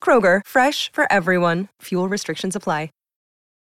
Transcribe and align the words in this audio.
Kroger, 0.00 0.42
fresh 0.46 0.92
for 0.92 1.10
everyone. 1.10 1.66
Fuel 1.82 2.08
restrictions 2.08 2.54
apply. 2.54 2.90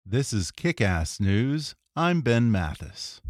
This 0.08 0.34
is 0.34 0.52
Kick 0.52 0.82
Ass 0.82 1.20
News. 1.20 1.74
I'm 1.96 2.22
Ben 2.22 2.52
Mathis. 2.52 3.22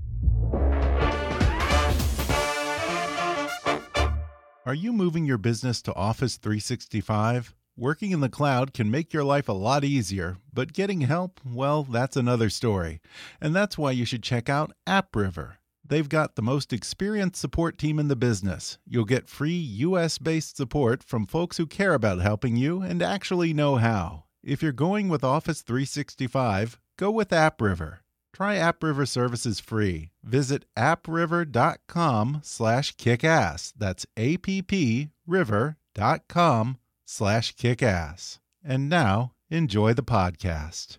Are 4.66 4.74
you 4.74 4.92
moving 4.92 5.24
your 5.26 5.38
business 5.38 5.82
to 5.84 5.96
Office 5.96 6.36
365? 6.36 7.56
Working 7.78 8.12
in 8.12 8.20
the 8.20 8.28
cloud 8.28 8.74
can 8.74 8.92
make 8.92 9.14
your 9.14 9.24
life 9.24 9.48
a 9.48 9.54
lot 9.54 9.86
easier, 9.86 10.36
but 10.54 10.74
getting 10.74 11.00
help, 11.00 11.40
well, 11.46 11.84
that's 11.84 12.18
another 12.18 12.50
story. 12.50 13.00
And 13.40 13.56
that's 13.56 13.78
why 13.78 13.92
you 13.92 14.04
should 14.04 14.22
check 14.22 14.50
out 14.50 14.74
AppRiver. 14.86 15.54
They've 15.88 16.10
got 16.10 16.36
the 16.36 16.42
most 16.42 16.74
experienced 16.74 17.40
support 17.40 17.78
team 17.78 18.00
in 18.00 18.08
the 18.08 18.16
business. 18.16 18.80
You'll 18.88 19.06
get 19.06 19.30
free 19.30 19.58
US 19.58 20.18
based 20.18 20.58
support 20.58 21.04
from 21.04 21.28
folks 21.28 21.58
who 21.58 21.68
care 21.68 21.94
about 21.94 22.22
helping 22.22 22.56
you 22.56 22.82
and 22.82 23.02
actually 23.02 23.54
know 23.54 23.76
how. 23.76 24.24
If 24.44 24.64
you're 24.64 24.72
going 24.72 25.10
with 25.10 25.24
Office 25.24 25.62
365, 25.62 26.80
go 26.98 27.12
with 27.12 27.30
AppRiver. 27.30 28.00
Try 28.34 28.56
AppRiver 28.58 29.08
services 29.08 29.60
free. 29.60 30.10
Visit 30.24 30.66
appriver.com 30.76 32.42
slash 32.44 32.96
kickass. 32.98 33.74
That's 33.78 34.06
A-P-P-River.com 34.18 36.78
slash 37.06 37.56
kickass. 37.56 38.40
And 38.64 38.90
now, 38.90 39.34
enjoy 39.50 39.94
the 39.94 40.04
podcast. 40.04 40.98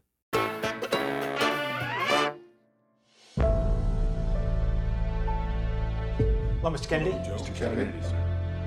Hello, 6.67 6.77
Mr. 6.77 6.89
Kennedy. 6.89 7.13
Mr. 7.13 7.55
Kennedy. 7.55 7.93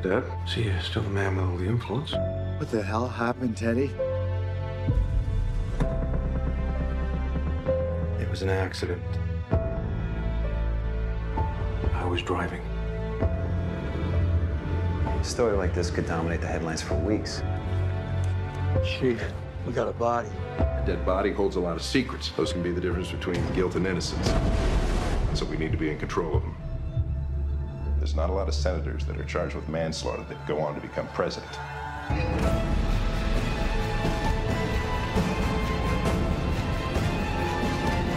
Dad, 0.02 0.23
see, 0.47 0.64
you're 0.64 0.80
still 0.80 1.02
the 1.02 1.09
man 1.09 1.36
with 1.36 1.45
all 1.45 1.58
the 1.58 1.67
influence. 1.67 2.14
What 2.58 2.72
the 2.72 2.81
hell 2.81 3.09
happened, 3.09 3.58
Teddy? 3.58 3.92
It 8.22 8.30
was 8.30 8.42
an 8.42 8.47
accident. 8.47 9.02
I 11.92 12.05
was 12.09 12.22
driving. 12.22 12.61
A 13.21 15.21
story 15.21 15.58
like 15.58 15.73
this 15.73 15.92
could 15.92 16.08
dominate 16.08 16.39
the 16.39 16.48
headlines 16.48 16.82
for 16.82 16.95
weeks. 16.95 17.43
Chief, 18.86 19.21
we 19.67 19.73
got 19.73 19.89
a 19.89 19.92
body. 19.92 20.30
A 20.59 20.83
dead 20.88 21.05
body 21.05 21.33
holds 21.33 21.58
a 21.58 21.59
lot 21.59 21.76
of 21.76 21.82
secrets. 21.82 22.30
Those 22.30 22.54
can 22.54 22.64
be 22.64 22.71
the 22.71 22.80
difference 22.80 23.11
between 23.11 23.45
guilt 23.52 23.76
and 23.76 23.86
innocence. 23.86 24.27
So 25.38 25.45
we 25.45 25.58
need 25.58 25.73
to 25.73 25.77
be 25.77 25.89
in 25.89 25.99
control 25.99 26.38
of 26.38 26.43
them. 26.43 26.55
There's 28.09 28.17
not 28.17 28.31
a 28.31 28.33
lot 28.33 28.47
of 28.47 28.55
senators 28.55 29.05
that 29.05 29.20
are 29.20 29.23
charged 29.23 29.53
with 29.53 29.70
manslaughter 29.70 30.23
that 30.23 30.47
go 30.47 30.59
on 30.61 30.73
to 30.73 30.81
become 30.81 31.08
president. 31.09 31.52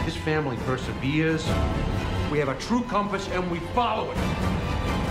This 0.07 0.17
family 0.17 0.57
perseveres. 0.65 1.45
We 2.31 2.39
have 2.39 2.49
a 2.49 2.59
true 2.59 2.83
compass 2.85 3.29
and 3.33 3.51
we 3.51 3.59
follow 3.75 4.11
it. 4.11 4.17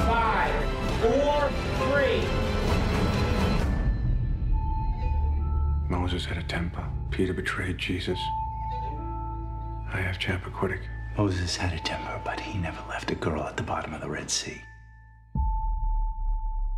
Five, 0.07 0.51
four, 0.99 1.51
three. 1.85 2.23
Moses 5.89 6.25
had 6.25 6.39
a 6.39 6.43
temper. 6.47 6.83
Peter 7.11 7.33
betrayed 7.33 7.77
Jesus. 7.77 8.17
I 9.93 10.01
have 10.01 10.17
Chappaquiddick. 10.17 10.81
Moses 11.15 11.55
had 11.55 11.71
a 11.71 11.79
temper, 11.83 12.19
but 12.25 12.39
he 12.39 12.57
never 12.57 12.81
left 12.89 13.11
a 13.11 13.15
girl 13.15 13.43
at 13.43 13.57
the 13.57 13.63
bottom 13.63 13.93
of 13.93 14.01
the 14.01 14.09
Red 14.09 14.31
Sea. 14.31 14.63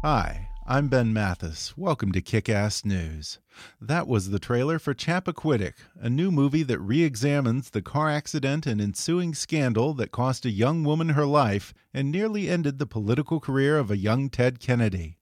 Hi, 0.06 0.50
I'm 0.68 0.90
Ben 0.90 1.14
Mathis. 1.14 1.78
Welcome 1.78 2.12
to 2.12 2.20
Kick 2.20 2.50
Ass 2.50 2.84
News. 2.84 3.40
That 3.80 4.06
was 4.06 4.32
the 4.32 4.38
trailer 4.38 4.78
for 4.78 4.94
Chappaquiddick, 4.94 5.76
a 5.98 6.10
new 6.10 6.30
movie 6.30 6.64
that 6.64 6.80
re 6.80 7.04
examines 7.04 7.70
the 7.70 7.82
car 7.82 8.10
accident 8.10 8.66
and 8.66 8.82
ensuing 8.82 9.34
scandal 9.34 9.94
that 9.94 10.12
cost 10.12 10.44
a 10.44 10.50
young 10.50 10.84
woman 10.84 11.08
her 11.12 11.26
life 11.26 11.74
and 11.94 12.12
nearly 12.12 12.50
ended 12.50 12.80
the 12.80 12.86
political 12.86 13.40
career 13.40 13.78
of 13.78 13.90
a 13.90 13.96
young 13.96 14.30
Ted 14.30 14.60
Kennedy. 14.60 15.20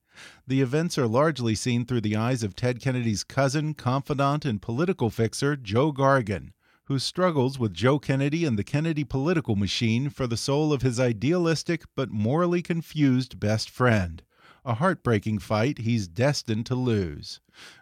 The 0.48 0.62
events 0.62 0.98
are 0.98 1.06
largely 1.06 1.54
seen 1.54 1.86
through 1.86 2.02
the 2.02 2.16
eyes 2.16 2.42
of 2.42 2.56
Ted 2.56 2.82
Kennedy's 2.82 3.24
cousin, 3.24 3.76
confidant, 3.76 4.46
and 4.46 4.64
political 4.64 5.12
fixer, 5.12 5.56
Joe 5.56 5.94
Gargan, 5.94 6.54
who 6.86 6.98
struggles 6.98 7.60
with 7.60 7.76
Joe 7.76 8.00
Kennedy 8.00 8.46
and 8.46 8.58
the 8.58 8.64
Kennedy 8.64 9.04
political 9.04 9.56
machine 9.56 10.10
for 10.10 10.26
the 10.26 10.36
soul 10.36 10.74
of 10.74 10.82
his 10.82 11.00
idealistic 11.00 11.84
but 11.96 12.10
morally 12.10 12.64
confused 12.64 13.40
best 13.40 13.70
friend 13.70 14.24
a 14.64 14.76
heartbreaking 14.76 15.40
fight 15.40 15.80
he's 15.80 16.08
destined 16.08 16.66
to 16.68 16.76
lose. 16.76 17.40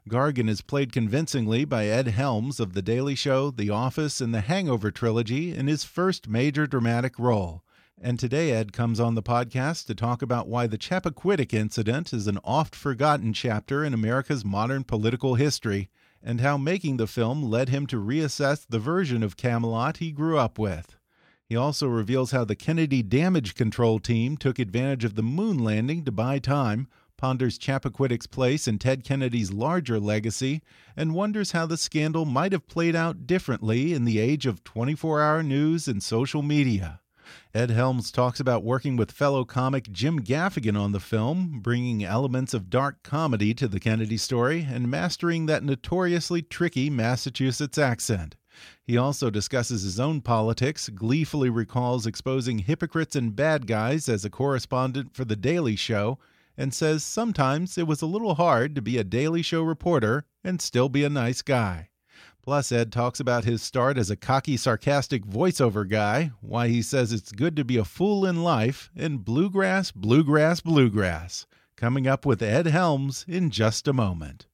Gargan 0.09 0.49
is 0.49 0.61
played 0.61 0.91
convincingly 0.91 1.65
by 1.65 1.87
Ed 1.87 2.07
Helms 2.07 2.59
of 2.59 2.73
The 2.73 2.81
Daily 2.81 3.15
Show, 3.15 3.51
The 3.51 3.69
Office, 3.69 4.21
and 4.21 4.33
The 4.33 4.41
Hangover 4.41 4.91
trilogy 4.91 5.53
in 5.53 5.67
his 5.67 5.83
first 5.83 6.29
major 6.29 6.67
dramatic 6.67 7.19
role. 7.19 7.63
And 8.01 8.17
today, 8.17 8.51
Ed 8.51 8.71
comes 8.71 8.99
on 8.99 9.15
the 9.15 9.23
podcast 9.23 9.85
to 9.87 9.95
talk 9.95 10.21
about 10.21 10.47
why 10.47 10.67
the 10.67 10.77
Chappaquiddick 10.77 11.53
incident 11.53 12.13
is 12.13 12.27
an 12.27 12.39
oft 12.45 12.73
forgotten 12.75 13.33
chapter 13.33 13.83
in 13.83 13.93
America's 13.93 14.45
modern 14.45 14.85
political 14.85 15.35
history, 15.35 15.89
and 16.23 16.39
how 16.39 16.57
making 16.57 16.95
the 16.95 17.07
film 17.07 17.43
led 17.43 17.67
him 17.67 17.87
to 17.87 17.97
reassess 17.97 18.65
the 18.67 18.79
version 18.79 19.21
of 19.21 19.35
Camelot 19.35 19.97
he 19.97 20.11
grew 20.11 20.37
up 20.37 20.57
with. 20.57 20.95
He 21.49 21.55
also 21.55 21.87
reveals 21.87 22.29
how 22.29 22.45
the 22.45 22.55
Kennedy 22.55 23.01
damage 23.01 23.55
control 23.55 23.97
team 23.97 24.37
took 24.37 24.59
advantage 24.59 25.03
of 25.03 25.15
the 25.15 25.23
moon 25.23 25.57
landing 25.57 26.05
to 26.05 26.11
buy 26.11 26.37
time, 26.37 26.87
ponders 27.17 27.57
Chappaquiddick's 27.57 28.27
place 28.27 28.67
in 28.67 28.77
Ted 28.77 29.03
Kennedy's 29.03 29.51
larger 29.51 29.99
legacy, 29.99 30.61
and 30.95 31.15
wonders 31.15 31.53
how 31.53 31.65
the 31.65 31.75
scandal 31.75 32.23
might 32.23 32.51
have 32.51 32.67
played 32.67 32.95
out 32.95 33.25
differently 33.25 33.93
in 33.93 34.05
the 34.05 34.19
age 34.19 34.45
of 34.45 34.63
24 34.63 35.23
hour 35.23 35.41
news 35.41 35.87
and 35.87 36.03
social 36.03 36.43
media. 36.43 37.01
Ed 37.51 37.71
Helms 37.71 38.11
talks 38.11 38.39
about 38.39 38.63
working 38.63 38.95
with 38.95 39.11
fellow 39.11 39.43
comic 39.43 39.91
Jim 39.91 40.19
Gaffigan 40.19 40.79
on 40.79 40.91
the 40.91 40.99
film, 40.99 41.61
bringing 41.61 42.03
elements 42.03 42.53
of 42.53 42.69
dark 42.69 43.01
comedy 43.01 43.55
to 43.55 43.67
the 43.67 43.79
Kennedy 43.79 44.17
story, 44.17 44.67
and 44.69 44.87
mastering 44.87 45.47
that 45.47 45.63
notoriously 45.63 46.43
tricky 46.43 46.91
Massachusetts 46.91 47.79
accent. 47.79 48.35
He 48.83 48.97
also 48.97 49.29
discusses 49.29 49.83
his 49.83 49.99
own 49.99 50.21
politics, 50.21 50.89
gleefully 50.89 51.49
recalls 51.49 52.05
exposing 52.05 52.59
hypocrites 52.59 53.15
and 53.15 53.35
bad 53.35 53.67
guys 53.67 54.09
as 54.09 54.25
a 54.25 54.29
correspondent 54.29 55.13
for 55.13 55.25
The 55.25 55.35
Daily 55.35 55.75
Show, 55.75 56.19
and 56.57 56.73
says 56.73 57.03
sometimes 57.03 57.77
it 57.77 57.87
was 57.87 58.01
a 58.01 58.05
little 58.07 58.35
hard 58.35 58.75
to 58.75 58.81
be 58.81 58.97
a 58.97 59.03
Daily 59.03 59.41
Show 59.41 59.63
reporter 59.63 60.25
and 60.43 60.61
still 60.61 60.89
be 60.89 61.03
a 61.03 61.09
nice 61.09 61.41
guy. 61.41 61.89
Plus, 62.41 62.71
Ed 62.71 62.91
talks 62.91 63.19
about 63.19 63.45
his 63.45 63.61
start 63.61 63.97
as 63.97 64.09
a 64.09 64.15
cocky, 64.15 64.57
sarcastic 64.57 65.25
voiceover 65.25 65.87
guy, 65.87 66.31
why 66.41 66.67
he 66.67 66.81
says 66.81 67.13
it's 67.13 67.31
good 67.31 67.55
to 67.55 67.63
be 67.63 67.77
a 67.77 67.85
fool 67.85 68.25
in 68.25 68.43
life, 68.43 68.89
and 68.95 69.23
bluegrass, 69.23 69.91
bluegrass, 69.91 70.59
bluegrass. 70.59 71.45
Coming 71.75 72.07
up 72.07 72.25
with 72.25 72.41
Ed 72.41 72.65
Helms 72.65 73.23
in 73.27 73.51
just 73.51 73.87
a 73.87 73.93
moment. 73.93 74.47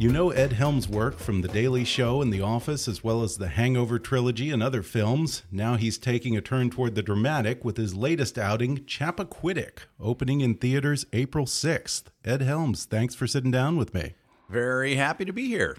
You 0.00 0.12
know 0.12 0.30
Ed 0.30 0.52
Helms' 0.52 0.88
work 0.88 1.18
from 1.18 1.42
The 1.42 1.48
Daily 1.48 1.82
Show 1.82 2.22
and 2.22 2.32
The 2.32 2.40
Office, 2.40 2.86
as 2.86 3.02
well 3.02 3.24
as 3.24 3.36
the 3.36 3.48
Hangover 3.48 3.98
trilogy 3.98 4.52
and 4.52 4.62
other 4.62 4.84
films. 4.84 5.42
Now 5.50 5.74
he's 5.74 5.98
taking 5.98 6.36
a 6.36 6.40
turn 6.40 6.70
toward 6.70 6.94
the 6.94 7.02
dramatic 7.02 7.64
with 7.64 7.76
his 7.76 7.96
latest 7.96 8.38
outing, 8.38 8.84
Chappaquiddick, 8.84 9.86
opening 9.98 10.40
in 10.40 10.54
theaters 10.54 11.04
April 11.12 11.46
6th. 11.46 12.04
Ed 12.24 12.42
Helms, 12.42 12.84
thanks 12.84 13.16
for 13.16 13.26
sitting 13.26 13.50
down 13.50 13.76
with 13.76 13.92
me. 13.92 14.14
Very 14.48 14.94
happy 14.94 15.24
to 15.24 15.32
be 15.32 15.48
here. 15.48 15.76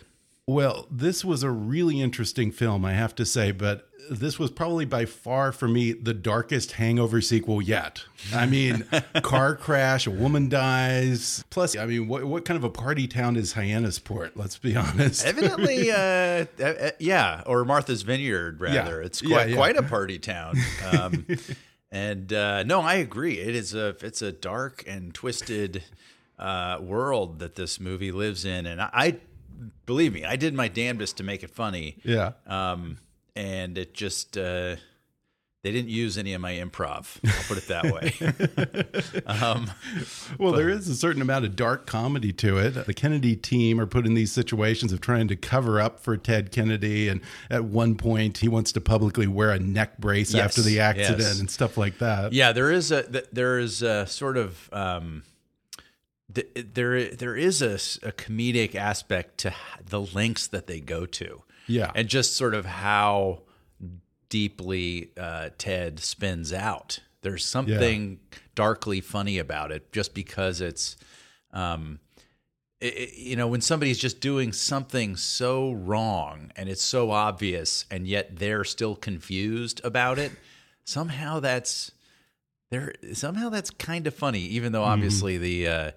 Well, 0.50 0.88
this 0.90 1.24
was 1.24 1.44
a 1.44 1.52
really 1.52 2.02
interesting 2.02 2.52
film, 2.52 2.84
I 2.84 2.94
have 2.94 3.14
to 3.16 3.26
say, 3.26 3.52
but 3.52 3.88
this 4.10 4.40
was 4.40 4.50
probably 4.50 4.86
by 4.86 5.06
far 5.06 5.52
for 5.52 5.68
me 5.68 5.92
the 5.94 6.16
darkest 6.16 6.72
hangover 6.72 7.22
sequel 7.22 7.62
yet. 7.62 8.04
I 8.34 8.48
mean, 8.48 8.84
car 9.22 9.56
crash, 9.56 10.08
a 10.08 10.12
woman 10.12 10.50
dies. 10.50 11.44
Plus, 11.52 11.78
I 11.78 11.86
mean, 11.86 12.08
what, 12.08 12.24
what 12.24 12.46
kind 12.46 12.58
of 12.58 12.64
a 12.64 12.70
party 12.72 13.08
town 13.08 13.36
is 13.36 13.54
Hyannisport? 13.54 14.32
Let's 14.34 14.58
be 14.58 14.76
honest. 14.76 15.24
Evidently, 15.24 15.92
uh, 15.96 16.48
yeah, 16.98 17.44
or 17.46 17.64
Martha's 17.64 18.02
Vineyard, 18.02 18.60
rather. 18.60 19.02
Yeah. 19.02 19.06
It's 19.06 19.22
quite, 19.22 19.32
Yeah, 19.32 19.46
yeah. 19.46 19.56
quite 19.56 19.78
a 19.78 19.84
party 19.84 20.18
town. 20.34 20.58
Um, 20.92 21.28
and 21.92 22.34
uh, 22.34 22.64
no, 22.64 22.82
I 22.82 22.96
agree. 22.96 23.38
It 23.38 23.54
is 23.54 23.76
a 23.76 23.96
it's 24.02 24.24
a 24.24 24.32
dark 24.32 24.84
and 24.88 25.14
twisted 25.14 25.84
uh, 26.40 26.80
world 26.82 27.38
that 27.38 27.54
this 27.54 27.80
movie 27.80 28.12
lives 28.12 28.46
in, 28.46 28.66
and 28.66 28.82
I, 28.82 28.90
I 28.94 29.18
believe 29.86 30.14
me, 30.14 30.26
I 30.26 30.36
did 30.36 30.54
my 30.54 30.68
damnedest 30.68 31.18
to 31.18 31.24
make 31.24 31.44
it 31.44 31.50
funny. 31.50 31.98
Yeah. 32.04 32.34
Um, 32.48 32.98
and 33.36 33.78
it 33.78 33.94
just 33.94 34.38
uh, 34.38 34.76
they 35.62 35.72
didn't 35.74 35.90
use 35.90 36.18
any 36.18 36.34
of 36.34 36.42
my 36.42 36.54
improv. 36.54 37.18
I'll 37.26 37.44
put 37.48 37.58
it 37.58 37.68
that 37.68 37.84
way. 37.92 39.24
um, 39.26 39.70
Well, 40.38 40.54
there 40.54 40.70
is 40.70 40.88
a 40.88 40.96
certain 40.96 41.22
amount 41.22 41.44
of 41.44 41.58
dark 41.58 41.86
comedy 41.86 42.32
to 42.34 42.58
it. 42.58 42.86
The 42.86 42.94
Kennedy 42.94 43.36
team 43.36 43.80
are 43.82 43.86
put 43.86 44.06
in 44.06 44.14
these 44.14 44.32
situations 44.32 44.94
of 44.94 45.02
trying 45.02 45.28
to 45.28 45.36
cover 45.36 45.82
up 45.82 46.00
for 46.00 46.16
Ted 46.16 46.54
Kennedy. 46.54 47.10
And 47.10 47.20
at 47.50 47.66
one 47.66 47.96
point, 47.96 48.38
he 48.38 48.48
wants 48.48 48.72
to 48.72 48.82
publicly 48.82 49.28
wear 49.28 49.52
a 49.52 49.60
neck 49.60 49.98
brace 49.98 50.34
Yes, 50.34 50.46
after 50.46 50.62
the 50.62 50.80
accident 50.80 51.20
yes. 51.20 51.40
and 51.42 51.52
stuff 51.52 51.78
like 51.78 51.98
that. 51.98 52.32
Yeah, 52.32 52.54
there 52.54 52.72
is 52.72 52.92
a 52.92 53.24
there 53.34 53.60
is 53.60 53.82
a 53.82 54.08
sort 54.08 54.38
of 54.38 54.70
um, 54.72 55.24
th- 56.34 56.48
there 56.74 57.06
there 57.16 57.36
is 57.36 57.62
a 57.62 58.12
comedic 58.12 58.76
aspect 58.76 59.38
to 59.40 59.54
the 59.86 60.02
lengths 60.02 60.48
that 60.48 60.68
they 60.68 60.80
go 60.80 61.06
to. 61.06 61.44
Yeah. 61.68 61.92
and 61.94 62.08
just 62.08 62.36
sort 62.36 62.56
of 62.56 62.66
how 62.66 63.44
deeply 64.30 65.12
uh, 65.18 65.50
Ted 65.58 66.00
spins 66.00 66.52
out. 66.54 67.00
There's 67.22 67.46
something 67.46 68.20
darkly 68.56 69.02
funny 69.02 69.38
about 69.38 69.72
it, 69.72 69.92
just 69.92 70.14
because 70.14 70.62
it's. 70.62 70.98
Um, 71.52 72.00
it- 72.82 73.14
you 73.18 73.36
know, 73.36 73.48
when 73.48 73.62
somebody's 73.62 74.00
just 74.00 74.22
doing 74.22 74.54
something 74.54 75.16
so 75.18 75.72
wrong 75.74 76.52
and 76.56 76.70
it's 76.70 76.82
so 76.84 77.12
obvious, 77.12 77.86
and 77.92 78.08
yet 78.08 78.38
they're 78.38 78.64
still 78.64 78.96
confused 78.96 79.82
about 79.84 80.18
it, 80.18 80.32
somehow 80.86 81.40
that's 81.42 81.92
there. 82.72 82.94
Somehow 83.14 83.50
that's 83.50 83.70
kind 83.70 84.08
of 84.08 84.16
funny, 84.16 84.42
even 84.42 84.72
though 84.72 84.84
obviously 84.86 85.38
the 85.38 85.68
uh, 85.68 85.92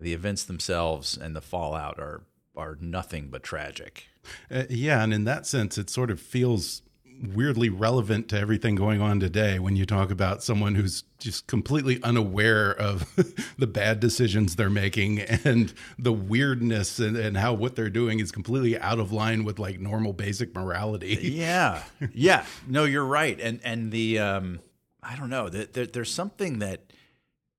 the 0.00 0.12
events 0.12 0.44
themselves 0.44 1.16
and 1.16 1.34
the 1.36 1.40
fallout 1.40 1.98
are 1.98 2.22
are 2.56 2.76
nothing 2.80 3.28
but 3.28 3.42
tragic. 3.42 4.06
Uh, 4.50 4.64
yeah, 4.68 5.02
and 5.02 5.14
in 5.14 5.24
that 5.24 5.46
sense, 5.46 5.78
it 5.78 5.88
sort 5.88 6.10
of 6.10 6.20
feels 6.20 6.82
weirdly 7.22 7.68
relevant 7.68 8.28
to 8.28 8.38
everything 8.38 8.74
going 8.74 9.00
on 9.00 9.20
today 9.20 9.58
when 9.58 9.76
you 9.76 9.84
talk 9.84 10.10
about 10.10 10.42
someone 10.42 10.74
who's 10.74 11.04
just 11.18 11.46
completely 11.46 12.02
unaware 12.02 12.72
of 12.72 13.04
the 13.58 13.66
bad 13.66 14.00
decisions 14.00 14.56
they're 14.56 14.70
making 14.70 15.20
and 15.20 15.74
the 15.98 16.12
weirdness 16.12 16.98
and, 16.98 17.16
and 17.16 17.36
how 17.36 17.52
what 17.52 17.76
they're 17.76 17.90
doing 17.90 18.20
is 18.20 18.32
completely 18.32 18.78
out 18.78 18.98
of 18.98 19.12
line 19.12 19.44
with 19.44 19.58
like 19.58 19.78
normal 19.78 20.12
basic 20.12 20.54
morality. 20.54 21.18
yeah 21.22 21.82
yeah 22.12 22.44
no 22.66 22.84
you're 22.84 23.04
right 23.04 23.38
and 23.40 23.60
and 23.64 23.92
the 23.92 24.18
um 24.18 24.60
i 25.02 25.14
don't 25.16 25.30
know 25.30 25.48
there, 25.48 25.66
there, 25.66 25.86
there's 25.86 26.12
something 26.12 26.58
that 26.60 26.89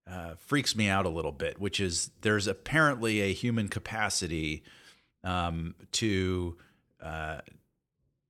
uh, 0.09 0.35
freaks 0.37 0.75
me 0.75 0.87
out 0.87 1.05
a 1.05 1.09
little 1.09 1.31
bit 1.31 1.59
which 1.59 1.79
is 1.79 2.11
there's 2.21 2.47
apparently 2.47 3.21
a 3.21 3.33
human 3.33 3.67
capacity 3.67 4.63
um 5.23 5.75
to 5.91 6.57
uh 7.01 7.39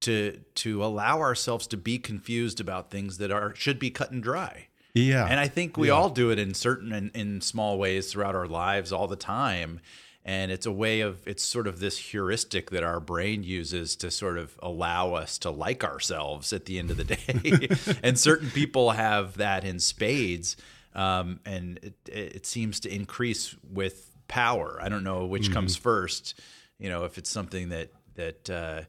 to 0.02 0.40
to 0.56 0.84
allow 0.84 1.20
ourselves 1.20 1.68
to 1.68 1.78
be 1.78 1.98
confused 2.00 2.60
about 2.60 2.90
things 2.90 3.18
that 3.20 3.32
are 3.32 3.54
should 3.56 3.80
be 3.80 3.90
cut 3.92 4.12
and 4.12 4.24
dry 4.24 4.68
Yeah. 4.94 5.26
and 5.26 5.40
I 5.40 5.48
think 5.48 5.78
we 5.78 5.88
Yeah. 5.88 5.94
all 5.94 6.10
do 6.10 6.32
it 6.32 6.40
in 6.40 6.54
certain 6.54 6.92
in, 6.92 7.12
in 7.14 7.42
small 7.42 7.78
ways 7.78 8.12
throughout 8.12 8.36
our 8.36 8.48
lives 8.48 8.92
all 8.92 9.08
the 9.08 9.16
time. 9.16 9.80
And 10.24 10.52
it's 10.52 10.68
a 10.68 10.72
way 10.72 11.02
of 11.02 11.28
it's 11.28 11.42
sort 11.44 11.66
of 11.66 11.80
this 11.80 11.98
heuristic 11.98 12.70
that 12.70 12.84
our 12.84 13.00
brain 13.00 13.44
uses 13.44 13.96
to 13.98 14.12
sort 14.12 14.38
of 14.38 14.56
allow 14.62 15.16
us 15.16 15.40
to 15.40 15.50
like 15.50 15.84
ourselves 15.84 16.54
at 16.54 16.66
the 16.66 16.78
end 16.78 16.92
of 16.92 16.98
the 16.98 17.04
day. 17.04 17.70
and 18.04 18.20
certain 18.20 18.52
people 18.52 18.92
have 18.92 19.38
that 19.38 19.64
in 19.64 19.80
spades. 19.80 20.56
Um, 20.94 21.40
and 21.46 21.80
it, 21.82 21.96
it 22.08 22.46
seems 22.46 22.80
to 22.82 22.94
increase 22.94 23.56
with 23.64 24.16
power. 24.28 24.78
I 24.82 24.90
don't 24.90 25.04
know 25.04 25.26
which 25.26 25.52
comes 25.52 25.76
first. 25.76 26.40
You 26.80 26.90
know, 26.90 27.06
if 27.06 27.18
it's 27.18 27.30
something 27.30 27.70
that 27.70 27.92
that 28.16 28.50
uh, 28.50 28.82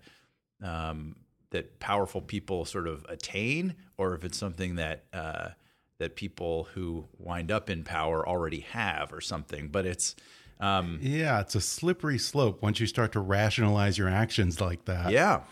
um, 0.67 1.17
that 1.51 1.79
powerful 1.79 2.21
people 2.21 2.65
sort 2.65 2.89
of 2.89 3.05
attain, 3.09 3.75
or 3.99 4.15
if 4.15 4.25
it's 4.25 4.39
something 4.39 4.77
that 4.77 5.05
uh, 5.13 5.51
that 5.99 6.17
people 6.17 6.69
who 6.75 7.07
wind 7.19 7.51
up 7.53 7.71
in 7.71 7.85
power 7.85 8.27
already 8.27 8.61
have, 8.61 9.13
or 9.13 9.21
something. 9.21 9.69
But 9.69 9.87
it's 9.87 10.17
um, 10.61 10.99
Yeah, 11.03 11.41
it's 11.41 11.55
a 11.55 11.61
slippery 11.61 12.19
slope 12.19 12.63
once 12.63 12.81
you 12.81 12.87
start 12.87 13.13
to 13.13 13.21
rationalize 13.21 13.99
your 13.99 14.09
actions 14.09 14.61
like 14.61 14.85
that. 14.87 15.11
yeah, 15.11 15.43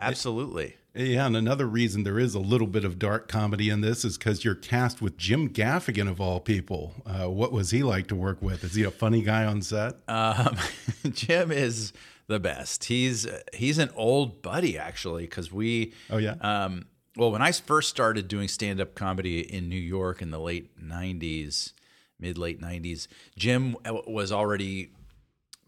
absolutely. 0.00 0.76
Yeah, 0.94 1.26
and 1.26 1.36
another 1.36 1.66
reason 1.66 2.02
there 2.02 2.18
is 2.18 2.34
a 2.34 2.40
little 2.40 2.66
bit 2.66 2.84
of 2.84 2.98
dark 2.98 3.28
comedy 3.28 3.70
in 3.70 3.80
this 3.80 4.04
is 4.04 4.18
because 4.18 4.44
you're 4.44 4.56
cast 4.56 5.00
with 5.00 5.16
Jim 5.16 5.48
Gaffigan 5.48 6.08
of 6.08 6.20
all 6.20 6.40
people. 6.40 6.94
Uh, 7.06 7.30
what 7.30 7.52
was 7.52 7.70
he 7.70 7.82
like 7.82 8.08
to 8.08 8.16
work 8.16 8.42
with? 8.42 8.64
Is 8.64 8.74
he 8.74 8.82
a 8.82 8.90
funny 8.90 9.22
guy 9.22 9.44
on 9.44 9.62
set? 9.62 9.96
Um, 10.08 10.56
Jim 11.12 11.52
is 11.52 11.92
the 12.26 12.40
best. 12.40 12.84
He's 12.84 13.26
he's 13.54 13.78
an 13.78 13.90
old 13.94 14.42
buddy 14.42 14.76
actually 14.76 15.24
because 15.24 15.52
we. 15.52 15.92
Oh 16.10 16.18
yeah. 16.18 16.34
Um, 16.40 16.86
well, 17.16 17.30
when 17.30 17.42
I 17.42 17.52
first 17.52 17.88
started 17.88 18.26
doing 18.26 18.48
stand 18.48 18.80
up 18.80 18.94
comedy 18.94 19.40
in 19.40 19.68
New 19.68 19.76
York 19.76 20.20
in 20.20 20.30
the 20.30 20.40
late 20.40 20.76
'90s, 20.80 21.72
mid 22.18 22.36
late 22.36 22.60
'90s, 22.60 23.06
Jim 23.36 23.76
was 23.84 24.32
already 24.32 24.90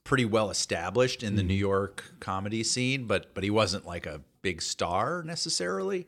pretty 0.03 0.25
well 0.25 0.51
established 0.51 1.23
in 1.23 1.37
the 1.37 1.45
New 1.45 1.55
York 1.55 2.05
comedy 2.19 2.65
scene, 2.65 3.07
but 3.07 3.35
but 3.35 3.45
he 3.45 3.51
wasn't 3.51 3.87
like 3.87 4.05
a 4.05 4.21
big 4.43 4.61
star 4.63 5.23
necessarily. 5.23 6.07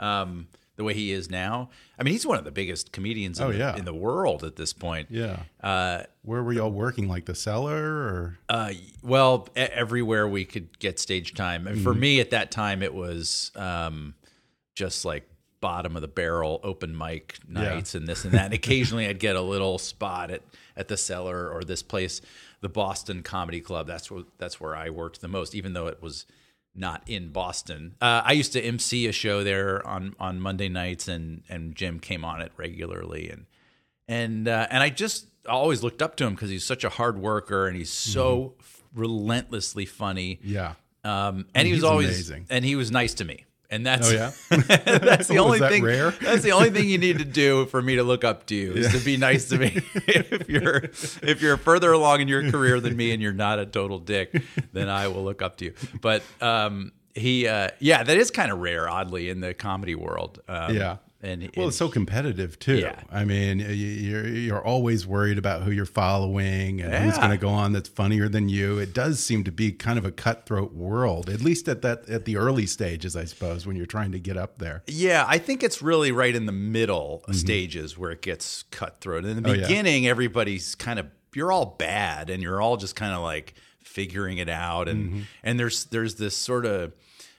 Um, 0.00 0.48
the 0.76 0.84
way 0.84 0.94
he 0.94 1.12
is 1.12 1.30
now, 1.30 1.68
I 1.98 2.02
mean, 2.02 2.12
he's 2.12 2.26
one 2.26 2.38
of 2.38 2.44
the 2.44 2.50
biggest 2.50 2.92
comedians 2.92 3.38
in, 3.38 3.46
Oh, 3.46 3.52
the, 3.52 3.58
yeah. 3.58 3.76
in 3.76 3.84
the 3.84 3.92
world 3.94 4.42
at 4.42 4.56
this 4.56 4.72
point. 4.72 5.08
Yeah. 5.10 5.40
Uh, 5.62 6.04
Where 6.22 6.42
were 6.42 6.52
y'all 6.54 6.70
working? 6.72 7.08
Like 7.08 7.26
the 7.26 7.34
cellar 7.34 7.76
or? 7.84 8.38
uh, 8.48 8.72
well, 9.02 9.48
everywhere 9.54 10.26
we 10.26 10.46
could 10.46 10.78
get 10.78 10.98
stage 10.98 11.34
time. 11.34 11.66
And 11.66 11.82
for 11.82 11.92
me 11.94 12.20
at 12.20 12.30
that 12.30 12.50
time, 12.50 12.82
it 12.82 12.94
was 12.94 13.52
um, 13.54 14.14
just 14.74 15.04
like 15.04 15.28
bottom 15.60 15.94
of 15.94 16.00
the 16.02 16.08
barrel 16.08 16.58
open 16.64 16.96
mic 16.96 17.36
nights 17.46 17.94
and 17.94 18.08
this 18.08 18.24
and 18.24 18.32
that. 18.32 18.46
And 18.46 18.54
occasionally 18.54 19.06
I'd 19.06 19.20
get 19.20 19.36
a 19.36 19.42
little 19.42 19.78
spot 19.78 20.30
at, 20.30 20.40
at 20.74 20.88
the 20.88 20.96
cellar 20.96 21.50
or 21.50 21.62
this 21.64 21.82
place, 21.82 22.22
the 22.62 22.70
Boston 22.70 23.22
Comedy 23.22 23.60
Club. 23.60 23.86
That's 23.86 24.10
where 24.10 24.22
that's 24.38 24.58
where 24.58 24.74
I 24.74 24.88
worked 24.88 25.20
the 25.20 25.28
most, 25.28 25.54
even 25.54 25.74
though 25.74 25.86
it 25.88 26.00
was 26.02 26.24
not 26.74 27.02
in 27.06 27.30
Boston. 27.32 27.94
Uh, 28.00 28.22
I 28.24 28.32
used 28.32 28.52
to 28.54 28.60
MC 28.60 29.06
a 29.06 29.12
show 29.12 29.44
there 29.44 29.86
on 29.86 30.14
on 30.18 30.40
Monday 30.40 30.68
nights, 30.68 31.08
and 31.08 31.42
and 31.48 31.74
Jim 31.74 32.00
came 32.00 32.24
on 32.24 32.40
it 32.40 32.52
regularly, 32.56 33.30
and 33.30 33.46
and 34.08 34.48
uh, 34.48 34.66
and 34.70 34.82
I 34.82 34.90
just 34.90 35.26
always 35.48 35.82
looked 35.82 36.02
up 36.02 36.16
to 36.16 36.24
him 36.24 36.34
because 36.34 36.50
he's 36.50 36.64
such 36.64 36.84
a 36.84 36.88
hard 36.88 37.18
worker 37.18 37.66
and 37.66 37.76
he's 37.76 37.90
so 37.90 38.54
relentlessly 38.94 39.86
funny. 39.86 40.40
Yeah. 40.42 40.74
Um, 41.04 41.46
and 41.54 41.66
he 41.66 41.74
was 41.74 41.82
always 41.84 42.08
amazing. 42.08 42.46
and 42.48 42.64
he 42.64 42.76
was 42.76 42.90
nice 42.90 43.14
to 43.14 43.24
me. 43.24 43.44
And 43.72 43.84
that's 43.86 44.08
Oh, 44.08 44.12
yeah? 44.12 44.30
that's 44.98 45.26
the 45.28 45.38
only 45.38 45.58
that 45.58 45.70
thing. 45.70 45.82
rare? 45.82 46.10
That's 46.20 46.42
the 46.42 46.52
only 46.52 46.70
thing 46.70 46.88
you 46.88 46.98
need 46.98 47.18
to 47.18 47.24
do 47.24 47.64
for 47.66 47.80
me 47.80 47.96
to 47.96 48.02
look 48.02 48.22
up 48.22 48.46
to 48.48 48.54
you 48.54 48.72
is 48.74 48.92
to 48.92 48.98
be 49.04 49.16
nice 49.16 49.48
to 49.48 49.58
me. 49.58 49.72
if 49.94 50.48
you're 50.48 50.76
if 51.22 51.40
you're 51.40 51.56
further 51.56 51.90
along 51.90 52.20
in 52.20 52.28
your 52.28 52.48
career 52.50 52.78
than 52.80 52.94
me 52.96 53.12
and 53.12 53.22
you're 53.22 53.32
not 53.32 53.58
a 53.58 53.64
total 53.66 53.98
dick, 53.98 54.42
then 54.74 54.88
I 54.90 55.08
will 55.08 55.24
look 55.24 55.40
up 55.42 55.56
to 55.56 55.64
you. 55.64 55.74
But 56.02 56.22
um, 56.42 56.92
he, 57.14 57.48
uh, 57.48 57.70
yeah, 57.78 58.02
that 58.02 58.16
is 58.16 58.30
kind 58.30 58.52
of 58.52 58.58
rare, 58.58 58.88
oddly, 58.88 59.30
in 59.30 59.40
the 59.40 59.54
comedy 59.54 59.94
world. 59.94 60.40
Um, 60.48 60.76
Yeah. 60.76 60.96
And 61.22 61.40
Well, 61.42 61.50
and 61.56 61.68
it's 61.68 61.76
so 61.76 61.88
competitive 61.88 62.58
too. 62.58 62.78
Yeah. 62.78 63.00
I 63.10 63.24
mean, 63.24 63.60
you're 63.60 64.26
you're 64.26 64.64
always 64.64 65.06
worried 65.06 65.38
about 65.38 65.62
who 65.62 65.70
you're 65.70 65.86
following 65.86 66.80
and 66.80 66.92
who's 67.04 67.16
going 67.16 67.30
to 67.30 67.36
go 67.38 67.48
on 67.48 67.72
that's 67.72 67.88
funnier 67.88 68.28
than 68.28 68.48
you. 68.48 68.78
It 68.78 68.92
does 68.92 69.20
seem 69.20 69.44
to 69.44 69.52
be 69.52 69.72
kind 69.72 69.98
of 69.98 70.04
a 70.04 70.10
cutthroat 70.10 70.72
world, 70.72 71.30
at 71.30 71.40
least 71.40 71.68
at 71.68 71.82
that 71.82 72.08
at 72.08 72.24
the 72.24 72.36
early 72.36 72.66
stages, 72.66 73.14
I 73.16 73.24
suppose, 73.24 73.66
when 73.66 73.76
you're 73.76 73.86
trying 73.86 74.12
to 74.12 74.18
get 74.18 74.36
up 74.36 74.58
there. 74.58 74.82
Yeah, 74.88 75.24
I 75.28 75.38
think 75.38 75.62
it's 75.62 75.80
really 75.80 76.10
right 76.12 76.34
in 76.34 76.46
the 76.46 76.52
middle 76.52 77.22
stages 77.32 77.96
where 77.96 78.10
it 78.10 78.22
gets 78.22 78.64
cutthroat. 78.64 79.24
In 79.24 79.42
the. 79.42 79.48
Oh, 79.48 79.52
yeah. 79.52 79.62
beginning, 79.62 80.06
everybody's 80.08 80.74
kind 80.74 80.98
of 80.98 81.06
you're 81.34 81.52
all 81.52 81.76
bad 81.78 82.28
and 82.30 82.42
you're 82.42 82.60
all 82.60 82.76
just 82.76 82.96
kind 82.96 83.14
of 83.14 83.22
like 83.22 83.54
figuring 83.82 84.38
it 84.38 84.48
out, 84.48 84.88
and 84.88 85.10
Mm-hmm. 85.10 85.20
and 85.44 85.60
there's 85.60 85.84
there's 85.86 86.14
this 86.16 86.36
sort 86.36 86.66
of 86.66 86.92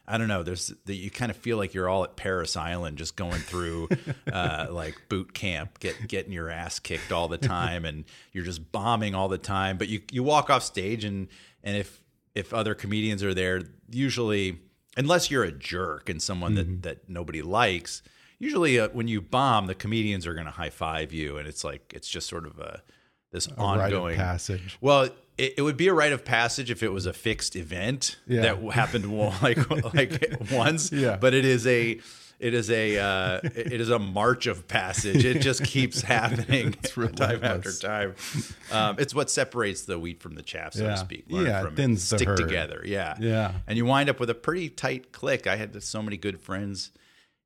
I 0.07 0.17
don't 0.17 0.27
know. 0.27 0.43
There's 0.43 0.67
that 0.85 0.95
you 0.95 1.09
kind 1.09 1.31
of 1.31 1.37
feel 1.37 1.57
like 1.57 1.73
you're 1.73 1.87
all 1.87 2.03
at 2.03 2.15
Parris 2.17 2.57
Island, 2.57 2.97
just 2.97 3.15
going 3.15 3.39
through 3.39 3.87
uh, 4.31 4.67
like 4.69 4.95
boot 5.09 5.33
camp, 5.33 5.79
get 5.79 6.07
getting 6.07 6.33
your 6.33 6.49
ass 6.49 6.79
kicked 6.79 7.11
all 7.11 7.27
the 7.27 7.37
time, 7.37 7.85
and 7.85 8.03
you're 8.33 8.43
just 8.43 8.71
bombing 8.71 9.15
all 9.15 9.29
the 9.29 9.37
time. 9.37 9.77
But 9.77 9.87
you 9.87 10.01
you 10.11 10.21
walk 10.23 10.49
off 10.49 10.63
stage, 10.63 11.05
and 11.05 11.29
and 11.63 11.77
if 11.77 12.01
if 12.35 12.53
other 12.53 12.75
comedians 12.75 13.23
are 13.23 13.33
there, 13.33 13.61
usually 13.89 14.59
unless 14.97 15.31
you're 15.31 15.43
a 15.43 15.51
jerk 15.51 16.09
and 16.09 16.21
someone 16.21 16.55
Mm-hmm. 16.55 16.81
that 16.81 16.97
that 16.97 17.09
nobody 17.09 17.41
likes, 17.41 18.01
usually 18.39 18.79
uh, 18.79 18.89
when 18.89 19.07
you 19.07 19.21
bomb, 19.21 19.67
the 19.67 19.75
comedians 19.75 20.27
are 20.27 20.33
going 20.33 20.45
to 20.45 20.51
high 20.51 20.69
five 20.69 21.13
you, 21.13 21.37
and 21.37 21.47
it's 21.47 21.63
like 21.63 21.93
it's 21.95 22.09
just 22.09 22.27
sort 22.27 22.45
of 22.45 22.59
a 22.59 22.83
this 23.31 23.47
A 23.47 23.55
ongoing 23.55 24.17
passage. 24.17 24.77
Well, 24.81 25.09
it, 25.37 25.55
it 25.57 25.61
would 25.61 25.77
be 25.77 25.87
a 25.87 25.93
rite 25.93 26.13
of 26.13 26.23
passage 26.25 26.69
if 26.71 26.83
it 26.83 26.89
was 26.91 27.05
a 27.05 27.13
fixed 27.13 27.55
event 27.55 28.17
Yeah. 28.27 28.41
that 28.41 28.61
happened 28.73 29.11
like 29.41 29.69
like 29.93 30.37
once. 30.51 30.91
Yeah. 30.91 31.17
But 31.17 31.33
it 31.33 31.45
is 31.45 31.65
a 31.67 31.99
it 32.39 32.53
is 32.53 32.69
a 32.69 32.97
uh, 32.99 33.39
it 33.55 33.79
is 33.79 33.89
a 33.89 33.99
march 33.99 34.47
of 34.47 34.67
passage. 34.67 35.23
It 35.23 35.39
just 35.41 35.63
keeps 35.63 36.01
happening 36.15 36.73
time 37.15 37.43
after 37.43 37.71
time. 37.71 38.15
Um, 38.71 38.97
it's 38.99 39.15
what 39.15 39.29
separates 39.29 39.83
the 39.83 39.97
wheat 39.97 40.21
from 40.21 40.35
the 40.35 40.41
chaff, 40.41 40.73
so 40.73 40.83
Yeah. 40.83 40.89
to 40.91 40.97
speak. 40.97 41.25
Learn 41.29 41.45
Yeah, 41.45 41.59
it 41.59 41.63
from 41.63 41.73
it. 41.73 41.77
thins 41.77 42.09
the 42.09 42.17
stick 42.17 42.27
herd. 42.27 42.37
together. 42.37 42.81
Yeah, 42.85 43.15
Yeah. 43.19 43.53
and 43.65 43.77
you 43.77 43.85
wind 43.85 44.09
up 44.09 44.19
with 44.19 44.29
a 44.29 44.35
pretty 44.35 44.69
tight 44.69 45.11
clique. 45.13 45.47
I 45.47 45.55
had 45.55 45.81
so 45.83 46.01
many 46.01 46.17
good 46.17 46.39
friends 46.41 46.91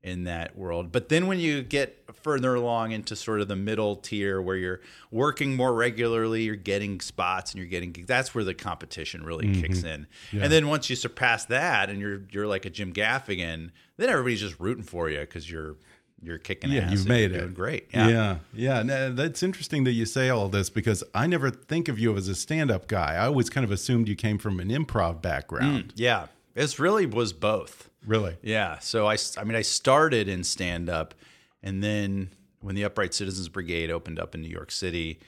in 0.08 0.24
that 0.24 0.58
world. 0.58 0.92
But 0.92 1.10
then 1.10 1.28
when 1.28 1.40
you 1.40 1.62
get 1.62 2.02
further 2.14 2.56
along 2.56 2.92
into 2.92 3.16
sort 3.16 3.42
of 3.42 3.50
the 3.50 3.58
middle 3.58 3.98
tier 3.98 4.42
where 4.42 4.56
you're 4.56 4.80
working 5.12 5.56
more 5.56 5.74
regularly, 5.74 6.44
you're 6.44 6.56
getting 6.56 7.02
spots 7.02 7.52
and 7.52 7.60
you're 7.60 7.70
getting 7.70 7.94
that's 8.08 8.34
where 8.34 8.46
the 8.46 8.54
competition 8.54 9.26
really 9.26 9.48
mm-hmm. 9.48 9.62
kicks 9.62 9.84
in. 9.84 10.08
Yeah. 10.32 10.44
And 10.44 10.52
then 10.52 10.70
once 10.70 10.90
you 10.90 10.96
surpass 10.96 11.46
that 11.46 11.90
and 11.90 12.00
you're 12.00 12.22
you're 12.32 12.48
like 12.48 12.66
a 12.66 12.70
Jim 12.70 12.94
Gaffigan, 12.94 13.72
then 13.98 14.10
everybody's 14.10 14.40
just 14.40 14.60
rooting 14.60 14.84
for 14.84 15.10
you 15.10 15.20
because 15.20 15.52
you're 15.52 15.76
you're 16.24 16.38
kicking 16.38 16.72
yeah, 16.72 16.84
ass. 16.84 16.92
you've 16.94 17.08
made 17.08 17.32
you're 17.32 17.40
it. 17.40 17.42
doing 17.42 17.54
great. 17.54 17.88
Yeah, 17.94 18.08
Yeah. 18.08 18.38
yeah. 18.54 18.84
No, 18.84 19.14
that's 19.14 19.44
interesting 19.44 19.84
that 19.84 19.92
you 19.92 20.06
say 20.06 20.30
all 20.30 20.48
this 20.48 20.70
because 20.70 21.04
I 21.14 21.28
never 21.28 21.52
think 21.52 21.90
of 21.90 22.00
you 22.00 22.16
as 22.16 22.28
a 22.28 22.34
stand-up 22.34 22.88
guy. 22.88 23.16
I 23.16 23.28
always 23.28 23.50
kind 23.50 23.64
of 23.64 23.72
assumed 23.72 24.08
you 24.08 24.16
came 24.16 24.38
from 24.38 24.60
an 24.60 24.70
improv 24.70 25.22
background. 25.22 25.90
Mm, 25.90 25.92
yeah. 25.96 26.28
This 26.58 26.80
really 26.80 27.06
was 27.06 27.34
both. 27.34 27.90
Really? 28.06 28.36
Yeah. 28.42 28.80
So 28.80 29.06
I, 29.08 29.18
I 29.38 29.44
mean, 29.44 29.56
I 29.56 29.62
started 29.62 30.28
in 30.28 30.44
stand 30.44 30.90
up, 30.90 31.14
and 31.62 31.84
then 31.84 32.32
when 32.62 32.74
the 32.76 32.84
Upright 32.84 33.14
Citizens 33.14 33.48
Brigade 33.48 33.92
opened 33.92 34.20
up 34.20 34.34
in 34.34 34.42
New 34.42 34.50
York 34.50 34.72
City, 34.72 35.20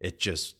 it 0.00 0.20
just 0.20 0.56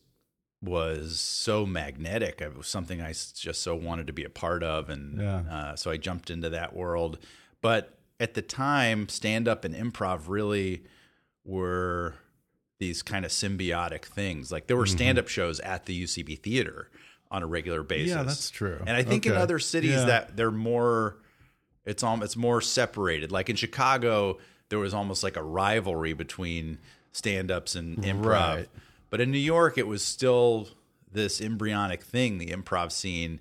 was 0.63 1.21
so 1.21 1.67
magnetic. 1.67 2.41
It 2.41 2.57
was 2.57 2.67
something 2.67 3.01
I 3.03 3.11
just 3.13 3.63
so 3.63 3.75
wanted 3.77 4.07
to 4.07 4.13
be 4.13 4.25
a 4.25 4.31
part 4.31 4.63
of, 4.63 4.89
and 4.89 5.21
Yeah. 5.21 5.43
uh, 5.51 5.77
so 5.77 5.91
I 5.91 5.97
jumped 5.99 6.31
into 6.31 6.49
that 6.51 6.75
world. 6.75 7.19
But 7.61 7.99
at 8.19 8.35
the 8.35 8.43
time, 8.43 9.09
stand 9.09 9.47
up 9.47 9.65
and 9.65 9.75
improv 9.75 10.23
really 10.27 10.85
were 11.45 12.15
these 12.81 13.03
kind 13.03 13.25
of 13.25 13.31
symbiotic 13.31 14.05
things. 14.05 14.51
Like 14.51 14.69
there 14.69 14.77
were 14.77 14.87
stand 14.87 15.19
up 15.19 15.29
shows 15.29 15.61
at 15.61 15.87
the 15.87 16.05
UCB 16.05 16.41
theater 16.43 16.91
on 17.31 17.43
a 17.43 17.47
regular 17.47 17.83
basis. 17.83 18.09
Yeah, 18.17 18.23
that's 18.23 18.51
true. 18.51 18.79
And 18.87 18.97
I 18.97 19.03
think 19.03 19.27
in 19.27 19.33
other 19.35 19.59
cities 19.59 19.93
Yeah. 19.93 20.05
that 20.07 20.37
they're 20.37 20.51
more 20.51 21.17
it's 21.85 22.03
all 22.03 22.23
it's 22.23 22.37
more 22.37 22.61
separated. 22.61 23.33
Like 23.33 23.49
in 23.49 23.57
Chicago, 23.57 24.39
there 24.69 24.79
was 24.79 24.93
almost 24.93 25.23
like 25.23 25.37
a 25.37 25.43
rivalry 25.43 26.13
between 26.13 26.79
stand-ups 27.13 27.75
and 27.75 27.99
improv. 27.99 28.25
Right. 28.57 28.69
But 29.11 29.21
in 29.23 29.31
New 29.31 29.39
York, 29.39 29.79
it 29.79 29.87
was 29.87 30.05
still 30.05 30.69
this 31.11 31.41
embryonic 31.41 32.03
thing, 32.03 32.37
the 32.37 32.49
improv 32.49 32.93
scene, 32.93 33.41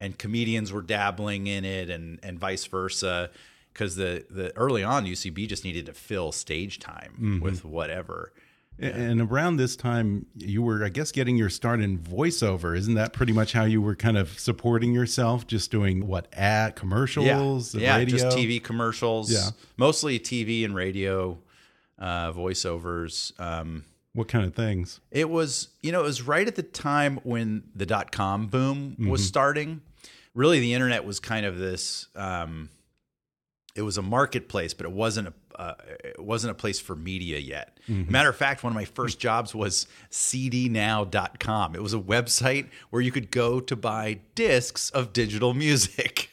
and 0.00 0.16
comedians 0.16 0.72
were 0.72 0.82
dabbling 0.82 1.46
in 1.48 1.64
it, 1.64 1.90
and 1.90 2.18
and 2.22 2.38
vice 2.38 2.64
versa. 2.66 3.30
Because 3.72 3.96
the 3.96 4.24
the 4.30 4.56
early 4.56 4.82
on, 4.84 5.04
UCB 5.06 5.48
just 5.48 5.64
needed 5.64 5.86
to 5.86 5.92
fill 5.92 6.30
stage 6.32 6.78
time 6.78 7.14
Mhm. 7.20 7.40
with 7.40 7.64
whatever. 7.64 8.32
And 8.80 9.20
around 9.20 9.56
this 9.56 9.76
time, 9.76 10.24
you 10.36 10.62
were, 10.62 10.82
I 10.84 10.88
guess, 10.88 11.12
getting 11.12 11.36
your 11.36 11.50
start 11.50 11.80
in 11.80 11.98
voiceover. 11.98 12.76
Isn't 12.76 12.94
that 12.94 13.12
pretty 13.12 13.32
much 13.32 13.52
how 13.52 13.64
you 13.64 13.82
were 13.82 13.94
kind 13.94 14.16
of 14.16 14.38
supporting 14.38 14.94
yourself? 14.94 15.46
Just 15.46 15.70
doing 15.70 16.06
what 16.06 16.28
ad 16.32 16.76
commercials, 16.76 17.74
yeah, 17.74 17.96
radio, 17.96 18.16
just 18.18 18.36
TV 18.36 18.62
commercials. 18.62 19.30
Yeah. 19.30 19.50
mostly 19.76 20.18
TV 20.18 20.64
and 20.64 20.74
radio 20.74 21.38
uh, 21.98 22.32
voiceovers. 22.32 23.38
Um, 23.38 23.84
What 24.14 24.28
kind 24.28 24.44
of 24.46 24.54
things? 24.54 25.00
It 25.10 25.28
was, 25.28 25.68
you 25.82 25.92
know, 25.92 26.00
it 26.00 26.04
was 26.04 26.22
right 26.22 26.46
at 26.48 26.56
the 26.56 26.62
time 26.62 27.20
when 27.22 27.64
the 27.76 27.84
dot 27.86 28.10
com 28.12 28.46
boom 28.46 28.96
was 28.98 29.20
Mhm. 29.20 29.26
starting. 29.26 29.80
Really, 30.34 30.58
the 30.60 30.72
internet 30.74 31.04
was 31.04 31.20
kind 31.20 31.44
of 31.44 31.58
this. 31.58 32.06
Um, 32.16 32.70
it 33.74 33.82
was 33.82 33.96
a 33.98 34.02
marketplace, 34.02 34.74
but 34.74 34.86
it 34.86 34.92
wasn't 34.92 35.28
a 35.28 35.32
uh, 35.60 35.74
it 36.04 36.18
wasn't 36.22 36.50
a 36.50 36.54
place 36.54 36.80
for 36.80 36.96
media 36.96 37.38
yet. 37.38 37.78
Mhm. 37.86 38.08
Matter 38.08 38.30
of 38.30 38.36
fact, 38.36 38.62
one 38.64 38.72
of 38.72 38.74
my 38.74 38.86
first 38.86 39.18
jobs 39.26 39.54
was 39.54 39.86
cdnow.com. 40.10 41.74
It 41.74 41.82
was 41.82 41.94
a 41.94 41.98
website 41.98 42.66
where 42.90 43.02
you 43.02 43.12
could 43.12 43.30
go 43.30 43.60
to 43.60 43.76
buy 43.76 44.20
discs 44.34 44.90
of 44.90 45.12
digital 45.12 45.54
music. 45.54 46.30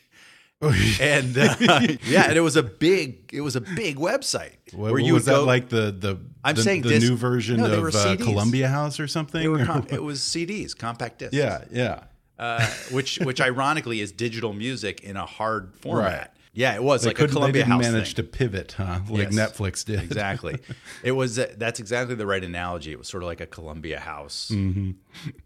and 1.00 1.38
uh, 1.38 1.56
yeah, 2.04 2.24
and 2.30 2.36
it 2.36 2.42
was 2.42 2.56
a 2.56 2.64
big, 2.64 3.30
it 3.32 3.42
was 3.42 3.56
a 3.56 3.62
big 3.62 3.98
website 3.98 4.56
What, 4.74 4.92
where 4.92 5.00
you 5.00 5.14
was 5.14 5.26
would 5.26 5.32
go 5.32 5.40
that 5.42 5.46
like 5.46 5.70
the 5.70 5.92
the 5.92 6.18
I'm 6.44 6.56
the, 6.56 6.64
saying 6.64 6.82
the 6.82 6.90
disc- 6.90 7.08
new 7.08 7.16
version 7.16 7.58
No, 7.58 7.66
of 7.86 7.94
uh. 7.96 8.16
Columbia 8.18 8.68
House 8.68 9.00
or 9.00 9.08
something? 9.08 9.48
Were 9.52 9.60
Or 9.62 9.66
com- 9.68 9.86
it 9.92 10.02
was 10.02 10.20
CDs, 10.20 10.76
compact 10.76 11.20
discs. 11.20 11.36
yeah, 11.36 11.64
yeah. 11.72 12.04
uh, 12.40 12.66
which 12.92 13.20
which 13.20 13.40
ironically 13.40 14.02
is 14.02 14.12
digital 14.12 14.52
music 14.54 15.02
in 15.02 15.16
a 15.16 15.28
hard 15.28 15.76
format. 15.76 16.20
Right. 16.20 16.28
Yeah, 16.54 16.74
it 16.76 16.82
was 16.84 17.04
They 17.04 17.10
like 17.10 17.20
a 17.20 17.28
Columbia 17.28 17.64
they 17.64 17.70
didn't 17.70 17.72
House 17.84 17.92
manage 17.94 18.16
thing. 18.16 18.26
to 18.26 18.32
pivot, 18.32 18.72
huh? 18.78 19.00
Like 19.10 19.32
Yes. 19.32 19.36
Netflix 19.36 19.86
did. 19.86 20.00
exactly. 20.04 20.58
It 21.04 21.12
was 21.12 21.38
uh, 21.38 21.54
that's 21.58 21.80
exactly 21.80 22.16
the 22.16 22.26
right 22.26 22.44
analogy. 22.44 22.92
It 22.92 22.98
was 22.98 23.08
sort 23.08 23.22
of 23.24 23.28
like 23.28 23.42
a 23.42 23.46
Columbia 23.46 24.00
House 24.00 24.50
Mhm. 24.54 24.96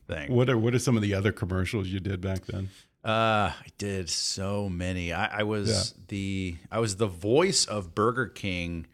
thing. 0.07 0.31
What 0.33 0.49
are 0.49 0.57
what 0.57 0.73
are 0.73 0.79
some 0.79 0.95
of 0.95 1.01
the 1.01 1.13
other 1.13 1.31
commercials 1.31 1.87
you 1.87 1.99
did 1.99 2.21
back 2.21 2.45
then? 2.45 2.69
Uh, 3.03 3.51
I 3.59 3.65
did 3.79 4.09
so 4.09 4.69
many. 4.69 5.11
I, 5.11 5.39
I 5.39 5.43
was 5.43 5.95
the 6.07 6.55
I 6.71 6.79
was 6.79 6.97
the 6.97 7.07
voice 7.07 7.65
of 7.65 7.93
Burger 7.95 8.27
King 8.27 8.85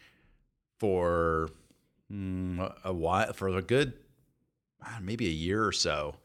for 0.79 1.49
mm, 2.11 2.73
a- 2.83 2.93
while 2.93 3.33
for 3.33 3.49
a 3.49 3.61
good 3.61 3.93
uh, 4.85 4.99
maybe 5.01 5.27
a 5.27 5.31
year 5.31 5.65
or 5.65 5.71
so. 5.71 6.15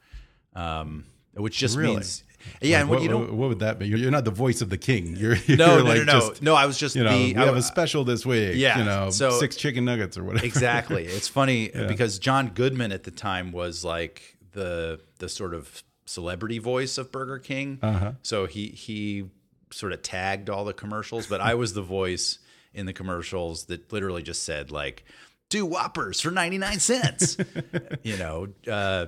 Um, 0.55 1.05
which 1.35 1.57
just 1.59 1.77
Really? 1.77 1.95
means 1.95 2.25
yeah. 2.61 2.77
Like, 2.77 2.81
and 2.83 2.91
what, 2.91 3.03
you 3.03 3.09
don't 3.09 3.33
what 3.35 3.49
would 3.49 3.59
that 3.61 3.79
be? 3.79 3.87
You're, 3.89 3.99
you're 3.99 4.11
not 4.11 4.25
the 4.25 4.31
voice 4.31 4.61
of 4.63 4.71
the 4.71 4.79
king. 4.79 5.17
You're, 5.17 5.35
you're 5.47 5.57
No, 5.57 5.79
no, 5.79 5.85
like 5.85 5.99
no, 5.99 6.05
no. 6.05 6.21
just, 6.29 6.43
No, 6.43 6.55
I 6.55 6.67
was 6.67 6.79
just 6.79 6.95
you 6.97 7.05
know 7.05 7.11
the- 7.17 7.35
we 7.35 7.37
I- 7.41 7.45
have 7.47 7.57
a 7.57 7.63
special 7.63 8.05
this 8.05 8.25
week. 8.27 8.57
Yeah, 8.57 8.79
you 8.79 8.85
know, 8.85 9.11
so- 9.11 9.31
six 9.39 9.57
chicken 9.57 9.85
nuggets 9.85 10.17
or 10.19 10.25
whatever. 10.25 10.45
exactly. 10.47 11.07
It's 11.07 11.29
funny 11.29 11.71
Yeah. 11.75 11.87
because 11.87 12.19
John 12.19 12.49
Goodman 12.49 12.93
at 12.93 13.05
the 13.05 13.11
time 13.11 13.53
was 13.53 13.85
like 13.85 14.37
the 14.53 15.01
the 15.19 15.29
sort 15.29 15.55
of 15.55 15.83
celebrity 16.05 16.59
voice 16.59 16.99
of 16.99 17.11
Burger 17.13 17.39
King. 17.39 17.79
Uh-huh. 17.83 18.13
So 18.23 18.47
he 18.47 18.69
he 18.69 19.31
sort 19.71 19.93
of 19.93 20.03
tagged 20.03 20.51
all 20.51 20.65
the 20.65 20.75
commercials, 20.75 21.27
but 21.27 21.41
I 21.41 21.55
was 21.55 21.73
the 21.73 21.81
voice 21.83 22.39
in 22.75 22.85
the 22.87 22.93
commercials 22.93 23.65
that 23.67 23.91
literally 23.93 24.23
just 24.23 24.43
said 24.43 24.71
like 24.71 25.05
two 25.49 25.65
whoppers 25.67 26.21
for 26.21 26.31
99 26.31 26.79
cents. 26.81 27.37
you 28.03 28.17
know, 28.19 28.49
uh, 28.71 29.07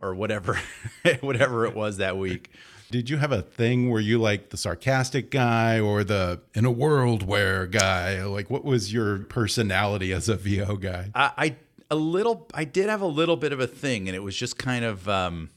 or 0.00 0.14
whatever 0.14 0.58
whatever 1.20 1.66
it 1.66 1.74
was 1.74 1.96
that 1.98 2.16
week. 2.16 2.50
Did 2.94 3.10
you 3.10 3.16
have 3.16 3.32
a 3.32 3.42
thing 3.42 3.90
where 3.90 4.00
you 4.00 4.20
like 4.20 4.50
the 4.50 4.56
sarcastic 4.56 5.28
guy 5.28 5.80
or 5.80 6.04
the 6.04 6.42
in 6.54 6.64
a 6.64 6.70
world 6.70 7.24
where 7.24 7.66
guy? 7.66 8.24
Like, 8.24 8.50
what 8.50 8.64
was 8.64 8.92
your 8.92 9.18
personality 9.18 10.12
as 10.12 10.28
a 10.28 10.36
VO 10.36 10.76
guy? 10.76 11.10
I, 11.12 11.32
I 11.36 11.56
a 11.90 11.96
little 11.96 12.46
I 12.54 12.62
did 12.62 12.88
have 12.88 13.00
a 13.00 13.06
little 13.06 13.34
bit 13.34 13.52
of 13.52 13.58
a 13.58 13.66
thing, 13.66 14.06
and 14.08 14.14
it 14.14 14.20
was 14.20 14.36
just 14.36 14.58
kind 14.58 14.84
of 14.84 15.08
um, 15.08 15.50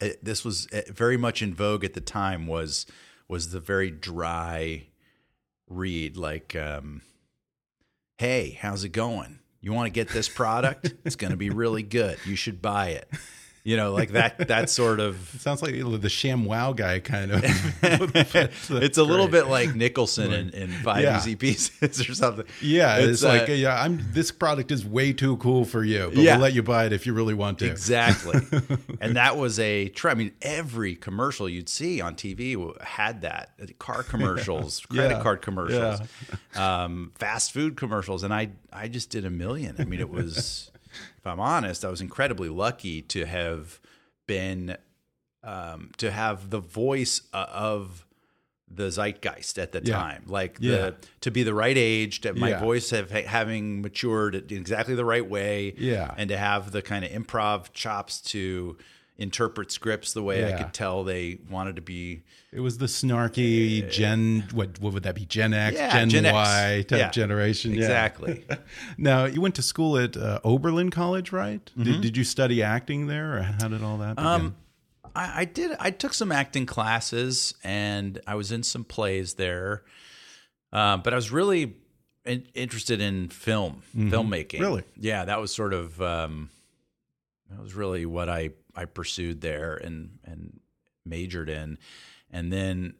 it, 0.00 0.24
this 0.24 0.44
was 0.44 0.68
uh, 0.68 0.82
very 0.86 1.16
much 1.16 1.42
in 1.42 1.52
vogue 1.52 1.82
at 1.82 1.94
the 1.94 2.00
time. 2.00 2.46
Was 2.46 2.86
was 3.26 3.50
the 3.50 3.58
very 3.58 3.90
dry 3.90 4.86
read 5.68 6.16
like, 6.16 6.54
um, 6.54 7.02
"Hey, 8.18 8.56
how's 8.60 8.84
it 8.84 8.90
going? 8.90 9.40
You 9.60 9.72
want 9.72 9.86
to 9.86 9.90
get 9.90 10.10
this 10.10 10.28
product? 10.28 10.94
it's 11.04 11.16
going 11.16 11.32
to 11.32 11.36
be 11.36 11.50
really 11.50 11.82
good. 11.82 12.18
You 12.24 12.36
should 12.36 12.62
buy 12.62 12.90
it." 12.90 13.10
You 13.62 13.76
know, 13.76 13.92
like 13.92 14.12
that. 14.12 14.48
That 14.48 14.70
sort 14.80 15.00
of 15.00 15.34
It 15.34 15.40
sounds 15.42 15.60
like 15.62 15.72
the 15.74 15.80
ShamWow 16.08 16.74
guy 16.74 16.98
kind 17.00 17.30
of. 17.30 17.42
it's 17.84 18.96
a 18.98 19.04
little 19.04 19.28
bit 19.28 19.48
like 19.48 19.74
Nicholson 19.74 20.32
in, 20.32 20.48
in 20.50 20.70
five 20.70 21.02
Yeah. 21.02 21.18
easy 21.18 21.36
pieces 21.36 22.08
or 22.08 22.14
something. 22.14 22.46
Yeah, 22.62 22.96
it's, 22.98 23.22
uh, 23.22 23.28
like 23.28 23.48
yeah, 23.48 23.80
I'm. 23.82 24.00
This 24.12 24.30
product 24.32 24.70
is 24.70 24.84
way 24.86 25.12
too 25.12 25.36
cool 25.36 25.64
for 25.64 25.84
you, 25.84 26.06
but 26.14 26.16
Yeah. 26.22 26.36
we'll 26.36 26.42
let 26.44 26.54
you 26.54 26.62
buy 26.62 26.86
it 26.86 26.92
if 26.92 27.06
you 27.06 27.12
really 27.12 27.34
want 27.34 27.58
to. 27.58 27.66
Exactly. 27.70 28.40
and 29.00 29.16
that 29.16 29.36
was 29.36 29.58
a 29.58 29.88
trend. 29.90 30.18
I 30.18 30.24
mean, 30.24 30.32
every 30.40 30.94
commercial 30.96 31.48
you'd 31.48 31.68
see 31.68 32.00
on 32.00 32.14
TV 32.14 32.56
had 32.82 33.20
that 33.20 33.50
car 33.78 34.02
commercials, 34.02 34.80
credit 34.86 35.16
Yeah. 35.16 35.22
card 35.22 35.42
commercials, 35.42 36.00
um, 36.56 37.12
fast 37.16 37.52
food 37.52 37.76
commercials. 37.76 38.22
And 38.22 38.32
I, 38.32 38.50
I 38.72 38.88
just 38.88 39.10
did 39.10 39.24
a 39.24 39.30
million. 39.30 39.76
I 39.78 39.84
mean, 39.84 40.00
it 40.00 40.08
was, 40.10 40.70
if 41.20 41.26
I'm 41.26 41.38
honest, 41.40 41.84
I 41.84 41.88
was 41.90 42.00
incredibly 42.00 42.48
lucky 42.48 43.02
to 43.02 43.26
have 43.26 43.78
been 44.26 44.76
um, 45.42 45.90
to 45.96 46.10
have 46.10 46.50
the 46.50 46.60
voice 46.60 47.22
uh, 47.32 47.46
of 47.50 48.04
the 48.68 48.90
zeitgeist 48.90 49.58
at 49.58 49.72
the 49.72 49.80
Yeah. 49.82 49.94
time, 49.96 50.24
like 50.26 50.58
Yeah. 50.60 50.70
the 50.76 50.96
to 51.22 51.30
be 51.30 51.42
the 51.42 51.54
right 51.54 51.76
age, 51.78 52.20
to 52.22 52.34
my 52.34 52.50
Yeah. 52.50 52.60
voice 52.60 52.90
have 52.90 53.10
having 53.10 53.80
matured 53.82 54.34
in 54.34 54.58
exactly 54.58 54.94
the 54.94 55.04
right 55.04 55.26
way, 55.28 55.74
Yeah. 55.78 56.14
and 56.16 56.28
to 56.28 56.36
have 56.36 56.72
the 56.72 56.82
kind 56.82 57.04
of 57.06 57.10
improv 57.10 57.72
chops 57.72 58.20
to 58.32 58.76
interpret 59.20 59.70
scripts 59.70 60.12
the 60.12 60.22
way 60.22 60.52
I 60.52 60.56
could 60.56 60.72
tell 60.72 61.04
they 61.04 61.38
wanted 61.48 61.76
to 61.76 61.82
be. 61.82 62.22
It 62.52 62.60
was 62.60 62.78
the 62.78 62.86
snarky 62.86 63.88
Gen. 63.88 64.48
What 64.52 64.80
what 64.80 64.92
would 64.94 65.04
that 65.04 65.14
be? 65.14 65.24
Gen 65.26 65.54
X, 65.54 65.76
Yeah, 65.76 65.92
Gen, 65.92 66.10
Gen 66.10 66.24
X. 66.26 66.32
Y 66.34 66.84
type 66.88 66.98
Yeah, 66.98 67.10
generation. 67.10 67.70
Yeah. 67.72 67.78
exactly. 67.78 68.44
now 68.98 69.26
you 69.26 69.40
went 69.40 69.54
to 69.56 69.62
school 69.62 69.96
at 69.98 70.16
uh, 70.16 70.40
Oberlin 70.42 70.90
College, 70.90 71.30
right? 71.30 71.70
Mhm. 71.78 71.84
Did, 71.84 72.00
did 72.00 72.16
you 72.16 72.24
study 72.24 72.62
acting 72.62 73.06
there, 73.06 73.36
or 73.38 73.42
how 73.42 73.68
did 73.68 73.82
all 73.84 73.98
that 73.98 74.16
begin? 74.16 74.26
Um, 74.28 74.56
I, 75.14 75.42
I 75.42 75.44
did. 75.44 75.76
I 75.78 75.90
took 75.90 76.14
some 76.14 76.32
acting 76.32 76.66
classes, 76.66 77.54
and 77.62 78.20
I 78.26 78.34
was 78.34 78.50
in 78.50 78.62
some 78.62 78.84
plays 78.84 79.34
there. 79.34 79.84
Um, 80.72 81.02
but 81.02 81.12
I 81.12 81.16
was 81.16 81.30
really 81.32 81.74
in, 82.24 82.46
interested 82.54 83.00
in 83.00 83.28
film, 83.28 83.82
Mhm. 83.96 84.10
filmmaking. 84.10 84.60
Really? 84.60 84.84
Yeah, 84.96 85.24
that 85.24 85.40
was 85.40 85.52
sort 85.52 85.72
of 85.74 86.00
um, 86.00 86.48
that 87.50 87.60
was 87.60 87.74
really 87.74 88.06
what 88.06 88.28
I 88.28 88.50
I 88.74 88.84
pursued 88.84 89.40
there 89.40 89.74
and 89.76 90.18
and 90.24 90.60
majored 91.04 91.48
in. 91.48 91.78
And 92.30 92.52
then 92.52 92.94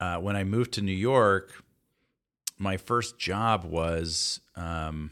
uh, 0.00 0.16
when 0.16 0.36
I 0.36 0.44
moved 0.44 0.72
to 0.74 0.82
New 0.82 0.92
York, 0.92 1.52
my 2.58 2.76
first 2.76 3.18
job 3.18 3.64
was 3.64 4.40
um, 4.54 5.10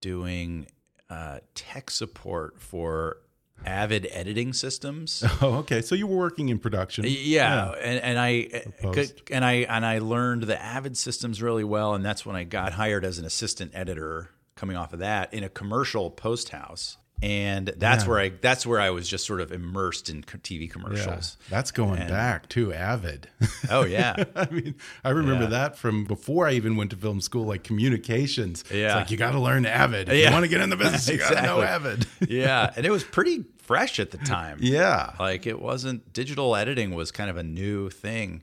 doing 0.00 0.66
uh, 1.10 1.40
tech 1.54 1.90
support 1.90 2.60
for 2.60 3.18
Avid 3.64 4.08
editing 4.10 4.52
systems. 4.52 5.24
oh, 5.42 5.54
okay. 5.58 5.80
So 5.80 5.94
you 5.94 6.06
were 6.06 6.16
working 6.16 6.48
in 6.48 6.58
production. 6.58 7.04
Yeah, 7.06 7.70
and 7.70 8.00
and 8.00 8.18
I 8.18 8.64
Post. 8.80 9.22
and 9.30 9.44
I 9.44 9.52
and 9.52 9.86
I 9.86 9.98
learned 9.98 10.44
the 10.44 10.60
Avid 10.60 10.96
systems 10.96 11.40
really 11.40 11.64
well, 11.64 11.94
and 11.94 12.04
that's 12.04 12.26
when 12.26 12.36
I 12.36 12.44
got 12.44 12.72
hired 12.72 13.04
as 13.04 13.18
an 13.18 13.24
assistant 13.24 13.72
editor. 13.74 14.30
Coming 14.56 14.76
off 14.76 14.92
of 14.92 15.00
that, 15.00 15.34
in 15.34 15.42
a 15.42 15.48
commercial 15.48 16.12
post 16.12 16.50
house, 16.50 16.96
and 17.24 17.68
that's 17.78 18.04
Yeah. 18.04 18.10
where 18.10 18.18
I 18.20 18.28
that's 18.40 18.66
where 18.66 18.80
I 18.80 18.90
was 18.90 19.08
just 19.08 19.24
sort 19.26 19.40
of 19.40 19.50
immersed 19.50 20.10
in 20.10 20.22
TV 20.22 20.66
Yeah, 20.66 20.72
commercials. 20.72 21.36
that's 21.48 21.70
going 21.70 22.00
And- 22.00 22.10
back 22.10 22.48
to 22.50 22.72
Avid. 22.74 23.28
Oh, 23.70 23.84
yeah. 23.84 24.24
I 24.36 24.46
mean, 24.50 24.74
I 25.02 25.10
remember 25.10 25.44
Yeah. 25.44 25.50
that 25.50 25.78
from 25.78 26.04
before 26.04 26.46
I 26.46 26.52
even 26.52 26.76
went 26.76 26.90
to 26.90 26.96
film 26.96 27.20
school, 27.20 27.46
like 27.46 27.64
communications. 27.64 28.62
It's 28.62 28.72
Yeah. 28.72 28.96
like 28.96 29.10
you 29.10 29.16
got 29.16 29.32
to 29.32 29.40
learn 29.40 29.64
Avid. 29.66 30.08
If 30.08 30.14
Yeah. 30.18 30.26
you 30.28 30.32
want 30.32 30.44
to 30.44 30.48
get 30.48 30.60
in 30.60 30.70
the 30.70 30.76
business, 30.76 31.08
you 31.08 31.16
got 31.24 31.30
to 31.34 31.42
know 31.42 31.62
Avid. 31.62 32.06
yeah, 32.28 32.72
and 32.76 32.84
it 32.84 32.90
was 32.90 33.04
pretty 33.04 33.44
fresh 33.62 33.98
at 33.98 34.10
the 34.10 34.18
time. 34.18 34.58
Yeah. 34.60 35.12
like 35.18 35.46
it 35.46 35.60
wasn't 35.60 36.12
digital 36.12 36.54
editing 36.54 36.94
was 36.94 37.10
kind 37.10 37.30
of 37.30 37.36
a 37.38 37.42
new 37.42 37.88
thing. 37.88 38.42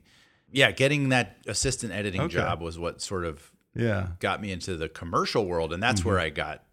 Yeah, 0.50 0.72
getting 0.72 1.10
that 1.10 1.36
assistant 1.46 1.92
editing 1.92 2.20
Okay. 2.22 2.34
job 2.34 2.60
was 2.60 2.78
what 2.78 3.00
sort 3.00 3.24
of 3.24 3.52
Yeah. 3.74 4.08
got 4.18 4.42
me 4.42 4.50
into 4.52 4.76
the 4.76 4.88
commercial 4.88 5.46
world, 5.46 5.72
and 5.72 5.82
that's 5.82 6.04
where 6.04 6.16
Mhm. 6.18 6.22
I 6.22 6.28
got. 6.30 6.64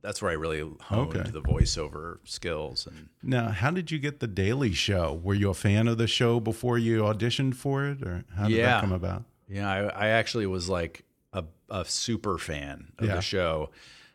That's 0.00 0.20
where 0.22 0.30
I 0.30 0.34
really 0.34 0.60
honed 0.80 1.16
Okay. 1.16 1.30
the 1.30 1.42
voiceover 1.42 2.18
skills 2.24 2.86
and 2.86 3.08
Now, 3.22 3.48
how 3.50 3.70
did 3.70 3.90
you 3.90 3.98
get 3.98 4.20
the 4.20 4.26
Daily 4.26 4.72
Show? 4.72 5.20
Were 5.22 5.34
you 5.34 5.50
a 5.50 5.54
fan 5.54 5.88
of 5.88 5.98
the 5.98 6.06
show 6.06 6.40
before 6.40 6.78
you 6.78 7.02
auditioned 7.02 7.54
for 7.54 7.86
it, 7.86 8.02
or 8.02 8.24
how 8.36 8.48
did 8.48 8.56
yeah. 8.56 8.66
that 8.66 8.80
come 8.80 8.92
about? 8.92 9.24
Yeah, 9.48 9.70
I, 9.70 10.06
I 10.06 10.08
actually 10.08 10.46
was 10.46 10.68
like 10.68 11.04
a, 11.32 11.44
a 11.70 11.84
super 11.84 12.38
fan 12.38 12.92
of 12.98 13.06
Yeah. 13.08 13.16
the 13.16 13.20
show, 13.22 13.70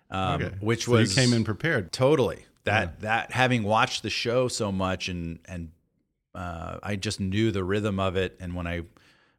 um, 0.10 0.42
Okay. 0.42 0.56
which 0.62 0.86
So 0.86 0.92
you 0.94 0.98
was 1.00 1.14
came 1.16 1.34
in 1.34 1.44
prepared. 1.44 1.92
Totally. 1.92 2.46
That 2.64 3.00
that 3.02 3.32
having 3.32 3.64
watched 3.64 4.04
the 4.04 4.10
show 4.10 4.48
so 4.50 4.72
much 4.74 5.08
and 5.10 5.40
and 5.46 5.72
uh, 6.36 6.80
I 6.84 6.96
just 6.98 7.20
knew 7.20 7.50
the 7.52 7.64
rhythm 7.64 8.00
of 8.00 8.16
it, 8.18 8.36
and 8.40 8.54
when 8.56 8.68
I 8.68 8.82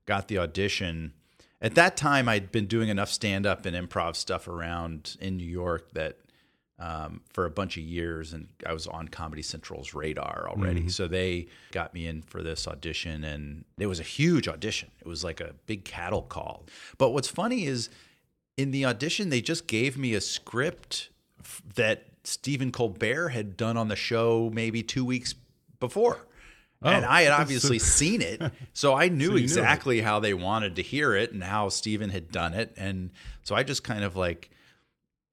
got 0.07 0.29
the 0.29 0.39
audition. 0.39 1.13
At 1.61 1.75
that 1.75 1.97
time, 1.97 2.29
I'd 2.29 2.53
been 2.53 2.67
doing 2.67 2.89
enough 2.89 3.11
stand 3.11 3.45
up 3.47 3.67
and 3.67 3.75
improv 3.77 4.15
stuff 4.17 4.47
around 4.47 5.17
in 5.21 5.37
New 5.37 5.47
York 5.49 5.91
that 5.93 6.19
um, 6.81 7.23
for 7.33 7.45
a 7.45 7.51
bunch 7.51 7.77
of 7.77 7.83
years, 7.83 8.33
and 8.33 8.47
I 8.65 8.73
was 8.73 8.87
on 8.87 9.09
Comedy 9.09 9.43
Central's 9.43 9.95
radar 9.95 10.47
already. 10.49 10.83
Mhm. 10.83 10.93
So 10.93 11.09
they 11.09 11.49
got 11.73 11.93
me 11.93 12.07
in 12.07 12.23
for 12.23 12.41
this 12.41 12.69
audition, 12.69 13.25
and 13.25 13.65
it 13.79 13.87
was 13.87 13.99
a 13.99 14.05
huge 14.05 14.47
audition. 14.47 14.93
It 15.01 15.09
was 15.09 15.25
like 15.25 15.41
a 15.41 15.57
big 15.67 15.85
cattle 15.85 16.23
call. 16.23 16.67
But 16.97 17.11
what's 17.11 17.27
funny 17.27 17.65
is 17.67 17.91
in 18.57 18.71
the 18.71 18.85
audition, 18.85 19.29
they 19.31 19.41
just 19.41 19.67
gave 19.67 19.99
me 19.99 20.15
a 20.15 20.21
script 20.21 21.09
f- 21.41 21.63
that 21.75 22.05
Stephen 22.23 22.71
Colbert 22.71 23.31
had 23.31 23.57
done 23.57 23.77
on 23.77 23.89
the 23.89 23.97
show 23.97 24.49
maybe 24.55 24.85
two 24.85 25.05
weeks 25.05 25.35
before. 25.81 26.28
And 26.83 27.05
Oh, 27.05 27.09
I 27.09 27.23
had 27.23 27.33
obviously 27.33 27.79
seen 27.79 28.23
it. 28.23 28.41
So 28.73 28.95
I 28.95 29.09
knew 29.09 29.27
So 29.27 29.33
you 29.33 29.39
knew 29.39 29.43
exactly 29.43 30.01
how 30.01 30.21
they 30.21 30.35
wanted 30.35 30.77
to 30.77 30.83
hear 30.83 31.15
it 31.17 31.33
and 31.33 31.43
how 31.43 31.69
Stephen 31.69 32.11
had 32.11 32.31
done 32.31 32.55
it. 32.55 32.73
And 32.77 33.11
so 33.43 33.57
I 33.57 33.65
just 33.65 33.83
kind 33.83 34.05
of 34.05 34.15
like, 34.15 34.51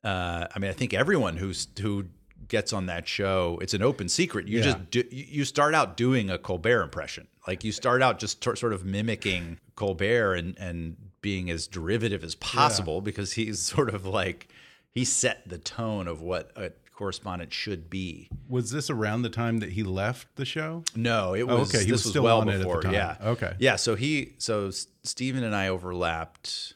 uh, 0.03 0.47
I 0.55 0.59
mean, 0.59 0.69
I 0.69 0.73
think 0.73 0.93
everyone 0.93 1.37
who's, 1.37 1.67
who 1.79 2.05
gets 2.47 2.73
on 2.73 2.87
that 2.87 3.07
show, 3.07 3.59
it's 3.61 3.73
an 3.75 3.81
open 3.83 4.09
secret. 4.09 4.47
You 4.47 4.57
Yeah. 4.59 4.63
just 4.63 4.89
do, 4.91 5.03
you 5.11 5.45
start 5.45 5.73
out 5.75 5.95
doing 5.97 6.29
a 6.29 6.37
Colbert 6.39 6.81
impression. 6.81 7.27
Like 7.47 7.63
you 7.63 7.71
start 7.71 8.01
out 8.01 8.17
just 8.19 8.41
tor- 8.41 8.55
sort 8.55 8.73
of 8.73 8.83
mimicking 8.85 9.59
Colbert 9.75 10.35
and, 10.35 10.57
and 10.59 10.95
being 11.21 11.49
as 11.51 11.67
derivative 11.67 12.23
as 12.23 12.33
possible 12.35 13.01
because 13.01 13.33
he's 13.33 13.59
sort 13.73 13.93
of 13.93 14.05
like, 14.05 14.47
he 14.91 15.05
set 15.05 15.47
the 15.47 15.57
tone 15.59 16.07
of 16.07 16.21
what 16.21 16.51
a 16.55 16.71
correspondent 16.95 17.51
should 17.53 17.89
be. 17.89 18.29
Was 18.47 18.71
this 18.71 18.89
around 18.89 19.21
the 19.23 19.29
time 19.29 19.59
that 19.59 19.71
he 19.73 19.83
left 19.83 20.35
the 20.37 20.45
show? 20.45 20.83
No, 20.95 21.33
it 21.33 21.43
Oh, 21.43 21.59
was. 21.59 21.69
okay. 21.75 21.83
He 21.83 21.91
this 21.91 22.03
was 22.03 22.11
still 22.11 22.23
well 22.23 22.41
on 22.41 22.49
it 22.49 22.53
at 22.53 22.57
the 22.59 22.63
before. 22.65 22.81
time. 22.81 22.93
Yeah. 22.93 23.17
Okay. 23.21 23.53
Yeah. 23.59 23.75
So 23.75 23.95
he, 23.95 24.33
so 24.37 24.71
Stephen 25.03 25.43
and 25.43 25.55
I 25.55 25.67
overlapped, 25.67 26.73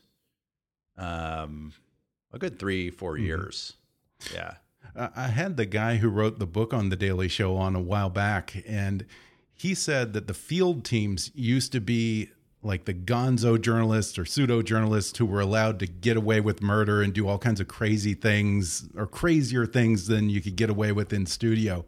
um, 0.97 1.73
a 2.33 2.37
good 2.37 2.59
three, 2.59 2.89
four 2.91 3.15
Mm-hmm. 3.15 3.25
years. 3.25 3.73
Yeah. 4.33 4.55
I 4.95 5.27
had 5.27 5.55
the 5.55 5.65
guy 5.65 5.97
who 5.97 6.09
wrote 6.09 6.39
the 6.39 6.47
book 6.47 6.73
on 6.73 6.89
the 6.89 6.95
Daily 6.97 7.27
Show 7.29 7.55
on 7.55 7.75
a 7.75 7.79
while 7.79 8.09
back, 8.09 8.63
and 8.67 9.05
he 9.53 9.73
said 9.73 10.11
that 10.13 10.27
the 10.27 10.33
field 10.33 10.83
teams 10.83 11.31
used 11.33 11.71
to 11.71 11.79
be 11.79 12.29
like 12.61 12.85
the 12.85 12.93
gonzo 12.93 13.59
journalists 13.59 14.17
or 14.19 14.25
pseudo 14.25 14.61
journalists 14.61 15.17
who 15.17 15.25
were 15.25 15.39
allowed 15.39 15.79
to 15.79 15.87
get 15.87 16.17
away 16.17 16.41
with 16.41 16.61
murder 16.61 17.01
and 17.01 17.13
do 17.13 17.27
all 17.27 17.37
kinds 17.37 17.61
of 17.61 17.67
crazy 17.69 18.13
things 18.13 18.89
or 18.97 19.07
crazier 19.07 19.65
things 19.65 20.07
than 20.07 20.29
you 20.29 20.41
could 20.41 20.55
get 20.57 20.69
away 20.69 20.91
with 20.91 21.13
in 21.13 21.25
studio. 21.25 21.85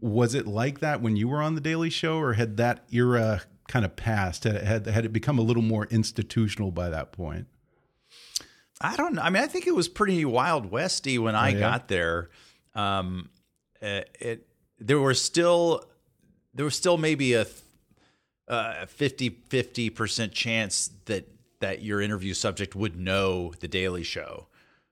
Was 0.00 0.34
it 0.34 0.46
like 0.46 0.78
that 0.80 1.00
when 1.02 1.16
you 1.16 1.26
were 1.28 1.42
on 1.42 1.54
the 1.54 1.60
Daily 1.60 1.90
Show, 1.90 2.18
or 2.18 2.32
had 2.34 2.56
that 2.56 2.84
era 2.92 3.42
kind 3.68 3.84
of 3.84 3.94
passed? 3.96 4.44
Had 4.44 4.56
had, 4.62 4.86
had 4.86 5.04
it 5.04 5.12
become 5.12 5.38
a 5.38 5.42
little 5.42 5.62
more 5.62 5.86
institutional 5.86 6.70
by 6.70 6.88
that 6.90 7.12
point? 7.12 7.46
I 8.80 8.96
don't 8.96 9.14
know. 9.14 9.22
I 9.22 9.30
mean, 9.30 9.42
I 9.42 9.46
think 9.46 9.66
it 9.68 9.74
was 9.76 9.88
pretty 9.88 10.24
wild 10.24 10.70
westy 10.70 11.18
when 11.18 11.36
I 11.36 11.50
Oh, 11.50 11.54
yeah? 11.54 11.60
got 11.60 11.88
there. 11.88 12.30
Um, 12.74 13.28
uh, 13.80 14.00
it 14.20 14.46
there 14.78 14.98
were 14.98 15.14
still 15.14 15.84
there 16.54 16.64
was 16.64 16.74
still 16.74 16.98
maybe 16.98 17.34
a 17.34 17.46
uh, 18.52 18.86
50 18.86 19.30
50 19.48 19.90
percent 19.90 20.32
chance 20.32 20.90
that 21.06 21.28
that 21.60 21.82
your 21.82 22.00
interview 22.00 22.34
subject 22.34 22.74
would 22.76 22.96
know 22.96 23.52
the 23.60 23.68
Daily 23.68 24.02
Show. 24.02 24.48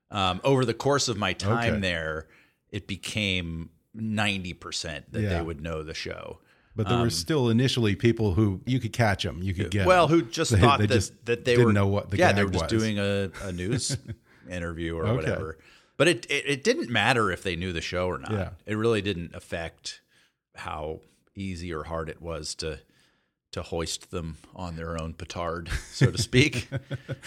Um, 0.09 0.41
over 0.43 0.65
the 0.65 0.73
course 0.73 1.07
of 1.07 1.17
my 1.17 1.33
time 1.33 1.69
Okay. 1.75 1.79
there, 1.81 2.27
it 2.69 2.87
became 2.87 3.69
ninety 3.93 4.53
percent 4.53 5.11
that 5.13 5.21
Yeah. 5.21 5.29
they 5.37 5.41
would 5.41 5.61
know 5.61 5.83
the 5.83 5.93
show. 5.93 6.39
But 6.75 6.87
there 6.87 6.97
were 6.97 7.03
Um, 7.03 7.09
still 7.09 7.49
initially 7.49 7.95
people 7.95 8.33
who 8.33 8.61
you 8.65 8.79
could 8.79 8.93
catch 8.93 9.23
them, 9.23 9.43
you 9.43 9.53
could 9.53 9.69
get 9.71 9.85
well, 9.85 10.07
who 10.07 10.21
just 10.23 10.51
They- 10.53 10.59
thought 10.59 10.79
they 10.79 10.85
that, 10.87 10.93
just 10.95 11.25
that 11.25 11.45
they 11.45 11.51
didn't 11.53 11.65
were 11.67 11.73
know 11.73 11.87
what 11.87 12.09
the 12.09 12.17
yeah 12.17 12.31
they 12.31 12.43
were 12.45 12.49
just 12.49 12.71
was. 12.71 12.81
doing 12.81 12.97
a, 12.99 13.29
a 13.43 13.51
news 13.61 13.95
interview 14.49 14.95
or 14.97 15.05
Okay. 15.05 15.15
whatever. 15.15 15.57
But 15.97 16.07
it, 16.07 16.25
it 16.31 16.43
it 16.47 16.63
didn't 16.63 16.89
matter 16.89 17.29
if 17.31 17.43
they 17.43 17.55
knew 17.55 17.73
the 17.73 17.81
show 17.81 18.07
or 18.07 18.17
not. 18.17 18.31
Yeah. 18.31 18.49
It 18.65 18.75
really 18.75 19.01
didn't 19.01 19.35
affect 19.35 20.01
how 20.55 21.01
easy 21.35 21.71
or 21.73 21.83
hard 21.83 22.09
it 22.09 22.21
was 22.21 22.55
to 22.55 22.79
to 23.51 23.61
hoist 23.61 24.11
them 24.11 24.37
on 24.55 24.77
their 24.77 24.99
own 25.01 25.13
petard, 25.13 25.69
so 25.91 26.09
to 26.09 26.17
speak. 26.17 26.69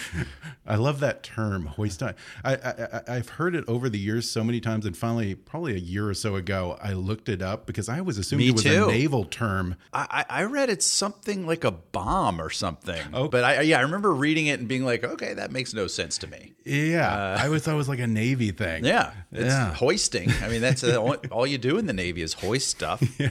I 0.66 0.76
love 0.76 1.00
that 1.00 1.22
term, 1.22 1.66
hoist 1.66 2.02
on. 2.02 2.14
I, 2.42 2.54
I, 2.54 2.68
I- 3.08 3.16
I've 3.16 3.28
heard 3.28 3.54
it 3.54 3.64
over 3.68 3.88
the 3.90 3.98
years 3.98 4.28
so 4.30 4.42
many 4.42 4.60
times, 4.60 4.86
and 4.86 4.96
finally, 4.96 5.34
probably 5.34 5.74
a 5.74 5.78
year 5.78 6.08
or 6.08 6.14
so 6.14 6.36
ago, 6.36 6.78
I 6.82 6.94
looked 6.94 7.28
it 7.28 7.42
up 7.42 7.66
because 7.66 7.88
I 7.90 8.00
was 8.00 8.16
assuming 8.16 8.46
Me 8.46 8.50
it 8.50 8.54
was 8.54 8.62
too. 8.62 8.84
a 8.88 8.92
naval 8.92 9.24
term. 9.26 9.76
I, 9.92 10.24
I 10.30 10.40
I 10.40 10.44
read 10.44 10.70
it's 10.70 10.86
something 10.86 11.46
like 11.46 11.64
a 11.64 11.70
bomb 11.70 12.40
or 12.40 12.48
something. 12.50 13.02
Oh. 13.12 13.28
But 13.28 13.44
I 13.44 13.60
yeah, 13.60 13.78
I 13.78 13.82
remember 13.82 14.12
reading 14.14 14.46
it 14.46 14.58
and 14.60 14.66
being 14.68 14.84
like, 14.84 15.04
okay, 15.04 15.34
that 15.34 15.50
makes 15.52 15.74
no 15.74 15.86
sense 15.86 16.16
to 16.18 16.26
me. 16.26 16.52
Yeah, 16.64 17.36
I 17.38 17.44
always 17.46 17.62
thought 17.62 17.74
it 17.74 17.76
was 17.76 17.88
like 17.90 17.98
a 17.98 18.06
navy 18.06 18.50
thing. 18.50 18.84
Uh, 18.86 18.88
Yeah, 18.94 19.12
it's 19.32 19.46
Yeah. 19.46 19.74
hoisting. 19.74 20.30
I 20.42 20.48
mean, 20.48 20.60
that's 20.62 20.82
uh, 20.84 20.96
all, 21.02 21.16
all 21.30 21.46
you 21.46 21.58
do 21.58 21.76
in 21.78 21.86
the 21.86 21.92
Navy 21.92 22.22
is 22.22 22.32
hoist 22.34 22.68
stuff. 22.68 23.02
Yeah. 23.18 23.28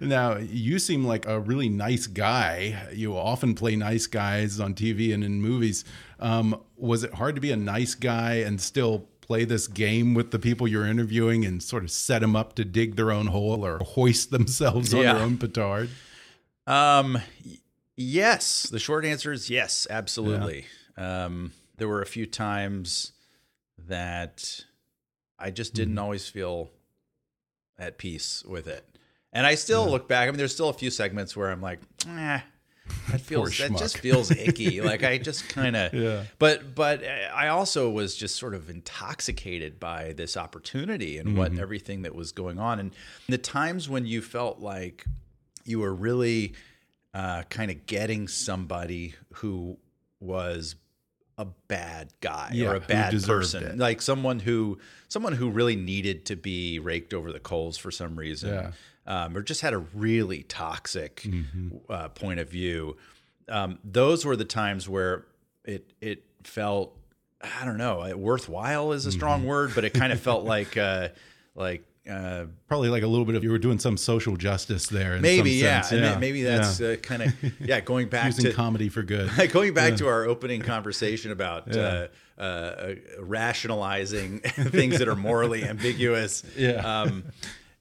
Now 0.00 0.36
you 0.36 0.78
seem 0.78 1.04
like 1.04 1.26
a 1.26 1.40
really 1.40 1.68
nice 1.70 1.87
guy. 2.06 2.88
You 2.92 3.16
often 3.16 3.54
play 3.54 3.74
nice 3.76 4.06
guys 4.06 4.60
on 4.60 4.74
TV 4.74 5.12
and 5.14 5.24
in 5.24 5.40
movies. 5.40 5.84
Um, 6.20 6.60
was 6.76 7.04
it 7.04 7.14
hard 7.14 7.34
to 7.36 7.40
be 7.40 7.50
a 7.52 7.56
nice 7.56 7.94
guy 7.94 8.34
and 8.36 8.60
still 8.60 9.06
play 9.20 9.44
this 9.44 9.66
game 9.66 10.14
with 10.14 10.30
the 10.30 10.38
people 10.38 10.66
you're 10.66 10.86
interviewing 10.86 11.44
and 11.44 11.62
sort 11.62 11.84
of 11.84 11.90
set 11.90 12.20
them 12.20 12.34
up 12.34 12.54
to 12.54 12.64
dig 12.64 12.96
their 12.96 13.10
own 13.10 13.26
hole 13.28 13.64
or 13.64 13.78
hoist 13.78 14.30
themselves 14.32 14.92
on 14.94 15.02
their 15.02 15.16
own 15.16 15.36
petard? 15.38 15.90
Um, 16.66 17.18
yes. 17.96 18.64
The 18.64 18.78
short 18.78 19.04
answer 19.04 19.32
is 19.32 19.50
yes, 19.50 19.86
absolutely. 19.90 20.66
Um, 20.96 21.52
there 21.76 21.88
were 21.88 22.02
a 22.02 22.06
few 22.06 22.26
times 22.26 23.12
that 23.86 24.60
I 25.38 25.50
just 25.50 25.74
didn't 25.74 25.94
Mm-hmm. 25.94 26.02
always 26.04 26.28
feel 26.28 26.70
at 27.78 27.96
peace 27.98 28.42
with 28.46 28.66
it. 28.66 28.84
And 29.32 29.46
I 29.46 29.54
still 29.56 29.88
look 29.90 30.08
back. 30.08 30.26
I 30.28 30.30
mean, 30.30 30.38
there's 30.38 30.54
still 30.54 30.68
a 30.70 30.72
few 30.74 30.90
segments 30.90 31.36
where 31.36 31.50
I'm 31.50 31.60
like, 31.60 31.80
eh, 32.08 32.40
that 33.10 33.20
feels 33.20 33.56
that 33.58 33.76
just 33.76 33.98
feels 33.98 34.30
icky. 34.46 34.80
like 34.80 35.04
I 35.04 35.18
just 35.18 35.48
kind 35.50 35.76
of, 35.76 35.92
Yeah. 35.92 36.24
But 36.38 36.74
but 36.74 37.04
I 37.04 37.48
also 37.48 37.90
was 37.90 38.16
just 38.16 38.36
sort 38.36 38.54
of 38.54 38.70
intoxicated 38.70 39.78
by 39.78 40.12
this 40.14 40.36
opportunity 40.36 41.18
and 41.18 41.36
what 41.36 41.52
Mhm. 41.52 41.60
everything 41.60 42.02
that 42.02 42.14
was 42.14 42.32
going 42.32 42.58
on, 42.58 42.78
and 42.80 42.92
the 43.28 43.38
times 43.38 43.88
when 43.88 44.06
you 44.06 44.22
felt 44.22 44.60
like 44.60 45.04
you 45.64 45.80
were 45.80 45.94
really 45.94 46.54
uh, 47.14 47.42
kind 47.44 47.70
of 47.70 47.84
getting 47.86 48.28
somebody 48.28 49.14
who 49.34 49.76
was 50.20 50.76
a 51.38 51.44
bad 51.68 52.12
guy 52.20 52.50
Yeah, 52.52 52.68
or 52.70 52.74
a 52.76 52.80
bad 52.80 53.22
person, 53.24 53.64
it. 53.64 53.78
like 53.78 54.02
someone 54.02 54.40
who 54.40 54.78
someone 55.08 55.32
who 55.34 55.50
really 55.50 55.76
needed 55.76 56.24
to 56.26 56.36
be 56.36 56.78
raked 56.78 57.12
over 57.14 57.32
the 57.32 57.40
coals 57.40 57.76
for 57.78 57.90
some 57.90 58.16
reason, 58.18 58.50
Yeah. 58.50 58.70
Um, 59.08 59.36
or 59.36 59.42
just 59.42 59.60
had 59.62 59.72
a 59.72 59.78
really 59.78 60.44
toxic 60.44 61.22
Mhm. 61.22 61.80
uh, 61.90 62.08
point 62.10 62.38
of 62.38 62.48
view. 62.48 62.96
Um, 63.48 63.78
those 63.82 64.24
were 64.24 64.36
the 64.36 64.44
times 64.44 64.88
where 64.88 65.24
it 65.64 65.92
it 66.00 66.22
felt 66.44 66.94
I 67.40 67.64
don't 67.64 67.78
know 67.78 68.00
uh, 68.02 68.16
worthwhile 68.16 68.92
is 68.92 69.06
a 69.06 69.12
strong 69.12 69.40
Mm-hmm. 69.40 69.48
word, 69.48 69.72
but 69.74 69.84
it 69.84 69.94
kind 69.94 70.12
of 70.12 70.20
felt 70.20 70.44
like 70.56 70.76
uh, 70.76 71.08
like 71.56 71.84
uh, 72.10 72.46
Probably 72.68 72.88
like 72.88 73.02
a 73.02 73.06
little 73.06 73.26
bit 73.26 73.34
of 73.34 73.44
you 73.44 73.50
were 73.50 73.58
doing 73.58 73.78
some 73.78 73.96
social 73.98 74.34
justice 74.36 74.86
there. 74.86 75.14
In 75.16 75.20
maybe 75.22 75.58
some 75.58 75.66
yeah, 75.66 75.80
sense. 75.82 75.92
and 75.92 76.00
yeah. 76.02 76.18
maybe 76.18 76.42
that's 76.42 76.80
Yeah. 76.80 76.88
uh, 76.88 76.96
kind 76.96 77.22
of 77.22 77.32
yeah 77.60 77.80
going 77.80 78.08
back 78.08 78.26
using 78.26 78.46
to 78.46 78.52
comedy 78.54 78.88
for 78.88 79.02
good. 79.02 79.30
going 79.52 79.74
back 79.74 79.90
Yeah. 79.90 79.96
to 79.98 80.06
our 80.08 80.24
opening 80.24 80.62
conversation 80.62 81.32
about 81.32 81.76
uh, 81.76 82.08
uh, 82.38 82.94
rationalizing 83.20 84.40
things 84.70 84.98
that 84.98 85.08
are 85.08 85.16
morally 85.16 85.64
ambiguous. 85.64 86.42
Yeah. 86.56 87.00
um, 87.02 87.24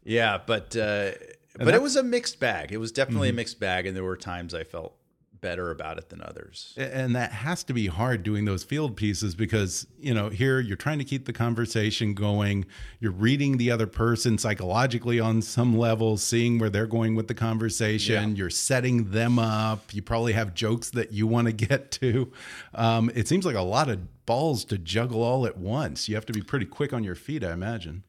yeah, 0.08 0.39
but 0.46 0.76
uh, 0.76 1.12
but 1.60 1.74
it 1.74 1.82
was 1.82 1.96
a 1.96 2.04
mixed 2.04 2.39
bag. 2.39 2.72
It 2.72 2.78
was 2.78 2.91
definitely 2.91 3.30
Mhm. 3.30 3.34
a 3.34 3.36
mixed 3.36 3.60
bag, 3.60 3.86
and 3.86 3.96
there 3.96 4.04
were 4.04 4.17
times 4.17 4.54
I 4.54 4.63
felt 4.63 4.96
better 5.39 5.70
about 5.70 6.00
it 6.00 6.10
than 6.10 6.20
others. 6.20 6.74
and 6.78 7.15
that 7.15 7.32
has 7.32 7.63
to 7.63 7.72
be 7.72 7.86
hard 7.86 8.24
doing 8.24 8.46
those 8.46 8.63
field 8.63 8.98
pieces 8.98 9.36
because 9.36 9.86
you 10.00 10.12
know 10.12 10.30
here 10.30 10.60
you're 10.60 10.76
trying 10.76 10.98
to 10.98 11.06
keep 11.06 11.26
the 11.28 11.32
conversation 11.32 12.15
going 12.15 12.65
you're 13.00 13.12
reading 13.12 13.58
the 13.58 13.70
other 13.70 13.86
person 13.86 14.39
psychologically 14.39 15.20
on 15.20 15.39
some 15.43 15.78
level 15.78 16.17
seeing 16.17 16.58
where 16.58 16.72
they're 16.72 16.88
going 16.88 17.13
with 17.13 17.28
the 17.28 17.36
conversation 17.36 18.32
Yeah. 18.32 18.36
you're 18.36 18.50
setting 18.50 19.12
them 19.12 19.38
up 19.38 19.93
you 19.93 20.02
probably 20.02 20.34
have 20.34 20.56
jokes 20.56 20.89
that 20.89 21.12
you 21.13 21.28
want 21.28 21.46
to 21.46 21.54
get 21.54 21.91
to 21.91 22.32
um, 22.74 23.12
it 23.13 23.28
seems 23.28 23.46
like 23.46 23.56
a 23.56 23.62
lot 23.62 23.89
of 23.89 24.26
balls 24.26 24.65
to 24.65 24.78
juggle 24.80 25.22
all 25.22 25.46
at 25.46 25.56
once 25.58 26.10
you 26.10 26.15
have 26.15 26.26
to 26.26 26.34
be 26.34 26.41
pretty 26.41 26.65
quick 26.65 26.93
on 26.93 27.04
your 27.04 27.15
feet 27.15 27.43
i 27.43 27.52
imagine 27.54 28.04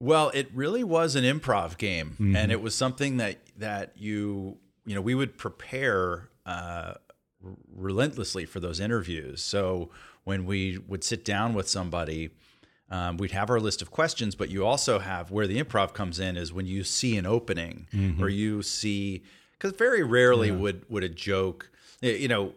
Well, 0.00 0.30
it 0.30 0.48
really 0.54 0.82
was 0.82 1.14
an 1.14 1.24
improv 1.24 1.76
game, 1.76 2.16
Mhm. 2.18 2.34
and 2.34 2.50
it 2.50 2.60
was 2.62 2.74
something 2.74 3.18
that 3.18 3.38
that 3.58 3.92
you 3.96 4.56
you 4.86 4.94
know 4.94 5.02
we 5.02 5.14
would 5.14 5.36
prepare 5.36 6.30
uh, 6.46 6.94
r- 7.44 7.56
relentlessly 7.76 8.46
for 8.46 8.58
those 8.60 8.80
interviews. 8.80 9.42
So 9.42 9.90
when 10.24 10.46
we 10.46 10.78
would 10.88 11.04
sit 11.04 11.22
down 11.24 11.52
with 11.54 11.68
somebody, 11.68 12.30
um, 12.90 13.18
we'd 13.18 13.30
have 13.32 13.50
our 13.50 13.60
list 13.60 13.82
of 13.82 13.90
questions, 13.90 14.34
but 14.34 14.48
you 14.48 14.64
also 14.64 14.98
have 14.98 15.30
where 15.30 15.46
the 15.46 15.62
improv 15.62 15.92
comes 15.92 16.18
in 16.18 16.36
is 16.38 16.52
when 16.52 16.66
you 16.66 16.82
see 16.82 17.16
an 17.18 17.26
opening 17.26 17.86
Mhm. 17.92 18.20
or 18.20 18.28
you 18.30 18.62
see 18.62 19.22
because 19.52 19.76
very 19.76 20.02
rarely 20.02 20.48
Yeah. 20.48 20.56
would 20.56 20.88
would 20.88 21.04
a 21.04 21.08
joke 21.10 21.70
you 22.00 22.26
know 22.28 22.54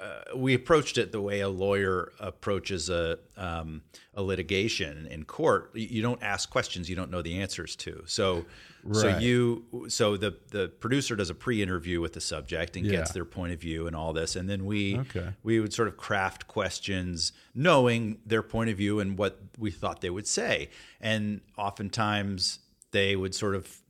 uh, 0.00 0.36
we 0.36 0.54
approached 0.54 0.98
it 0.98 1.12
the 1.12 1.20
way 1.20 1.40
a 1.40 1.48
lawyer 1.48 2.12
approaches 2.20 2.88
a 2.90 3.18
um, 3.36 3.82
a 4.14 4.22
litigation 4.22 5.06
in 5.06 5.24
court. 5.24 5.70
You 5.74 6.02
don't 6.02 6.22
ask 6.22 6.50
questions 6.50 6.88
you 6.88 6.96
don't 6.96 7.10
know 7.10 7.22
the 7.22 7.40
answers 7.40 7.76
to. 7.76 8.02
So 8.06 8.44
so 8.92 9.08
you 9.18 9.86
so 9.88 10.16
the 10.16 10.36
the 10.50 10.68
producer 10.68 11.16
does 11.16 11.30
a 11.30 11.34
pre-interview 11.34 12.00
with 12.00 12.12
the 12.12 12.20
subject 12.20 12.76
and 12.76 12.86
gets 12.88 13.12
their 13.12 13.24
point 13.24 13.52
of 13.52 13.60
view 13.60 13.86
and 13.86 13.96
all 13.96 14.12
this, 14.12 14.36
and 14.36 14.48
then 14.48 14.64
we 14.64 14.98
Okay. 14.98 15.34
we 15.42 15.58
would 15.60 15.72
sort 15.72 15.88
of 15.88 15.96
craft 15.96 16.46
questions 16.46 17.32
knowing 17.54 18.18
their 18.24 18.42
point 18.42 18.70
of 18.70 18.76
view 18.76 19.00
and 19.00 19.18
what 19.18 19.40
we 19.58 19.70
thought 19.70 20.00
they 20.00 20.10
would 20.10 20.26
say, 20.26 20.70
and 21.00 21.40
oftentimes 21.56 22.60
they 22.92 23.16
would 23.16 23.34
sort 23.34 23.54
of 23.54 23.80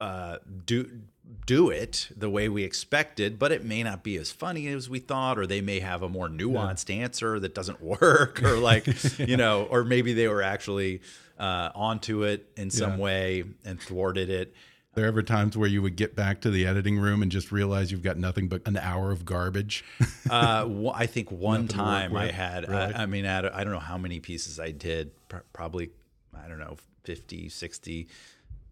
uh, 0.00 0.36
do 0.66 1.02
do 1.46 1.70
it 1.70 2.08
the 2.16 2.30
way 2.30 2.48
we 2.48 2.62
expected, 2.64 3.38
but 3.38 3.50
it 3.52 3.64
may 3.64 3.82
not 3.82 4.02
be 4.02 4.16
as 4.16 4.30
funny 4.30 4.66
as 4.68 4.88
we 4.88 4.98
thought, 4.98 5.38
or 5.38 5.46
they 5.46 5.60
may 5.60 5.80
have 5.80 6.02
a 6.02 6.08
more 6.08 6.28
nuanced 6.28 6.94
answer 6.94 7.40
that 7.40 7.54
doesn't 7.54 7.80
work, 8.00 8.42
or 8.42 8.56
like 8.58 8.86
you 9.18 9.36
know, 9.36 9.64
or 9.64 9.84
maybe 9.84 10.12
they 10.12 10.28
were 10.28 10.42
actually 10.42 11.00
uh, 11.38 11.70
onto 11.74 12.22
it 12.22 12.50
in 12.56 12.70
some 12.70 12.92
Yeah. 12.92 12.98
way 12.98 13.44
and 13.64 13.80
thwarted 13.80 14.30
it. 14.30 14.54
there 14.94 15.04
ever 15.06 15.22
times 15.22 15.56
where 15.56 15.68
you 15.68 15.82
would 15.82 15.96
get 15.96 16.16
back 16.16 16.40
to 16.40 16.50
the 16.50 16.66
editing 16.66 16.98
room 16.98 17.20
and 17.22 17.30
just 17.30 17.52
realize 17.52 17.92
you've 17.92 18.02
got 18.02 18.16
nothing 18.16 18.48
but 18.48 18.62
an 18.66 18.76
hour 18.78 19.10
of 19.12 19.24
garbage 19.24 19.84
Uh, 20.30 20.90
I 20.94 21.06
think 21.06 21.30
one 21.30 21.68
time 21.68 22.16
I 22.16 22.28
had, 22.32 22.68
really? 22.68 22.94
I, 22.94 23.02
I 23.02 23.06
mean, 23.06 23.26
I 23.26 23.42
don't, 23.42 23.70
know 23.72 23.78
how 23.78 23.96
many 23.98 24.18
pieces 24.20 24.58
I 24.58 24.70
did, 24.72 25.10
probably, 25.52 25.90
I 26.36 26.48
don't 26.48 26.58
know, 26.58 26.76
50, 27.04 27.48
60. 27.48 28.08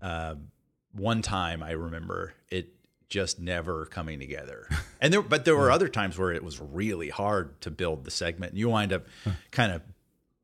Uh, 0.02 0.34
one 0.94 1.22
time 1.22 1.62
I 1.62 1.72
remember 1.72 2.34
it 2.50 2.68
just 3.08 3.38
never 3.38 3.86
coming 3.86 4.18
together. 4.18 4.68
And 5.00 5.12
there, 5.12 5.20
but 5.20 5.44
there 5.44 5.54
were 5.54 5.70
other 5.70 5.88
times 5.88 6.16
where 6.16 6.32
it 6.32 6.42
was 6.42 6.58
really 6.58 7.10
hard 7.10 7.60
to 7.60 7.70
build 7.70 8.04
the 8.04 8.10
segment. 8.10 8.52
And 8.52 8.58
you 8.58 8.70
wind 8.70 8.90
up 8.90 9.04
kind 9.50 9.70
of 9.70 9.82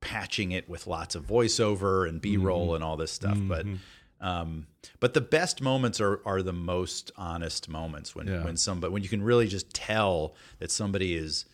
patching 0.02 0.52
it 0.52 0.68
with 0.68 0.86
lots 0.86 1.14
of 1.14 1.26
voiceover 1.26 2.06
and 2.06 2.20
B-roll 2.20 2.68
Mhm. 2.72 2.74
and 2.74 2.84
all 2.84 2.98
this 2.98 3.10
stuff. 3.10 3.38
But 3.40 3.64
Mhm. 3.64 3.78
um, 4.20 4.66
but 4.98 5.14
the 5.14 5.22
best 5.22 5.62
moments 5.62 5.98
are 5.98 6.20
are 6.26 6.42
the 6.42 6.52
most 6.52 7.10
honest 7.16 7.70
moments 7.70 8.14
when 8.14 8.26
Yeah. 8.26 8.44
when 8.44 8.58
somebody 8.58 8.92
when 8.92 9.02
you 9.02 9.08
can 9.08 9.22
really 9.22 9.46
just 9.48 9.72
tell 9.72 10.34
that 10.58 10.70
somebody 10.70 11.14
is 11.14 11.46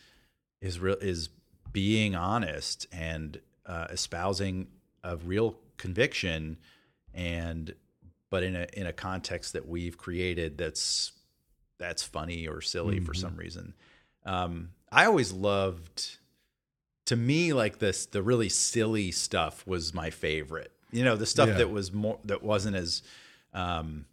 is 0.61 0.81
real 0.81 0.97
is 1.01 1.29
being 1.71 2.17
honest 2.17 2.89
and 2.91 3.41
uh, 3.67 3.87
espousing 3.91 4.67
a 5.05 5.17
real 5.17 5.57
conviction 5.77 6.57
and 7.15 7.75
but 8.37 8.43
in 8.43 8.55
a 8.55 8.67
in 8.75 8.87
a 8.87 8.93
context 8.93 9.55
that 9.55 9.67
we've 9.67 9.97
created 9.97 10.59
that's 10.59 11.13
that's 11.79 12.03
funny 12.03 12.47
or 12.47 12.61
silly 12.61 13.01
for 13.01 13.13
Mhm. 13.15 13.21
some 13.21 13.37
reason. 13.37 13.73
Um, 14.27 14.71
I 14.93 15.07
always 15.07 15.33
loved 15.33 16.19
to 17.07 17.17
me 17.17 17.55
like 17.55 17.79
this 17.79 18.05
the 18.05 18.23
really 18.23 18.51
silly 18.51 19.11
stuff 19.11 19.67
was 19.67 19.95
my 19.95 20.11
favorite. 20.11 20.71
You 20.93 21.03
know, 21.03 21.17
the 21.17 21.25
stuff 21.25 21.49
Yeah. 21.49 21.59
that 21.61 21.71
was 21.71 21.93
more 21.95 22.19
that 22.27 22.43
wasn't 22.43 22.77
as 22.77 23.03
um, 23.55 24.05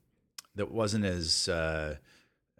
that 0.56 0.72
wasn't 0.72 1.04
as 1.04 1.50
uh, 1.50 1.96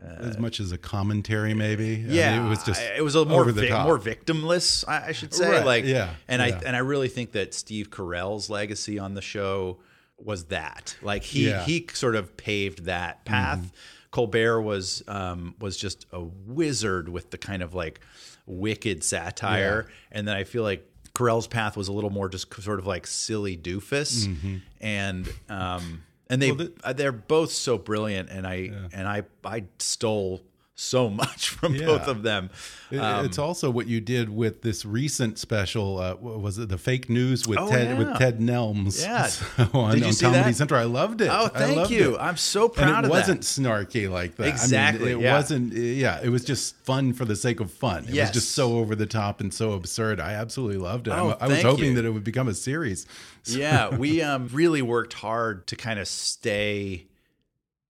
as 0.02 0.38
much 0.38 0.60
as 0.60 0.74
a 0.74 0.78
commentary 0.78 1.54
maybe 1.54 1.94
I 1.94 1.98
mean, 2.00 2.10
yeah, 2.10 2.46
it 2.46 2.50
was 2.50 2.62
just 2.64 2.82
it 2.82 3.04
was 3.04 3.16
a 3.16 3.24
more 3.24 3.40
over 3.42 3.54
the 3.54 3.62
vic- 3.62 3.70
top. 3.70 3.86
more 3.88 3.98
victimless, 3.98 4.84
I, 4.86 5.08
I 5.08 5.12
should 5.14 5.34
say. 5.34 5.50
Right, 5.50 5.66
Like, 5.66 5.86
yeah, 5.86 6.16
and 6.28 6.42
yeah. 6.42 6.60
I 6.60 6.62
and 6.68 6.76
I 6.76 6.80
really 6.80 7.08
think 7.08 7.32
that 7.34 7.54
Steve 7.54 7.90
Carell's 7.90 8.50
legacy 8.50 9.00
on 9.00 9.14
the 9.14 9.22
show 9.22 9.80
was 10.26 10.46
that. 10.46 10.96
Like 11.02 11.24
he 11.24 11.50
Yeah. 11.50 11.64
he 11.66 11.88
sort 11.94 12.16
of 12.16 12.36
paved 12.38 12.86
that 12.86 13.26
path. 13.26 13.60
Mm-hmm. 13.60 13.68
Colbert 14.12 14.62
was 14.62 15.04
um, 15.08 15.56
was 15.60 15.76
just 15.78 16.06
a 16.12 16.22
wizard 16.22 17.10
with 17.10 17.32
the 17.32 17.38
kind 17.38 17.64
of 17.64 17.74
like 17.74 18.00
wicked 18.46 19.04
satire, 19.04 19.88
and 20.12 20.28
then 20.28 20.36
I 20.36 20.44
feel 20.44 20.64
like 20.64 20.88
Carell's 21.16 21.48
path 21.48 21.76
was 21.78 21.88
a 21.88 21.94
little 21.94 22.10
more 22.10 22.30
just 22.30 22.54
sort 22.62 22.80
of 22.80 22.86
like 22.88 23.08
silly 23.08 23.56
doofus, 23.58 24.26
Mhm. 24.28 24.62
and 24.82 25.28
um, 25.50 26.04
and 26.30 26.42
they 26.42 26.52
Well, 26.52 26.70
uh, 26.84 26.94
they're 26.94 27.12
both 27.12 27.52
so 27.52 27.78
brilliant, 27.78 28.30
and 28.30 28.46
I 28.46 28.72
and 28.94 29.08
I 29.08 29.24
I 29.44 29.66
stole 29.80 30.44
so 30.76 31.08
much 31.24 31.50
from 31.50 31.76
Yeah. 31.76 31.86
both 31.86 32.08
of 32.08 32.24
them. 32.24 32.50
Um, 32.92 33.26
it's 33.26 33.40
also 33.40 33.72
what 33.72 33.88
you 33.88 34.00
did 34.02 34.30
with 34.30 34.62
this 34.62 34.86
recent 34.86 35.40
special. 35.40 35.98
Uh, 36.00 36.14
what 36.16 36.40
was 36.42 36.58
it 36.60 36.70
the 36.70 36.78
fake 36.78 37.10
news 37.10 37.48
with 37.48 37.58
Oh, 37.60 37.70
Ted 37.70 37.88
yeah. 37.88 37.98
with 37.98 38.18
Ted 38.20 38.40
Nelms? 38.40 39.02
Yeah. 39.02 39.28
So 39.74 39.80
on, 39.80 39.92
Did 39.94 40.02
you 40.02 40.08
on 40.08 40.14
see 40.14 40.26
Comedy 40.26 40.44
that? 40.52 40.56
Central. 40.56 40.80
I 40.80 40.84
loved 40.84 41.22
it. 41.22 41.30
Oh, 41.32 41.48
thank 41.48 41.90
you. 41.90 42.16
it. 42.16 42.20
I'm 42.20 42.38
so 42.38 42.70
proud 42.70 42.90
and 42.90 42.98
it 43.00 43.02
that. 43.04 43.10
wasn't 43.10 43.42
snarky 43.42 44.10
like 44.10 44.36
that. 44.36 44.44
I 44.44 44.46
mean, 44.46 44.54
Exactly, 44.54 45.12
it 45.14 45.20
yeah. 45.20 45.34
wasn't. 45.36 45.74
Yeah, 45.74 46.20
it 46.24 46.30
was 46.30 46.44
just 46.46 46.76
fun 46.78 47.14
for 47.14 47.26
the 47.26 47.36
sake 47.36 47.60
of 47.60 47.72
fun. 47.72 48.04
It 48.06 48.12
Yes. 48.12 48.30
was 48.30 48.44
just 48.44 48.52
so 48.56 48.78
over 48.78 48.96
the 48.96 49.06
top 49.08 49.42
and 49.42 49.52
so 49.54 49.72
absurd. 49.74 50.20
I 50.20 50.34
absolutely 50.34 50.78
loved 50.78 51.08
it. 51.08 51.12
Oh, 51.12 51.36
I 51.42 51.48
was 51.48 51.62
hoping 51.64 51.86
you. 51.86 51.94
that 51.96 52.06
it 52.06 52.12
would 52.12 52.24
become 52.24 52.48
a 52.48 52.54
series. 52.54 53.06
So- 53.44 53.58
yeah, 53.58 53.96
we 53.96 54.22
um, 54.22 54.50
really 54.52 54.82
worked 54.84 55.14
hard 55.14 55.66
to 55.68 55.76
kind 55.76 56.00
of 56.00 56.08
stay 56.08 57.08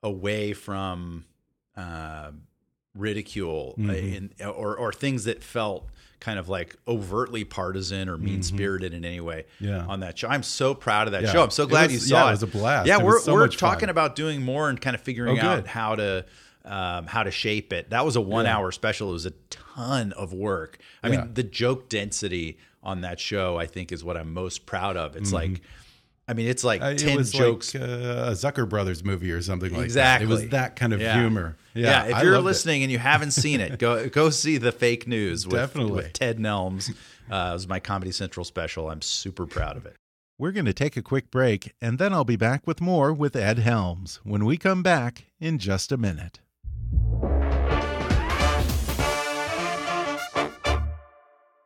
away 0.01 0.53
from 0.53 1.25
uh, 1.75 2.31
ridicule 2.95 3.75
uh, 3.77 3.81
Mhm. 3.81 4.31
in, 4.39 4.45
or 4.47 4.75
or 4.77 4.93
things 4.93 5.23
that 5.25 5.43
felt 5.43 5.87
kind 6.19 6.39
of 6.39 6.47
like 6.47 6.77
overtly 6.87 7.43
partisan 7.43 8.07
or 8.07 8.17
mean 8.17 8.41
spirited 8.43 8.93
in 8.93 9.03
any 9.03 9.19
way 9.19 9.43
Mm-hmm. 9.59 9.65
Yeah. 9.65 9.85
on 9.87 9.99
that 10.01 10.17
show. 10.17 10.29
I'm 10.29 10.43
so 10.43 10.73
proud 10.73 11.07
of 11.07 11.11
that 11.11 11.23
Yeah. 11.23 11.31
show. 11.33 11.43
I'm 11.43 11.49
so 11.51 11.65
glad 11.65 11.91
was- 11.91 11.93
you 11.93 11.99
saw 11.99 12.15
yeah, 12.15 12.25
it. 12.25 12.27
it 12.29 12.31
was 12.31 12.43
a 12.43 12.47
blast. 12.47 12.87
Yeah, 12.87 12.99
It 12.99 13.03
we're 13.05 13.19
so 13.19 13.33
we're 13.33 13.39
much 13.41 13.57
fun. 13.57 13.71
talking 13.71 13.89
about 13.89 14.15
doing 14.15 14.41
more 14.41 14.69
and 14.69 14.79
kind 14.79 14.95
of 14.95 15.01
figuring 15.01 15.39
Oh, 15.39 15.45
out 15.45 15.67
how 15.67 15.95
to 15.95 16.25
um, 16.65 17.07
how 17.07 17.23
to 17.23 17.31
shape 17.31 17.73
it. 17.73 17.89
That 17.89 18.05
was 18.05 18.15
a 18.15 18.21
one 18.21 18.45
hour 18.45 18.71
special. 18.71 19.09
It 19.09 19.13
was 19.13 19.25
a 19.25 19.33
ton 19.49 20.13
of 20.13 20.31
work. 20.31 20.77
I 21.03 21.09
mean, 21.09 21.33
the 21.33 21.43
joke 21.43 21.89
density 21.89 22.57
on 22.81 23.01
that 23.01 23.19
show, 23.19 23.57
I 23.57 23.65
think, 23.65 23.91
is 23.91 24.01
what 24.01 24.15
I'm 24.15 24.33
most 24.33 24.65
proud 24.65 24.95
of. 24.95 25.17
It's 25.17 25.31
Mhm. 25.31 25.33
like, 25.33 25.61
I 26.27 26.33
mean, 26.33 26.47
it's 26.47 26.63
like 26.63 26.81
Uh, 26.81 26.93
ten 26.95 27.19
it 27.19 27.23
jokes. 27.25 27.73
like 27.75 27.83
uh, 27.83 27.85
a 27.85 28.31
Zucker 28.31 28.67
Brothers 28.67 29.03
movie 29.03 29.31
or 29.31 29.41
something 29.41 29.73
like 29.73 29.83
exactly. 29.83 30.25
that. 30.27 30.31
Exactly. 30.31 30.43
It 30.43 30.43
was 30.43 30.51
that 30.51 30.75
kind 30.77 30.93
of 30.93 31.01
Yeah. 31.01 31.19
humor. 31.19 31.57
Yeah. 31.73 32.07
Yeah, 32.07 32.17
if 32.17 32.23
you're 32.23 32.33
loved 32.33 32.43
it. 32.43 32.45
listening 32.45 32.83
and 32.83 32.91
you 32.91 32.99
haven't 32.99 33.31
seen 33.31 33.59
it, 33.59 33.77
go 33.79 34.07
go 34.19 34.29
see 34.29 34.57
the 34.57 34.71
fake 34.71 35.07
news 35.07 35.45
with, 35.45 35.55
Definitely. 35.55 35.91
with 35.93 36.13
Ted 36.13 36.37
Nelms. 36.39 36.91
Uh, 37.31 37.49
it 37.51 37.53
was 37.53 37.67
my 37.67 37.79
Comedy 37.79 38.11
Central 38.11 38.43
special. 38.45 38.89
I'm 38.89 39.01
super 39.01 39.45
proud 39.45 39.75
of 39.77 39.85
it. 39.85 39.95
We're 40.39 40.51
going 40.51 40.65
to 40.65 40.73
take 40.73 40.97
a 40.97 41.01
quick 41.01 41.29
break, 41.29 41.73
and 41.81 41.99
then 41.99 42.11
I'll 42.13 42.23
be 42.25 42.35
back 42.35 42.65
with 42.65 42.81
more 42.81 43.13
with 43.13 43.35
Ed 43.35 43.59
Helms 43.59 44.19
when 44.23 44.45
we 44.45 44.57
come 44.57 44.81
back 44.81 45.25
in 45.39 45.57
just 45.59 45.91
a 45.91 45.97
minute. 45.97 46.39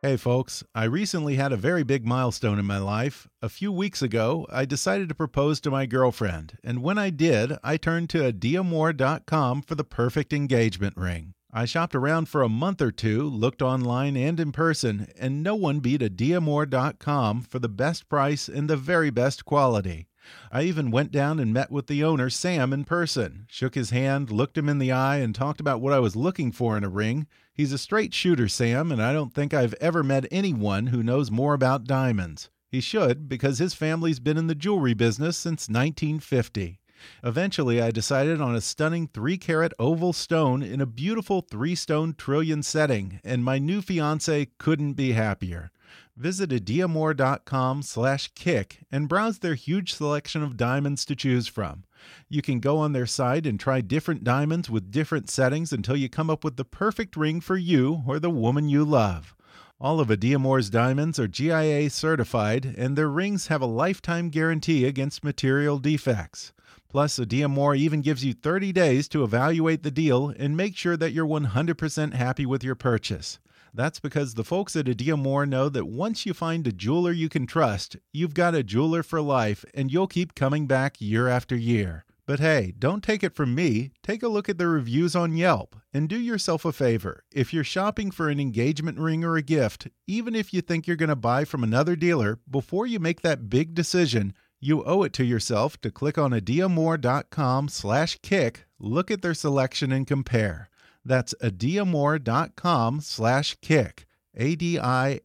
Hey, 0.08 0.16
folks, 0.16 0.64
I 0.74 0.84
recently 0.84 1.34
had 1.34 1.52
a 1.52 1.58
very 1.58 1.82
big 1.82 2.06
milestone 2.06 2.58
in 2.58 2.64
my 2.64 2.78
life. 2.78 3.28
A 3.42 3.50
few 3.50 3.70
weeks 3.70 4.00
ago, 4.00 4.46
I 4.48 4.64
decided 4.64 5.10
to 5.10 5.14
propose 5.14 5.60
to 5.60 5.70
my 5.70 5.84
girlfriend, 5.84 6.56
and 6.64 6.82
when 6.82 6.96
I 6.96 7.10
did, 7.10 7.52
I 7.62 7.76
turned 7.76 8.08
to 8.10 8.32
adiamor.com 8.32 9.60
for 9.60 9.74
the 9.74 9.84
perfect 9.84 10.32
engagement 10.32 10.96
ring. 10.96 11.34
I 11.52 11.66
shopped 11.66 11.94
around 11.94 12.30
for 12.30 12.40
a 12.40 12.48
month 12.48 12.80
or 12.80 12.90
two, 12.90 13.28
looked 13.28 13.60
online 13.60 14.16
and 14.16 14.40
in 14.40 14.50
person, 14.50 15.08
and 15.18 15.42
no 15.42 15.54
one 15.54 15.80
beat 15.80 16.00
adiamor.com 16.00 17.42
for 17.42 17.58
the 17.58 17.68
best 17.68 18.08
price 18.08 18.48
and 18.48 18.70
the 18.70 18.78
very 18.78 19.10
best 19.10 19.44
quality. 19.44 20.08
I 20.50 20.62
even 20.62 20.90
went 20.90 21.12
down 21.12 21.38
and 21.38 21.52
met 21.52 21.70
with 21.70 21.86
the 21.86 22.02
owner, 22.02 22.30
Sam, 22.30 22.72
in 22.72 22.84
person, 22.84 23.44
shook 23.50 23.74
his 23.74 23.90
hand, 23.90 24.30
looked 24.30 24.56
him 24.56 24.70
in 24.70 24.78
the 24.78 24.92
eye, 24.92 25.18
and 25.18 25.34
talked 25.34 25.60
about 25.60 25.82
what 25.82 25.92
I 25.92 25.98
was 25.98 26.16
looking 26.16 26.50
for 26.50 26.78
in 26.78 26.84
a 26.84 26.88
ring. 26.88 27.26
He's 27.58 27.72
a 27.72 27.78
straight 27.78 28.14
shooter, 28.14 28.46
Sam, 28.46 28.92
and 28.92 29.02
I 29.02 29.12
don't 29.12 29.34
think 29.34 29.52
I've 29.52 29.74
ever 29.80 30.04
met 30.04 30.28
anyone 30.30 30.86
who 30.86 31.02
knows 31.02 31.28
more 31.28 31.54
about 31.54 31.88
diamonds. 31.88 32.50
He 32.70 32.80
should, 32.80 33.28
because 33.28 33.58
his 33.58 33.74
family's 33.74 34.20
been 34.20 34.36
in 34.36 34.46
the 34.46 34.54
jewelry 34.54 34.94
business 34.94 35.36
since 35.36 35.68
1950. 35.68 36.78
Eventually, 37.24 37.82
I 37.82 37.90
decided 37.90 38.40
on 38.40 38.54
a 38.54 38.60
stunning 38.60 39.08
3 39.08 39.36
carat 39.38 39.72
oval 39.80 40.12
stone 40.12 40.62
in 40.62 40.80
a 40.80 40.86
beautiful 40.86 41.40
3 41.40 41.74
stone 41.74 42.14
trillion 42.16 42.62
setting, 42.62 43.18
and 43.24 43.42
my 43.42 43.58
new 43.58 43.82
fiance 43.82 44.46
couldn't 44.58 44.92
be 44.92 45.14
happier. 45.14 45.72
Visit 46.16 46.50
adiamor.com 46.50 47.82
slash 47.82 48.30
kick 48.36 48.86
and 48.92 49.08
browse 49.08 49.40
their 49.40 49.56
huge 49.56 49.94
selection 49.94 50.44
of 50.44 50.56
diamonds 50.56 51.04
to 51.06 51.16
choose 51.16 51.48
from. 51.48 51.82
You 52.28 52.42
can 52.42 52.60
go 52.60 52.78
on 52.78 52.92
their 52.92 53.06
site 53.06 53.46
and 53.46 53.58
try 53.58 53.80
different 53.80 54.24
diamonds 54.24 54.68
with 54.68 54.90
different 54.90 55.30
settings 55.30 55.72
until 55.72 55.96
you 55.96 56.08
come 56.08 56.30
up 56.30 56.44
with 56.44 56.56
the 56.56 56.64
perfect 56.64 57.16
ring 57.16 57.40
for 57.40 57.56
you 57.56 58.02
or 58.06 58.18
the 58.18 58.30
woman 58.30 58.68
you 58.68 58.84
love. 58.84 59.34
All 59.80 60.00
of 60.00 60.08
Adiamor's 60.08 60.70
diamonds 60.70 61.20
are 61.20 61.28
GIA 61.28 61.88
certified, 61.90 62.74
and 62.76 62.96
their 62.96 63.08
rings 63.08 63.46
have 63.46 63.62
a 63.62 63.66
lifetime 63.66 64.28
guarantee 64.28 64.84
against 64.84 65.22
material 65.22 65.78
defects. 65.78 66.52
Plus, 66.88 67.18
Adiamor 67.18 67.76
even 67.76 68.00
gives 68.00 68.24
you 68.24 68.32
30 68.32 68.72
days 68.72 69.08
to 69.08 69.22
evaluate 69.22 69.82
the 69.82 69.90
deal 69.90 70.34
and 70.36 70.56
make 70.56 70.76
sure 70.76 70.96
that 70.96 71.12
you're 71.12 71.26
100% 71.26 72.14
happy 72.14 72.46
with 72.46 72.64
your 72.64 72.74
purchase. 72.74 73.38
That's 73.74 74.00
because 74.00 74.34
the 74.34 74.44
folks 74.44 74.76
at 74.76 74.86
Adiamor 74.86 75.48
know 75.48 75.68
that 75.68 75.86
once 75.86 76.26
you 76.26 76.34
find 76.34 76.66
a 76.66 76.72
jeweler 76.72 77.12
you 77.12 77.28
can 77.28 77.46
trust, 77.46 77.96
you've 78.12 78.34
got 78.34 78.54
a 78.54 78.62
jeweler 78.62 79.02
for 79.02 79.20
life 79.20 79.64
and 79.74 79.92
you'll 79.92 80.06
keep 80.06 80.34
coming 80.34 80.66
back 80.66 81.00
year 81.00 81.28
after 81.28 81.56
year. 81.56 82.04
But 82.28 82.40
hey, 82.40 82.74
don't 82.78 83.02
take 83.02 83.24
it 83.24 83.34
from 83.34 83.54
me. 83.54 83.90
Take 84.02 84.22
a 84.22 84.28
look 84.28 84.50
at 84.50 84.58
the 84.58 84.68
reviews 84.68 85.16
on 85.16 85.34
Yelp 85.34 85.76
and 85.94 86.10
do 86.10 86.20
yourself 86.20 86.66
a 86.66 86.72
favor. 86.72 87.24
If 87.32 87.54
you're 87.54 87.64
shopping 87.64 88.10
for 88.10 88.28
an 88.28 88.38
engagement 88.38 88.98
ring 88.98 89.24
or 89.24 89.36
a 89.36 89.42
gift, 89.42 89.88
even 90.06 90.34
if 90.34 90.52
you 90.52 90.60
think 90.60 90.86
you're 90.86 90.94
going 90.94 91.08
to 91.08 91.16
buy 91.16 91.46
from 91.46 91.64
another 91.64 91.96
dealer, 91.96 92.38
before 92.50 92.86
you 92.86 93.00
make 93.00 93.22
that 93.22 93.48
big 93.48 93.74
decision, 93.74 94.34
you 94.60 94.84
owe 94.84 95.04
it 95.04 95.14
to 95.14 95.24
yourself 95.24 95.80
to 95.80 95.90
click 95.90 96.18
on 96.18 96.32
adiamor.com 96.32 97.68
slash 97.68 98.18
kick, 98.22 98.66
look 98.78 99.10
at 99.10 99.22
their 99.22 99.32
selection 99.32 99.90
and 99.90 100.06
compare. 100.06 100.67
That's 101.04 101.34
adiamor.com 101.42 103.00
slash 103.00 103.56
kick. 103.60 104.06
A-D-I-A-M-O-R 104.36 105.24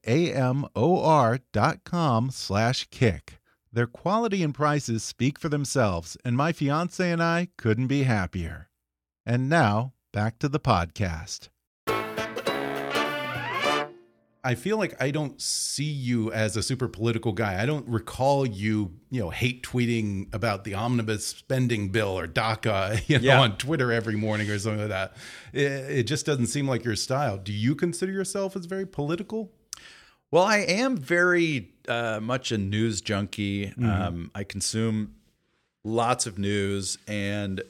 dot 1.51 1.83
com 1.83 2.31
slash 2.31 2.88
kick. 2.89 3.39
Their 3.71 3.88
quality 3.88 4.43
and 4.43 4.53
prices 4.53 5.03
speak 5.03 5.39
for 5.39 5.49
themselves, 5.49 6.17
and 6.23 6.38
my 6.38 6.51
fiance 6.51 7.12
and 7.12 7.21
I 7.21 7.49
couldn't 7.57 7.88
be 7.88 8.03
happier. 8.03 8.69
And 9.25 9.49
now, 9.49 9.93
back 10.12 10.39
to 10.39 10.49
the 10.49 10.59
podcast. 10.59 11.49
I 14.45 14.56
feel 14.56 14.77
like 14.77 15.01
I 15.01 15.10
don't 15.12 15.41
see 15.41 15.86
you 15.86 16.32
as 16.34 16.58
a 16.58 16.63
super 16.63 16.89
political 16.89 17.32
guy. 17.32 17.62
I 17.62 17.65
don't 17.65 17.88
recall 17.88 18.45
you, 18.45 18.91
you 19.10 19.21
know, 19.21 19.29
hate 19.29 19.63
tweeting 19.63 20.34
about 20.34 20.65
the 20.65 20.73
omnibus 20.73 21.25
spending 21.27 21.89
bill 21.89 22.19
or 22.19 22.27
DACA, 22.27 23.01
you 23.08 23.19
know, 23.19 23.23
Yeah. 23.23 23.39
on 23.41 23.58
Twitter 23.58 23.91
every 23.91 24.17
morning 24.17 24.49
or 24.49 24.60
something 24.60 24.82
like 24.82 24.89
that. 24.89 25.15
It, 25.53 25.62
it 25.99 26.03
just 26.03 26.25
doesn't 26.25 26.47
seem 26.47 26.67
like 26.67 26.84
your 26.84 26.97
style. 26.97 27.38
Do 27.38 27.53
you 27.53 27.73
consider 27.73 28.12
yourself 28.12 28.56
as 28.58 28.65
very 28.65 28.86
political? 28.86 29.51
Well, 30.29 30.43
I 30.43 30.58
am 30.58 30.97
very 30.97 31.69
uh, 31.88 32.19
much 32.21 32.51
a 32.51 32.58
news 32.58 32.99
junkie. 33.01 33.67
Mhm. 33.77 33.88
Um, 34.08 34.32
I 34.36 34.43
consume 34.43 35.15
lots 35.86 36.25
of 36.25 36.38
news, 36.38 36.97
and 37.08 37.62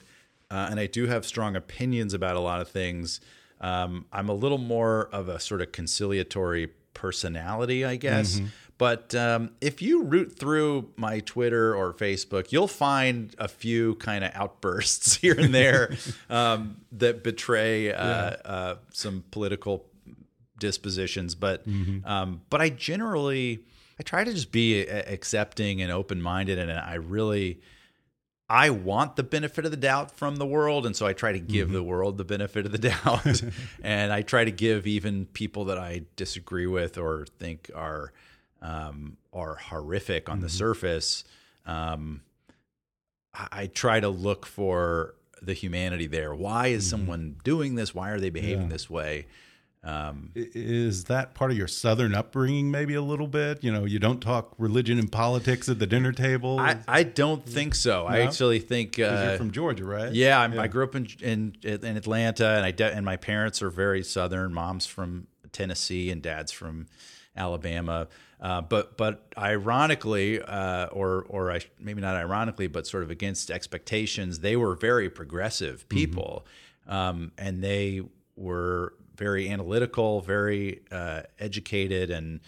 uh, 0.50 0.68
and 0.72 0.80
I 0.80 0.86
do 0.88 1.08
have 1.08 1.26
strong 1.26 1.56
opinions 1.56 2.14
about 2.14 2.36
a 2.36 2.40
lot 2.40 2.62
of 2.62 2.70
things. 2.70 3.20
Um, 3.64 4.06
I'm 4.12 4.30
a 4.30 4.34
little 4.34 4.58
more 4.60 5.08
of 5.12 5.30
a 5.30 5.40
sort 5.40 5.62
of 5.62 5.72
conciliatory 5.72 6.68
personality, 6.94 7.84
I 7.86 7.96
guess. 7.96 8.40
Mhm. 8.40 8.48
But 8.78 9.16
um, 9.16 9.52
if 9.62 9.82
you 9.82 10.04
root 10.04 10.38
through 10.38 10.90
my 10.98 11.20
Twitter 11.22 11.74
or 11.76 11.94
Facebook, 11.94 12.52
you'll 12.52 12.68
find 12.68 13.34
a 13.38 13.48
few 13.48 13.96
kind 13.96 14.24
of 14.26 14.32
outbursts 14.34 15.16
here 15.24 15.36
and 15.40 15.54
there 15.56 15.96
um, 16.30 16.78
that 16.92 17.24
betray 17.24 17.94
uh, 17.94 18.06
Yeah. 18.06 18.36
uh, 18.44 18.76
some 18.92 19.24
political 19.32 19.86
dispositions. 20.60 21.36
But 21.36 21.68
Mhm. 21.68 22.06
um, 22.06 22.42
but 22.50 22.62
I 22.62 22.70
generally 22.70 23.60
I 24.00 24.04
try 24.04 24.24
to 24.24 24.34
just 24.34 24.52
be 24.52 24.82
accepting 24.88 25.82
and 25.82 25.92
open 25.92 26.22
minded, 26.22 26.58
and 26.58 26.72
I 26.72 26.96
really 26.96 27.60
I 28.50 28.70
want 28.70 29.16
the 29.16 29.24
benefit 29.24 29.66
of 29.66 29.72
the 29.72 29.78
doubt 29.78 30.12
from 30.12 30.36
the 30.36 30.46
world, 30.46 30.86
and 30.86 30.96
so 30.96 31.06
I 31.06 31.14
try 31.14 31.32
to 31.32 31.40
give 31.40 31.68
Mm-hmm. 31.68 31.76
the 31.76 31.84
world 31.84 32.18
the 32.18 32.24
benefit 32.26 32.66
of 32.66 32.72
the 32.72 32.78
doubt, 32.90 33.42
and 33.84 34.12
I 34.12 34.22
try 34.22 34.44
to 34.46 34.52
give 34.52 34.86
even 34.86 35.26
people 35.28 35.66
that 35.66 35.78
I 35.78 36.02
disagree 36.16 36.68
with 36.68 36.98
or 36.98 37.26
think 37.40 37.72
are 37.74 38.12
um, 38.62 39.18
are 39.34 39.56
horrific 39.56 40.30
on 40.30 40.40
the 40.42 40.48
Mm-hmm. 40.48 40.56
surface. 40.58 41.24
Um, 41.66 42.22
I, 43.34 43.48
I 43.52 43.68
try 43.68 44.00
to 44.00 44.10
look 44.10 44.46
for 44.46 45.16
the 45.42 45.54
humanity 45.54 46.08
there. 46.08 46.34
Why 46.34 46.68
is 46.68 46.90
someone 46.90 47.36
doing 47.44 47.76
this? 47.76 47.94
Why 47.94 48.10
are 48.12 48.20
they 48.20 48.30
behaving 48.30 48.60
Mm-hmm. 48.64 48.70
Yeah. 48.70 48.74
this 48.74 48.90
way? 48.90 49.26
Um, 49.86 50.32
Is 50.34 51.06
that 51.06 51.34
part 51.34 51.52
of 51.52 51.58
your 51.58 51.68
Southern 51.68 52.16
upbringing, 52.16 52.72
maybe 52.72 52.94
a 52.94 53.02
little 53.02 53.28
bit? 53.28 53.64
You 53.64 53.72
know, 53.72 53.84
you 53.84 54.00
don't 54.00 54.22
talk 54.22 54.54
religion 54.58 54.98
and 54.98 55.12
politics 55.12 55.68
at 55.68 55.80
the 55.80 55.88
dinner 55.88 56.14
table. 56.14 56.58
I, 56.58 56.80
I 56.88 57.04
don't 57.04 57.46
think 57.46 57.76
so. 57.76 58.06
I 58.06 58.22
actually 58.22 58.60
think 58.60 58.98
uh, 58.98 59.26
you're 59.28 59.38
from 59.38 59.52
Georgia, 59.52 59.84
right? 59.84 60.14
Yeah, 60.14 60.40
I'm, 60.40 60.58
I 60.58 60.68
grew 60.68 60.86
up 60.86 60.96
in, 60.96 61.08
in 61.22 61.58
in 61.64 61.98
Atlanta, 61.98 62.48
and 62.48 62.66
I 62.66 62.72
de- 62.72 62.94
and 62.94 63.06
my 63.06 63.18
parents 63.18 63.62
are 63.62 63.70
very 63.70 64.04
Southern. 64.04 64.54
Mom's 64.54 64.86
from 64.86 65.28
Tennessee, 65.52 66.10
and 66.12 66.22
dad's 66.22 66.54
from 66.54 66.88
Alabama. 67.36 68.08
Uh, 68.40 68.62
but 68.62 68.98
but 68.98 69.28
ironically, 69.38 70.42
uh, 70.42 70.88
or 70.88 71.26
or 71.28 71.52
I, 71.52 71.60
maybe 71.80 72.02
not 72.02 72.16
ironically, 72.16 72.68
but 72.68 72.88
sort 72.88 73.04
of 73.04 73.12
against 73.12 73.52
expectations, 73.52 74.40
they 74.40 74.56
were 74.56 74.76
very 74.76 75.10
progressive 75.10 75.88
people, 75.90 76.46
um, 76.88 77.32
and 77.38 77.64
they 77.64 78.02
were 78.36 78.94
very 79.16 79.50
analytical, 79.50 80.22
very 80.22 80.82
uh, 80.92 81.22
educated, 81.40 82.10
and 82.10 82.40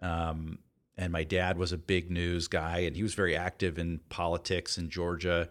um, 0.00 0.58
and 0.96 1.12
my 1.12 1.24
dad 1.24 1.58
was 1.58 1.72
a 1.72 1.78
big 1.78 2.10
news 2.10 2.48
guy, 2.48 2.78
and 2.80 2.94
he 2.96 3.02
was 3.02 3.14
very 3.14 3.36
active 3.36 3.78
in 3.78 4.00
politics 4.08 4.78
in 4.78 4.88
Georgia. 4.90 5.48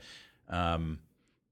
Um, 0.49 0.99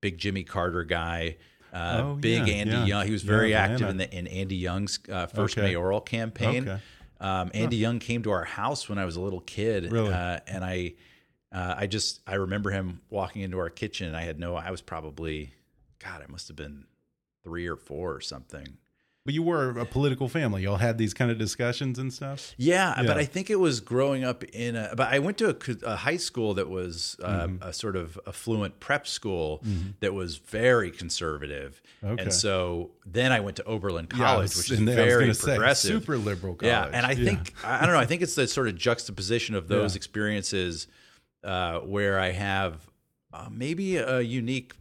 big 0.02 0.18
Jimmy 0.18 0.44
Carter 0.44 0.84
guy. 0.84 1.38
Uh, 1.74 2.02
Oh, 2.04 2.16
big 2.16 2.48
yeah, 2.48 2.54
Andy 2.54 2.72
yeah. 2.74 2.86
Young. 2.86 3.06
He 3.06 3.12
was 3.14 3.24
Yeah, 3.24 3.32
very 3.32 3.54
active 3.54 3.90
in 3.90 3.98
the 3.98 4.14
in 4.14 4.28
Andy 4.28 4.56
Young's 4.58 5.00
uh, 5.10 5.26
first 5.28 5.58
Okay. 5.58 5.68
mayoral 5.68 6.02
campaign. 6.02 6.68
Okay. 6.68 6.82
Um, 7.20 7.52
Andy 7.54 7.78
Young 7.78 8.00
came 8.00 8.24
to 8.24 8.32
our 8.32 8.44
house 8.44 8.90
when 8.90 8.98
I 8.98 9.06
was 9.06 9.16
a 9.16 9.22
little 9.22 9.42
kid, 9.42 9.92
Really? 9.92 10.12
uh, 10.12 10.40
and 10.48 10.66
I, 10.66 10.96
uh, 11.52 11.76
I 11.78 11.86
just 11.88 12.20
I 12.26 12.34
remember 12.36 12.72
him 12.72 13.00
walking 13.12 13.44
into 13.44 13.60
our 13.60 13.70
kitchen, 13.70 14.08
and 14.08 14.18
I 14.18 14.24
had 14.24 14.40
no. 14.40 14.56
I 14.56 14.72
was 14.72 14.82
probably, 14.82 15.54
God, 16.00 16.24
I 16.28 16.32
must 16.32 16.48
have 16.48 16.58
been 16.58 16.86
three 17.44 17.68
or 17.68 17.76
four 17.76 18.14
or 18.16 18.22
something. 18.22 18.68
But 19.24 19.36
you 19.36 19.44
were 19.44 19.70
a 19.78 19.86
political 19.86 20.28
family. 20.28 20.64
Y'all 20.64 20.78
had 20.78 20.98
these 20.98 21.14
kind 21.14 21.30
of 21.30 21.38
discussions 21.38 22.00
and 22.00 22.12
stuff. 22.12 22.56
Yeah, 22.58 22.96
Yeah. 22.98 23.06
but 23.06 23.18
I 23.20 23.26
think 23.26 23.52
it 23.52 23.60
was 23.60 23.80
growing 23.80 24.24
up 24.24 24.44
in 24.46 24.76
a. 24.76 24.94
But 24.98 25.14
I 25.14 25.20
went 25.20 25.38
to 25.40 25.50
a, 25.50 25.86
a 25.92 25.96
high 25.96 26.18
school 26.18 26.56
that 26.56 26.70
was 26.72 27.18
uh, 27.22 27.46
Mhm. 27.46 27.62
a 27.62 27.72
sort 27.72 27.96
of 27.96 28.20
affluent 28.26 28.80
prep 28.80 29.06
school 29.06 29.62
Mhm. 29.64 29.94
that 30.00 30.16
was 30.16 30.38
very 30.38 30.90
conservative. 30.90 31.84
Okay. 32.04 32.20
And 32.24 32.34
so 32.34 32.92
then 33.06 33.32
I 33.32 33.42
went 33.42 33.58
to 33.58 33.64
Oberlin 33.66 34.08
Yeah, 34.12 34.18
College, 34.18 34.56
was- 34.56 34.58
which 34.58 34.72
is 34.72 34.80
very 34.80 35.26
gonna 35.26 35.34
say, 35.36 35.50
progressive, 35.56 35.92
super 36.02 36.18
liberal 36.18 36.56
College. 36.56 36.72
Yeah, 36.72 36.90
and 36.92 37.06
I 37.06 37.12
Yeah. 37.12 37.26
think 37.26 37.54
I 37.64 37.86
don't 37.86 37.94
know. 37.94 38.00
I 38.00 38.08
think 38.08 38.24
it's 38.24 38.34
the 38.34 38.48
sort 38.48 38.70
of 38.70 38.76
juxtaposition 38.76 39.54
of 39.54 39.68
those 39.68 39.94
Yeah. 39.94 39.98
experiences 39.98 40.88
uh, 41.44 41.80
where 41.80 42.20
I 42.20 42.32
have 42.32 42.88
uh, 43.34 43.48
maybe 43.52 43.98
a 43.98 44.20
unique 44.22 44.74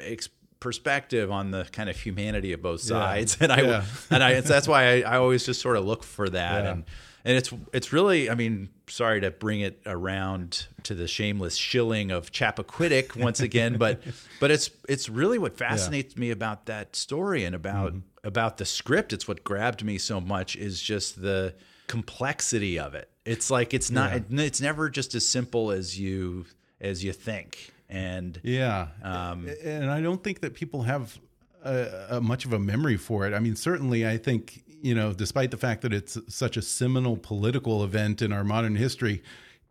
ex- 0.00 0.28
perspective 0.62 1.30
on 1.30 1.50
the 1.50 1.64
kind 1.72 1.90
of 1.90 1.96
humanity 1.98 2.52
of 2.52 2.62
both 2.62 2.80
Yeah. 2.82 2.88
sides, 2.88 3.36
and 3.40 3.52
I 3.52 3.60
Yeah. 3.60 3.84
and 4.10 4.22
I 4.22 4.30
it's, 4.32 4.48
that's 4.48 4.68
why 4.68 4.84
I, 4.84 5.00
I 5.14 5.16
always 5.18 5.44
just 5.44 5.60
sort 5.60 5.76
of 5.76 5.84
look 5.84 6.04
for 6.04 6.28
that, 6.30 6.64
Yeah. 6.64 6.70
and 6.72 6.84
and 7.24 7.36
it's 7.36 7.52
it's 7.72 7.92
really 7.92 8.30
I 8.30 8.34
mean 8.34 8.68
sorry 8.88 9.20
to 9.20 9.30
bring 9.30 9.60
it 9.60 9.80
around 9.86 10.66
to 10.84 10.94
the 10.94 11.06
shameless 11.08 11.56
shilling 11.56 12.10
of 12.10 12.30
Chappaquiddick 12.32 13.16
once 13.28 13.40
again, 13.40 13.76
but 13.76 14.02
but 14.40 14.50
it's 14.50 14.70
it's 14.88 15.08
really 15.08 15.38
what 15.38 15.56
fascinates 15.58 16.16
me 16.16 16.30
about 16.30 16.66
that 16.66 16.96
story 16.96 17.44
and 17.44 17.54
about 17.54 17.92
Mm-hmm. 17.92 18.26
about 18.28 18.56
the 18.58 18.64
script. 18.64 19.12
It's 19.12 19.26
what 19.28 19.42
grabbed 19.44 19.84
me 19.84 19.98
so 19.98 20.20
much 20.20 20.56
is 20.56 20.80
just 20.80 21.20
the 21.20 21.54
complexity 21.88 22.78
of 22.78 22.94
it. 22.94 23.08
It's 23.24 23.50
like 23.50 23.74
it's 23.74 23.90
not 23.90 24.12
Yeah. 24.30 24.40
it's 24.42 24.60
never 24.60 24.88
just 24.88 25.14
as 25.14 25.26
simple 25.26 25.70
as 25.70 25.98
you 25.98 26.46
as 26.80 27.04
you 27.04 27.12
think. 27.12 27.72
And 27.92 28.40
Yeah, 28.42 28.88
um, 29.02 29.48
and 29.62 29.90
I 29.90 30.00
don't 30.00 30.24
think 30.24 30.40
that 30.40 30.54
people 30.54 30.82
have 30.82 31.18
a, 31.62 32.06
a 32.12 32.20
much 32.22 32.46
of 32.46 32.54
a 32.54 32.58
memory 32.58 32.96
for 32.96 33.26
it. 33.26 33.34
I 33.34 33.38
mean, 33.38 33.54
certainly, 33.54 34.06
I 34.08 34.16
think 34.16 34.62
you 34.80 34.94
know, 34.94 35.12
despite 35.12 35.50
the 35.52 35.56
fact 35.58 35.82
that 35.82 35.92
it's 35.92 36.16
such 36.26 36.56
a 36.56 36.62
seminal 36.62 37.16
political 37.16 37.84
event 37.84 38.20
in 38.22 38.32
our 38.32 38.42
modern 38.44 38.74
history. 38.76 39.22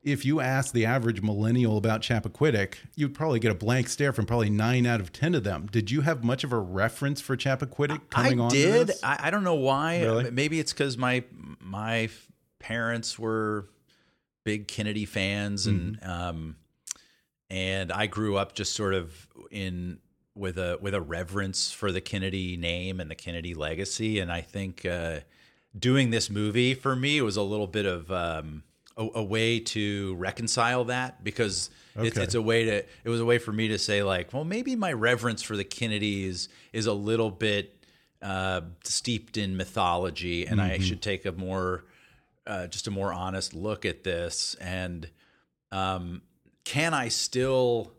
If 0.04 0.26
you 0.26 0.40
ask 0.40 0.74
the 0.74 0.86
average 0.86 1.22
millennial 1.22 1.78
about 1.78 2.02
Chappaquiddick, 2.02 2.74
you'd 2.96 3.14
probably 3.14 3.40
get 3.40 3.52
a 3.52 3.56
blank 3.56 3.88
stare 3.88 4.12
from 4.14 4.26
probably 4.26 4.50
nine 4.50 4.88
out 4.88 5.00
of 5.00 5.12
ten 5.12 5.36
of 5.36 5.44
them. 5.44 5.68
Did 5.72 5.92
you 5.92 6.02
have 6.02 6.24
much 6.24 6.44
of 6.44 6.52
a 6.52 6.58
reference 6.60 7.22
for 7.22 7.38
Chappaquiddick 7.38 8.10
coming 8.10 8.40
I 8.42 8.44
on? 8.46 8.50
did. 8.52 8.92
I, 9.04 9.18
I 9.28 9.30
don't 9.30 9.44
know 9.44 9.54
why. 9.56 10.02
Really? 10.02 10.32
Maybe 10.32 10.60
it's 10.60 10.74
because 10.74 10.98
my 10.98 11.24
my 11.60 12.10
parents 12.60 13.20
were 13.20 13.68
big 14.44 14.68
Kennedy 14.68 15.06
fans, 15.06 15.68
and 15.68 16.00
Mm-hmm. 16.00 16.10
um, 16.10 16.56
and 17.52 17.92
I 17.92 18.08
grew 18.08 18.38
up 18.38 18.56
just 18.56 18.74
sort 18.74 18.94
of 18.94 19.28
in 19.52 20.00
with 20.36 20.58
a 20.58 20.78
with 20.82 20.94
a 20.94 21.02
reverence 21.02 21.72
for 21.72 21.92
the 21.92 22.00
Kennedy 22.02 22.56
name 22.56 23.02
and 23.02 23.12
the 23.12 23.16
Kennedy 23.16 23.54
legacy. 23.54 24.20
And 24.20 24.32
I 24.32 24.40
think 24.40 24.86
uh, 24.86 25.20
doing 25.78 26.12
this 26.12 26.30
movie 26.30 26.74
for 26.74 26.96
me 26.96 27.22
was 27.22 27.36
a 27.36 27.42
little 27.44 27.68
bit 27.68 27.86
of 27.86 28.10
um, 28.10 28.64
a, 28.96 29.06
a 29.16 29.24
way 29.24 29.60
to 29.60 30.16
reconcile 30.16 30.86
that 30.86 31.24
because 31.26 31.70
it's, 31.98 32.16
Okay. 32.18 32.24
it's 32.24 32.36
a 32.36 32.42
way 32.42 32.64
to 32.64 32.76
it 33.04 33.10
was 33.10 33.20
a 33.20 33.26
way 33.26 33.38
for 33.38 33.52
me 33.52 33.68
to 33.68 33.78
say 33.78 34.02
like, 34.02 34.32
well, 34.32 34.46
maybe 34.46 34.78
my 34.78 34.94
reverence 34.94 35.42
for 35.44 35.58
the 35.58 35.66
Kennedys 35.66 36.48
is 36.72 36.86
a 36.86 36.94
little 36.94 37.30
bit 37.32 37.76
uh, 38.22 38.62
steeped 38.86 39.36
in 39.36 39.58
mythology, 39.58 40.46
and 40.46 40.62
I 40.62 40.78
Mhm. 40.78 40.82
should 40.84 41.02
take 41.02 41.26
a 41.26 41.34
more 41.34 41.84
uh, 42.48 42.68
just 42.68 42.88
a 42.88 42.92
more 42.92 43.12
honest 43.14 43.54
look 43.54 43.86
at 43.86 44.04
this 44.06 44.56
and 44.62 45.10
um, 45.74 46.22
can 46.72 46.94
I 46.94 47.10
still 47.10 47.92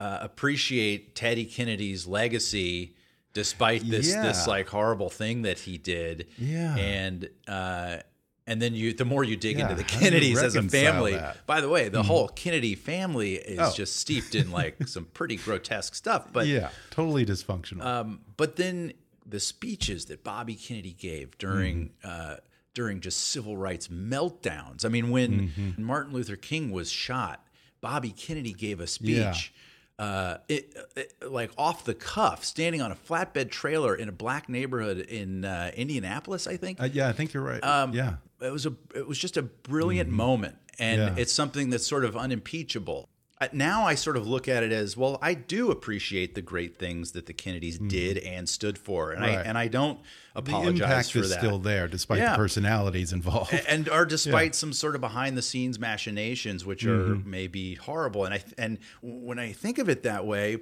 uh, 0.00 0.18
appreciate 0.22 1.14
Teddy 1.14 1.44
Kennedy's 1.44 2.06
legacy 2.06 2.94
despite 3.32 3.88
this 3.88 4.14
this 4.14 4.46
like 4.46 4.68
horrible 4.68 5.10
thing 5.10 5.42
that 5.42 5.58
he 5.60 5.76
did? 5.78 6.26
Yeah. 6.38 6.76
and 6.76 7.28
uh, 7.46 7.98
and 8.46 8.60
then 8.62 8.74
you 8.74 8.92
the 8.94 9.04
more 9.04 9.22
you 9.22 9.36
dig 9.36 9.58
Yeah, 9.58 9.64
into 9.70 9.76
the 9.76 9.82
how 9.82 9.98
do 10.00 10.04
you 10.06 10.10
Kennedys 10.10 10.42
as 10.42 10.56
a 10.56 10.62
family. 10.62 11.12
that? 11.12 11.46
By 11.46 11.60
the 11.60 11.68
way, 11.68 11.88
the 11.88 12.02
Mhm. 12.02 12.06
whole 12.06 12.28
Kennedy 12.28 12.74
family 12.74 13.34
is 13.34 13.58
Oh. 13.60 13.72
just 13.76 13.96
steeped 13.96 14.34
in 14.34 14.50
like 14.50 14.74
some 14.88 15.04
pretty 15.04 15.36
grotesque 15.36 15.94
stuff. 15.94 16.28
But 16.32 16.46
yeah, 16.46 16.70
totally 16.90 17.26
dysfunctional. 17.26 17.84
um, 17.84 18.20
but 18.36 18.56
then 18.56 18.92
the 19.26 19.40
speeches 19.40 20.06
that 20.06 20.24
Bobby 20.24 20.54
Kennedy 20.54 20.92
gave 20.94 21.36
during 21.38 21.90
Mm-hmm. 22.04 22.08
uh, 22.32 22.36
during 22.72 23.00
just 23.00 23.18
civil 23.28 23.56
rights 23.56 23.88
meltdowns. 23.88 24.84
I 24.84 24.88
mean, 24.88 25.10
when 25.10 25.30
Mm-hmm. 25.50 25.82
Martin 25.84 26.12
Luther 26.14 26.36
King 26.36 26.70
was 26.70 26.88
shot, 26.90 27.44
Bobby 27.80 28.10
Kennedy 28.10 28.52
gave 28.52 28.80
a 28.80 28.82
Yeah. 29.00 29.32
speech. 29.32 29.52
Uh, 29.98 30.38
it, 30.48 30.74
it- 30.96 31.14
like 31.30 31.50
off 31.58 31.84
the 31.84 31.92
cuff, 31.94 32.42
standing 32.44 32.80
on 32.80 32.90
a 32.90 32.94
flatbed 32.94 33.50
trailer 33.50 33.94
in 33.94 34.08
a 34.08 34.12
black 34.12 34.48
neighborhood 34.48 34.98
in 34.98 35.44
uh, 35.44 35.70
Indianapolis, 35.76 36.46
I 36.46 36.56
think. 36.56 36.80
Uh, 36.80 36.88
yeah, 36.90 37.08
I 37.08 37.12
think 37.12 37.34
you're 37.34 37.42
right. 37.42 37.62
Um, 37.62 37.92
yeah, 37.92 38.14
it 38.40 38.50
was 38.50 38.64
a 38.64 38.72
it 38.94 39.06
was 39.06 39.18
just 39.18 39.36
a 39.36 39.42
brilliant 39.42 40.08
moment, 40.08 40.56
and 40.78 40.98
Yeah. 41.00 41.14
it's 41.18 41.32
something 41.32 41.68
that's 41.68 41.86
sort 41.86 42.06
of 42.06 42.16
unimpeachable. 42.16 43.08
Now 43.52 43.86
I 43.86 43.94
sort 43.94 44.16
of 44.18 44.26
look 44.28 44.48
at 44.48 44.62
it 44.62 44.70
as 44.70 44.96
well. 44.98 45.18
I 45.22 45.32
do 45.34 45.70
appreciate 45.70 46.34
the 46.34 46.42
great 46.42 46.78
things 46.78 47.12
that 47.12 47.24
the 47.26 47.32
Kennedys 47.32 47.78
did 47.78 48.18
and 48.18 48.46
stood 48.48 48.76
for, 48.76 49.12
and 49.12 49.24
I 49.24 49.28
Mm-hmm. 49.30 49.48
And 49.48 49.56
I 49.58 49.68
don't 49.68 49.98
the 50.34 50.40
apologize 50.40 50.80
impact 50.80 51.12
for 51.12 51.18
is 51.20 51.30
that. 51.30 51.38
still 51.38 51.58
there, 51.58 51.88
despite 51.88 52.18
Yeah. 52.18 52.32
the 52.32 52.36
personalities 52.36 53.12
involved. 53.12 53.54
And 53.66 53.88
or 53.88 54.04
despite 54.04 54.54
some 54.54 54.72
sort 54.74 54.94
of 54.94 55.00
behind 55.00 55.38
the 55.38 55.42
scenes 55.42 55.78
machinations 55.78 56.66
which 56.66 56.84
are 56.84 57.14
Mhm. 57.14 57.24
maybe 57.26 57.74
horrible 57.76 58.24
and 58.26 58.34
i 58.34 58.42
and 58.58 58.78
when 59.02 59.38
i 59.38 59.52
think 59.52 59.78
of 59.78 59.88
it 59.88 60.02
that 60.02 60.26
way 60.26 60.58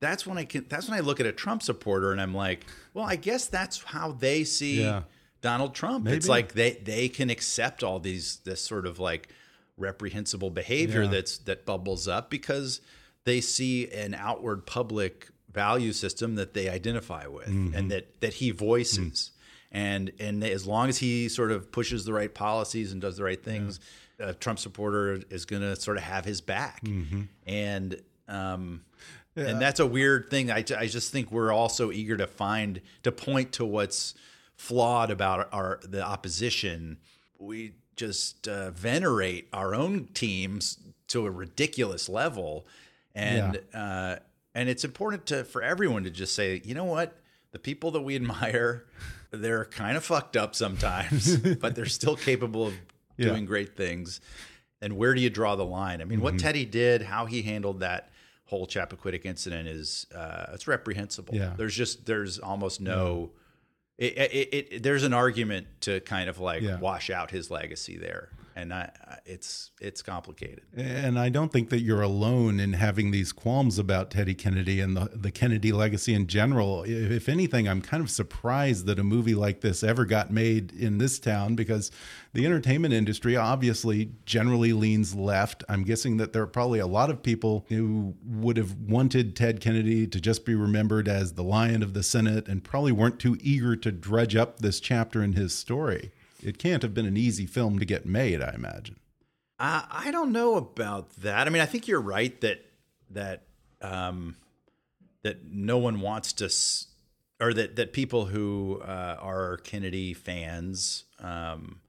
that's 0.00 0.26
when 0.26 0.36
i 0.38 0.44
can 0.44 0.66
that's 0.68 0.88
when 0.88 0.96
i 0.98 1.00
look 1.00 1.20
at 1.20 1.26
a 1.26 1.32
trump 1.32 1.62
supporter 1.62 2.10
and 2.12 2.20
i'm 2.20 2.34
like 2.34 2.66
well 2.94 3.04
i 3.06 3.16
guess 3.16 3.46
that's 3.46 3.82
how 3.84 4.12
they 4.12 4.42
see 4.44 4.82
Yeah. 4.82 5.02
donald 5.42 5.74
trump 5.74 6.08
it's 6.08 6.28
like 6.28 6.52
they 6.54 6.72
they 6.82 7.08
can 7.08 7.30
accept 7.30 7.82
all 7.84 7.98
these 8.00 8.36
this 8.44 8.60
sort 8.60 8.86
of 8.86 8.98
like 8.98 9.28
reprehensible 9.76 10.50
behavior 10.50 11.04
Yeah. 11.04 11.10
that's 11.10 11.38
that 11.38 11.64
bubbles 11.66 12.08
up 12.08 12.30
because 12.30 12.80
they 13.24 13.40
see 13.40 13.90
an 13.90 14.14
outward 14.14 14.66
public 14.66 15.28
value 15.52 15.92
system 15.92 16.34
that 16.36 16.54
they 16.54 16.68
identify 16.68 17.26
with 17.26 17.48
Mhm. 17.48 17.74
and 17.74 17.90
that 17.90 18.20
that 18.20 18.34
he 18.34 18.50
voices 18.50 19.32
and 19.72 20.12
and 20.18 20.42
as 20.44 20.66
long 20.66 20.88
as 20.88 20.98
he 20.98 21.28
sort 21.28 21.50
of 21.52 21.70
pushes 21.72 22.04
the 22.04 22.12
right 22.12 22.32
policies 22.34 22.92
and 22.92 23.00
does 23.00 23.16
the 23.16 23.24
right 23.24 23.42
things 23.42 23.80
a 24.18 24.32
trump 24.32 24.58
supporter 24.58 25.22
is 25.30 25.44
going 25.44 25.62
to 25.62 25.76
sort 25.76 25.96
of 25.98 26.02
have 26.02 26.24
his 26.24 26.40
back 26.40 26.82
Mhm. 26.84 27.28
and 27.46 28.00
um 28.28 28.82
Yeah. 29.34 29.48
and 29.48 29.60
that's 29.60 29.80
a 29.80 29.86
weird 29.86 30.30
thing 30.30 30.50
I, 30.50 30.64
I 30.78 30.86
just 30.86 31.12
think 31.12 31.30
we're 31.30 31.52
all 31.52 31.68
so 31.68 31.92
eager 31.92 32.16
to 32.16 32.26
find 32.26 32.80
to 33.02 33.12
point 33.12 33.52
to 33.52 33.64
what's 33.66 34.14
flawed 34.56 35.10
about 35.10 35.48
our 35.52 35.80
the 35.84 36.02
opposition 36.02 36.96
we 37.38 37.74
just 37.96 38.46
uh, 38.46 38.70
venerate 38.70 39.48
our 39.52 39.74
own 39.74 40.08
teams 40.14 40.78
to 41.08 41.26
a 41.26 41.30
ridiculous 41.30 42.08
level. 42.08 42.66
And 43.14 43.60
uh, 43.74 44.16
and 44.54 44.68
it's 44.68 44.84
important 44.84 45.26
to 45.26 45.44
for 45.44 45.62
everyone 45.62 46.04
to 46.04 46.10
just 46.10 46.34
say 46.34 46.60
you 46.64 46.74
know 46.74 46.84
what? 46.84 47.16
The 47.52 47.58
people 47.58 47.90
that 47.92 48.02
we 48.02 48.14
admire 48.22 48.84
they're 49.32 49.64
kind 49.66 49.96
of 49.96 50.04
fucked 50.04 50.36
up 50.36 50.54
sometimes 50.54 51.36
but 51.60 51.74
they're 51.74 51.84
still 51.86 52.16
capable 52.16 52.68
of 52.68 52.74
Yeah. 53.16 53.28
doing 53.28 53.46
great 53.46 53.76
things. 53.76 54.20
And 54.82 54.96
where 54.98 55.14
do 55.14 55.20
you 55.22 55.30
draw 55.30 55.56
the 55.56 55.64
line? 55.64 56.00
I 56.02 56.04
mean 56.04 56.20
what 56.20 56.34
Mhm. 56.34 56.38
teddy 56.38 56.64
did 56.66 57.02
how 57.02 57.24
he 57.26 57.42
handled 57.42 57.80
that 57.80 58.10
whole 58.44 58.66
chappaquiddick 58.66 59.24
incident 59.24 59.66
is 59.68 60.06
uh, 60.14 60.46
it's 60.52 60.68
reprehensible. 60.68 61.34
Yeah. 61.34 61.54
there's 61.56 61.74
just 61.74 62.04
there's 62.06 62.38
almost 62.38 62.80
no 62.80 63.30
it, 63.98 64.14
it, 64.18 64.48
it, 64.72 64.82
there's 64.82 65.02
an 65.04 65.14
argument 65.14 65.66
to 65.82 66.00
kind 66.00 66.28
of 66.28 66.38
like 66.38 66.62
Yeah. 66.62 66.78
wash 66.78 67.08
out 67.10 67.30
his 67.30 67.50
legacy 67.50 67.96
there 67.96 68.28
and 68.56 68.72
I, 68.72 68.90
it's 69.26 69.70
it's 69.80 70.00
complicated 70.00 70.64
And 70.74 71.18
I 71.18 71.28
don't 71.28 71.52
think 71.52 71.68
that 71.68 71.80
you're 71.80 72.00
alone 72.00 72.58
in 72.58 72.72
having 72.72 73.10
these 73.10 73.30
qualms 73.30 73.78
about 73.78 74.10
Teddy 74.10 74.34
Kennedy 74.34 74.80
and 74.80 74.96
the, 74.96 75.10
the 75.14 75.30
Kennedy 75.30 75.72
legacy 75.72 76.14
in 76.14 76.26
general. 76.26 76.82
If 76.84 77.26
if 77.26 77.28
anything, 77.28 77.68
I'm 77.68 77.82
kind 77.82 78.02
of 78.02 78.10
surprised 78.10 78.86
that 78.86 78.98
a 78.98 79.04
movie 79.04 79.34
like 79.34 79.60
this 79.60 79.84
ever 79.84 80.06
got 80.06 80.30
made 80.30 80.72
in 80.72 80.98
this 80.98 81.18
town 81.18 81.54
because 81.54 81.90
the 82.32 82.46
entertainment 82.46 82.94
industry 82.94 83.36
obviously 83.36 84.12
generally 84.24 84.72
leans 84.72 85.14
left. 85.14 85.62
I'm 85.68 85.84
guessing 85.84 86.16
that 86.16 86.32
there 86.32 86.42
are 86.42 86.46
probably 86.46 86.78
a 86.78 86.86
lot 86.86 87.10
of 87.10 87.22
people 87.22 87.66
who 87.68 88.14
would 88.24 88.56
have 88.56 88.74
wanted 88.74 89.36
Ted 89.36 89.60
Kennedy 89.60 90.06
to 90.06 90.20
just 90.20 90.44
be 90.44 90.54
remembered 90.54 91.08
as 91.08 91.34
the 91.34 91.44
lion 91.44 91.82
of 91.82 91.92
the 91.92 92.02
Senate 92.02 92.48
and 92.48 92.64
probably 92.64 92.92
weren't 92.92 93.18
too 93.18 93.36
eager 93.40 93.76
to 93.76 93.92
dredge 93.92 94.34
up 94.34 94.60
this 94.60 94.80
chapter 94.80 95.22
in 95.22 95.34
his 95.34 95.54
story. 95.54 96.12
It 96.46 96.58
can't 96.58 96.82
have 96.82 96.94
been 96.94 97.06
an 97.06 97.16
easy 97.16 97.46
film 97.46 97.78
to 97.78 97.84
get 97.84 98.06
made, 98.06 98.40
I 98.42 98.52
imagine. 98.54 98.96
I, 99.58 99.84
I 99.90 100.10
don't 100.10 100.32
know 100.32 100.54
about 100.56 101.10
that. 101.16 101.46
I 101.46 101.50
mean, 101.50 101.62
I 101.62 101.66
think 101.66 101.88
you're 101.88 102.00
right 102.00 102.38
that 102.40 102.64
that 103.10 103.42
um, 103.80 104.36
that 105.22 105.44
no 105.50 105.78
one 105.78 106.00
wants 106.00 106.32
to, 106.34 106.50
or 107.44 107.52
that 107.54 107.76
that 107.76 107.92
people 107.92 108.26
who 108.26 108.80
uh, 108.82 109.16
are 109.20 109.58
Kennedy 109.58 110.14
fans 110.14 111.04
um, 111.18 111.80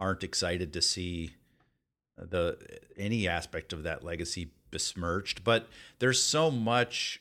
aren't 0.00 0.24
excited 0.24 0.72
to 0.72 0.82
see 0.82 1.32
the 2.16 2.58
any 2.96 3.28
aspect 3.28 3.72
of 3.72 3.82
that 3.82 4.04
legacy 4.04 4.50
besmirched. 4.70 5.44
But 5.44 5.68
there's 5.98 6.22
so 6.22 6.50
much 6.50 7.20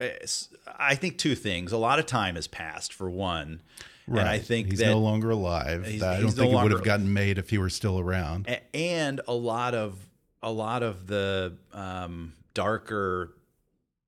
I 0.00 0.94
think 0.94 1.18
two 1.18 1.34
things. 1.34 1.72
A 1.72 1.78
lot 1.78 1.98
of 1.98 2.06
time 2.06 2.36
has 2.36 2.46
passed 2.46 2.92
for 2.92 3.10
one. 3.10 3.62
Right. 4.08 4.20
And 4.20 4.28
I 4.28 4.38
think 4.38 4.70
he's 4.70 4.78
that 4.80 4.86
no 4.86 4.98
longer 5.00 5.30
alive. 5.30 5.86
he's- 5.86 6.02
I 6.02 6.14
don't 6.16 6.24
no 6.24 6.30
think 6.30 6.52
it 6.52 6.62
would 6.62 6.72
have 6.72 6.84
gotten 6.84 7.12
made 7.12 7.38
if 7.38 7.50
he 7.50 7.58
were 7.58 7.70
still 7.70 7.98
around. 7.98 8.48
And 8.74 9.20
a 9.28 9.34
lot 9.34 9.74
of 9.74 9.98
a 10.42 10.50
lot 10.52 10.82
of 10.82 11.06
the 11.08 11.54
um, 11.72 12.32
darker 12.54 13.34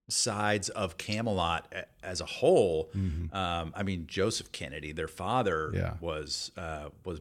sides 0.08 0.68
of 0.70 0.96
Camelot 0.96 1.72
as 2.02 2.20
a 2.20 2.24
whole. 2.26 2.88
Um, 2.94 3.72
I 3.76 3.82
mean, 3.84 4.06
Joseph 4.08 4.50
Kennedy, 4.52 4.92
their 4.92 5.08
father, 5.08 5.68
Mm-hmm. 5.68 5.76
Yeah. 5.76 5.94
was 6.00 6.50
uh, 6.56 6.88
was 7.04 7.20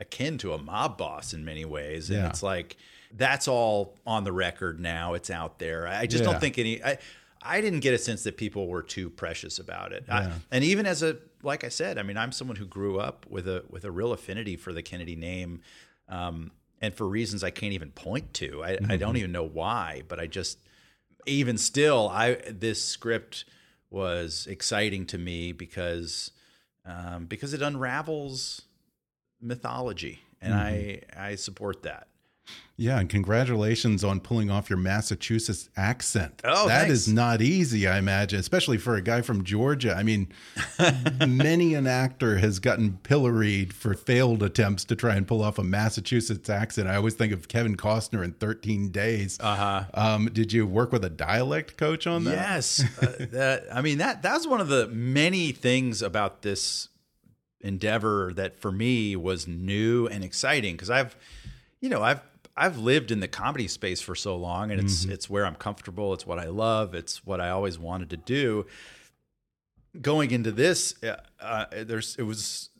akin 0.00 0.36
to 0.38 0.52
a 0.52 0.58
mob 0.58 0.96
boss 0.98 1.32
in 1.32 1.44
many 1.44 1.64
ways, 1.64 2.10
and 2.10 2.18
Yeah. 2.20 2.28
it's 2.28 2.42
like 2.42 2.76
that's 3.12 3.48
all 3.48 3.94
on 4.06 4.24
the 4.24 4.32
record 4.32 4.78
now. 4.80 5.14
It's 5.14 5.30
out 5.30 5.58
there. 5.58 5.86
I 5.86 6.06
just 6.06 6.24
Yeah. 6.24 6.32
don't 6.32 6.40
think 6.40 6.58
any. 6.58 6.82
I, 6.82 6.98
I 7.46 7.60
didn't 7.60 7.80
get 7.80 7.94
a 7.94 7.98
sense 7.98 8.24
that 8.24 8.36
people 8.36 8.66
were 8.68 8.82
too 8.82 9.08
precious 9.10 9.58
about 9.58 9.92
it. 9.92 10.04
I- 10.08 10.24
and 10.50 10.64
even 10.64 10.86
as 10.86 11.02
a 11.02 11.16
like 11.42 11.62
I 11.64 11.68
said, 11.68 11.96
I 11.98 12.02
mean, 12.02 12.16
I'm 12.16 12.32
someone 12.32 12.56
who 12.56 12.66
grew 12.66 12.98
up 12.98 13.24
with 13.28 13.46
a 13.48 13.64
with 13.70 13.84
a 13.84 13.90
real 13.90 14.12
affinity 14.12 14.56
for 14.56 14.72
the 14.72 14.82
Kennedy 14.82 15.16
name, 15.16 15.60
um, 16.08 16.50
and 16.80 16.92
for 16.94 17.06
reasons 17.06 17.44
I 17.44 17.50
can't 17.50 17.72
even 17.72 17.90
point 17.92 18.34
to. 18.34 18.64
I, 18.64 18.78
I 18.88 18.96
don't 18.96 19.16
even 19.16 19.32
know 19.32 19.44
why, 19.46 20.02
but 20.08 20.18
I 20.20 20.26
just 20.26 20.58
even 21.26 21.56
still, 21.58 22.08
I 22.08 22.34
this 22.48 22.82
script 22.84 23.44
was 23.90 24.46
exciting 24.48 25.06
to 25.06 25.18
me 25.18 25.52
because 25.52 26.30
um, 26.84 27.26
because 27.26 27.54
it 27.54 27.62
unravels 27.62 28.62
mythology, 29.40 30.20
and 30.40 30.54
I 30.54 31.02
I 31.16 31.34
support 31.36 31.82
that. 31.82 32.08
Yeah, 32.78 33.00
and 33.00 33.08
congratulations 33.08 34.04
on 34.04 34.20
pulling 34.20 34.50
off 34.50 34.68
your 34.68 34.78
Massachusetts 34.78 35.70
accent. 35.78 36.42
Oh, 36.44 36.68
that 36.68 36.82
thanks. 36.82 36.92
is 36.92 37.08
not 37.08 37.40
easy, 37.40 37.88
I 37.88 37.96
imagine, 37.96 38.38
especially 38.38 38.76
for 38.76 38.96
a 38.96 39.00
guy 39.00 39.22
from 39.22 39.44
Georgia. 39.44 39.94
I 39.94 40.02
mean, 40.02 40.28
many 41.26 41.72
an 41.72 41.86
actor 41.86 42.36
has 42.36 42.58
gotten 42.58 42.98
pilloried 42.98 43.72
for 43.72 43.94
failed 43.94 44.42
attempts 44.42 44.84
to 44.86 44.96
try 44.96 45.14
and 45.14 45.26
pull 45.26 45.42
off 45.42 45.58
a 45.58 45.64
Massachusetts 45.64 46.50
accent. 46.50 46.86
I 46.86 46.96
always 46.96 47.14
think 47.14 47.32
of 47.32 47.48
Kevin 47.48 47.78
Costner 47.78 48.22
in 48.22 48.32
13 48.32 48.90
Days. 48.90 49.38
Uh 49.40 49.56
huh. 49.56 49.84
Um, 49.94 50.26
did 50.26 50.52
you 50.52 50.66
work 50.66 50.92
with 50.92 51.04
a 51.04 51.10
dialect 51.10 51.78
coach 51.78 52.06
on 52.06 52.24
that? 52.24 52.32
Yes, 52.32 52.84
uh, 53.00 53.26
that 53.32 53.64
I 53.72 53.80
mean 53.80 53.98
that 53.98 54.20
that's 54.20 54.46
one 54.46 54.60
of 54.60 54.68
the 54.68 54.86
many 54.88 55.52
things 55.52 56.02
about 56.02 56.42
this 56.42 56.88
endeavor 57.62 58.32
that 58.34 58.60
for 58.60 58.70
me 58.70 59.16
was 59.16 59.48
new 59.48 60.06
and 60.06 60.22
exciting 60.22 60.74
because 60.74 60.90
I've, 60.90 61.16
you 61.80 61.88
know, 61.88 62.02
I've 62.02 62.20
I've 62.56 62.78
lived 62.78 63.10
in 63.10 63.20
the 63.20 63.28
comedy 63.28 63.68
space 63.68 64.00
for 64.00 64.14
so 64.14 64.36
long 64.36 64.70
and 64.70 64.80
it's 64.80 65.04
it's 65.04 65.28
where 65.28 65.44
I'm 65.44 65.56
comfortable. 65.56 66.14
It's 66.14 66.26
what 66.26 66.38
I 66.38 66.46
love. 66.46 66.94
It's 66.94 67.24
what 67.26 67.40
I 67.40 67.50
always 67.50 67.78
wanted 67.78 68.10
to 68.10 68.16
do. 68.16 68.66
Going 70.00 70.30
into 70.30 70.52
this, 70.52 70.94
uh, 71.02 71.16
uh, 71.40 71.66
there's 71.84 72.16
it 72.16 72.22
was 72.22 72.70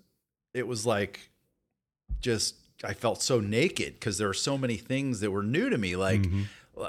it 0.54 0.66
was 0.66 0.86
like 0.86 1.28
just 2.20 2.54
I 2.82 2.94
felt 2.94 3.22
so 3.22 3.40
naked 3.40 3.94
because 3.94 4.18
there 4.18 4.28
were 4.28 4.34
so 4.34 4.56
many 4.56 4.76
things 4.76 5.20
that 5.20 5.30
were 5.30 5.42
new 5.42 5.68
to 5.68 5.78
me, 5.78 5.96
like 5.96 6.24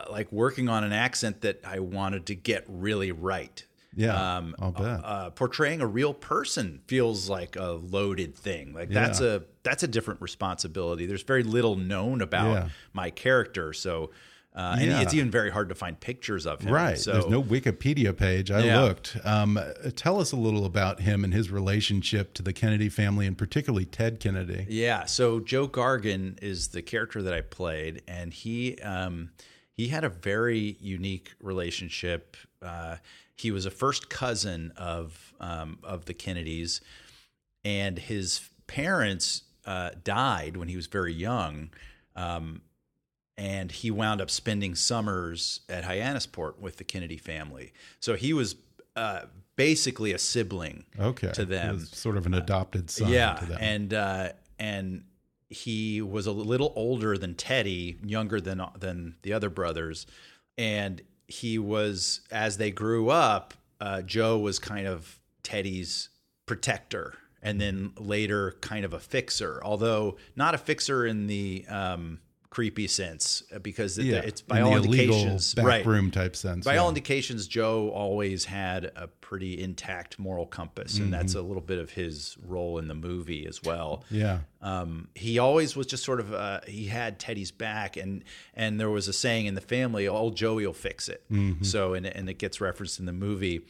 like 0.10 0.32
working 0.32 0.70
on 0.70 0.84
an 0.84 0.94
accent 0.94 1.42
that 1.42 1.62
I 1.66 1.80
wanted 1.80 2.26
to 2.28 2.36
get 2.36 2.64
really 2.68 3.12
right. 3.12 3.66
Yeah, 3.98 4.38
um, 4.38 4.56
I'll 4.60 4.72
bet. 4.72 5.02
Uh, 5.04 5.30
portraying 5.32 5.82
a 5.82 5.88
real 5.88 6.14
person 6.14 6.82
feels 6.88 7.30
like 7.30 7.56
a 7.56 7.72
loaded 7.72 8.36
thing. 8.36 8.74
Like 8.74 8.90
that's 8.90 9.20
a 9.20 9.44
that's 9.64 9.84
a 9.84 9.88
different 9.88 10.22
responsibility. 10.22 11.06
There's 11.08 11.24
very 11.24 11.44
little 11.44 11.76
known 11.76 12.22
about 12.22 12.54
Yeah. 12.54 12.70
my 12.94 13.10
character, 13.10 13.74
so 13.74 14.12
uh, 14.56 14.76
and 14.80 14.90
Yeah. 14.90 15.02
it's 15.02 15.14
even 15.14 15.30
very 15.30 15.52
hard 15.52 15.70
to 15.70 15.76
find 15.76 16.00
pictures 16.00 16.48
of 16.48 16.62
him. 16.62 16.74
Right. 16.74 16.98
So 16.98 17.12
There's 17.14 17.28
no 17.28 17.44
Wikipedia 17.44 18.16
page. 18.18 18.50
I 18.50 18.66
Yeah. 18.66 18.82
looked. 18.82 19.16
Um, 19.24 19.60
tell 19.96 20.20
us 20.20 20.32
a 20.32 20.36
little 20.36 20.66
about 20.66 21.02
him 21.02 21.24
and 21.24 21.32
his 21.32 21.52
relationship 21.52 22.34
to 22.36 22.42
the 22.42 22.54
Kennedy 22.54 22.90
family, 22.90 23.28
and 23.28 23.38
particularly 23.38 23.86
Ted 23.86 24.20
Kennedy. 24.20 24.66
Yeah. 24.70 25.06
So 25.06 25.40
Joe 25.40 25.68
Gargan 25.68 26.42
is 26.42 26.70
the 26.70 26.82
character 26.82 27.22
that 27.22 27.34
I 27.34 27.42
played, 27.42 28.02
and 28.08 28.34
he 28.34 28.78
um, 28.80 29.30
he 29.74 29.90
had 29.90 30.04
a 30.04 30.10
very 30.10 30.76
unique 30.80 31.34
relationship. 31.40 32.36
Uh, 32.60 32.96
he 33.38 33.52
was 33.52 33.66
a 33.66 33.72
first 33.72 34.10
cousin 34.10 34.74
of 34.76 35.34
um, 35.40 35.80
of 35.84 36.06
the 36.06 36.14
Kennedys, 36.14 36.82
and 37.64 37.98
his 38.00 38.50
parents 38.66 39.44
uh, 39.66 39.92
died 40.04 40.58
when 40.58 40.68
he 40.68 40.76
was 40.76 40.88
very 40.88 41.14
young. 41.14 41.70
Um, 42.16 42.62
and 43.40 43.72
he 43.72 43.92
wound 43.92 44.20
up 44.20 44.32
spending 44.32 44.74
summers 44.74 45.60
at 45.70 45.84
Hyannisport 45.84 46.58
with 46.58 46.78
the 46.78 46.84
Kennedy 46.84 47.18
family. 47.18 47.72
So 48.00 48.16
he 48.16 48.34
was 48.34 48.56
uh, 48.96 49.26
basically 49.56 50.12
a 50.12 50.18
sibling 50.18 50.86
Okay. 51.00 51.32
to 51.34 51.46
them 51.46 51.86
sort 51.86 52.18
of 52.18 52.26
an 52.26 52.34
adopted 52.34 52.90
son 52.90 53.10
yeah, 53.10 53.34
to 53.34 53.46
them. 53.46 53.58
and 53.62 53.94
uh, 53.94 54.30
and 54.58 55.04
he 55.50 56.02
was 56.02 56.26
a 56.26 56.32
little 56.32 56.74
older 56.76 57.16
than 57.16 57.36
Teddy, 57.36 58.00
younger 58.04 58.42
than 58.42 58.60
than 58.80 59.18
the 59.22 59.34
other 59.34 59.52
brothers, 59.52 60.08
and 60.58 61.04
he 61.28 61.60
was 61.60 62.22
as 62.32 62.58
they 62.58 62.72
grew 62.72 63.10
up. 63.10 63.54
Uh, 63.80 64.02
Joe 64.02 64.40
was 64.40 64.60
kind 64.60 64.88
of 64.88 65.20
Teddy's 65.44 66.10
protector, 66.46 67.16
and 67.42 67.62
then 67.62 67.94
later 67.98 68.56
kind 68.62 68.86
of 68.86 68.94
a 68.94 69.00
fixer, 69.00 69.62
although 69.64 70.18
not 70.36 70.56
a 70.56 70.58
fixer 70.58 71.06
in 71.06 71.28
the 71.28 71.66
um, 71.70 72.20
creepy 72.58 72.88
sense, 72.88 73.44
uh, 73.54 73.60
because 73.60 74.00
yeah, 74.00 74.16
it's 74.16 74.42
by 74.42 74.58
in 74.58 74.64
all 74.64 74.76
indications 74.76 75.54
right. 75.60 75.78
backroom 75.78 76.10
type 76.10 76.36
sense. 76.36 76.66
By 76.66 76.74
yeah. 76.74 76.80
all 76.80 76.90
indications, 76.90 77.48
Joe 77.48 77.90
always 77.90 78.46
had 78.46 78.86
a 78.96 79.06
pretty 79.06 79.62
intact 79.62 80.18
moral 80.18 80.48
compass, 80.48 80.98
and 80.98 81.14
that's 81.14 81.36
a 81.36 81.42
little 81.44 81.62
bit 81.62 81.78
of 81.78 81.92
his 81.92 82.36
role 82.44 82.80
in 82.80 82.88
the 82.88 82.96
movie 82.96 83.46
as 83.46 83.62
well. 83.62 84.06
Yeah. 84.10 84.40
Um, 84.64 85.10
he 85.14 85.38
always 85.38 85.76
was 85.76 85.86
just 85.86 86.04
sort 86.04 86.20
of 86.20 86.34
uh, 86.34 86.62
he 86.68 86.88
had 86.88 87.20
Teddy's 87.20 87.52
back, 87.52 87.96
and 87.96 88.24
and 88.56 88.80
there 88.80 88.90
was 88.90 89.08
a 89.08 89.14
saying 89.14 89.46
in 89.46 89.54
the 89.54 89.62
family, 89.62 90.08
"Old 90.08 90.36
Joey 90.36 90.66
will 90.66 90.74
fix 90.74 91.10
it." 91.10 91.24
So 91.62 91.94
and 91.94 92.08
and 92.08 92.28
it 92.28 92.40
gets 92.40 92.60
referenced 92.60 93.00
in 93.00 93.06
the 93.06 93.14
movie. 93.14 93.62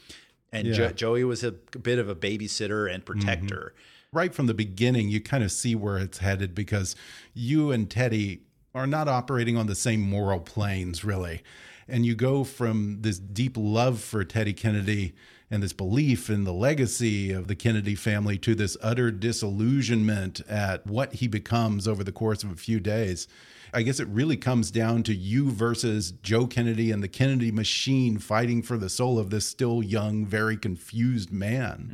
And 0.54 0.66
Yeah. 0.66 0.76
jo- 0.76 0.92
Joey 0.94 1.24
was 1.26 1.44
a 1.44 1.52
bit 1.52 2.00
of 2.00 2.08
a 2.08 2.16
babysitter 2.16 2.90
and 2.90 3.04
protector. 3.04 3.74
right 4.14 4.34
from 4.34 4.48
the 4.48 4.54
beginning, 4.54 5.10
you 5.10 5.20
kind 5.20 5.44
of 5.44 5.52
see 5.52 5.76
where 5.76 5.98
it's 5.98 6.20
headed 6.20 6.56
because 6.56 6.96
you 7.34 7.70
and 7.74 7.90
Teddy 7.90 8.47
are 8.78 8.88
not 8.88 9.08
operating 9.08 9.58
on 9.58 9.66
the 9.66 9.76
same 9.76 10.02
moral 10.02 10.40
planes, 10.40 11.04
really. 11.04 11.42
And 11.88 12.06
you 12.06 12.16
go 12.16 12.44
from 12.44 13.02
this 13.02 13.18
deep 13.18 13.58
love 13.58 14.00
for 14.00 14.24
Teddy 14.24 14.54
Kennedy 14.54 15.16
and 15.50 15.64
this 15.64 15.74
belief 15.74 16.30
in 16.30 16.44
the 16.44 16.54
legacy 16.54 17.32
of 17.32 17.48
the 17.48 17.56
Kennedy 17.56 17.96
family 17.96 18.38
to 18.38 18.54
this 18.54 18.78
utter 18.82 19.10
disillusionment 19.10 20.42
at 20.48 20.86
what 20.86 21.14
he 21.14 21.28
becomes 21.28 21.88
over 21.88 22.04
the 22.04 22.12
course 22.12 22.44
of 22.44 22.52
a 22.52 22.56
few 22.56 22.80
days. 22.80 23.28
I 23.74 23.82
guess 23.82 24.00
it 24.00 24.08
really 24.10 24.38
comes 24.38 24.70
down 24.70 25.04
to 25.04 25.16
you 25.16 25.50
versus 25.50 26.12
Joe 26.12 26.46
Kennedy 26.46 26.92
and 26.92 27.02
the 27.02 27.08
Kennedy 27.08 27.52
machine 27.52 28.20
fighting 28.20 28.62
for 28.62 28.78
the 28.78 28.90
soul 28.90 29.18
of 29.18 29.30
this 29.30 29.46
still 29.48 29.82
young, 29.82 30.26
very 30.26 30.56
confused 30.56 31.32
man. 31.32 31.90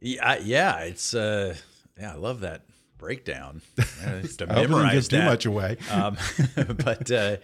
Yeah, 0.00 0.38
yeah, 0.38 0.78
it's 0.80 1.12
uh, 1.12 1.56
yeah, 1.98 2.12
I 2.12 2.16
love 2.16 2.40
that 2.40 2.62
breakdown. 3.00 3.62
To 3.80 4.46
I 4.48 4.54
hope 4.54 4.64
it 4.64 4.68
memorize 4.68 5.08
give 5.08 5.20
too 5.20 5.24
much 5.24 5.46
away. 5.46 5.76
Um, 5.90 6.16
but 6.84 7.10
uh, 7.10 7.36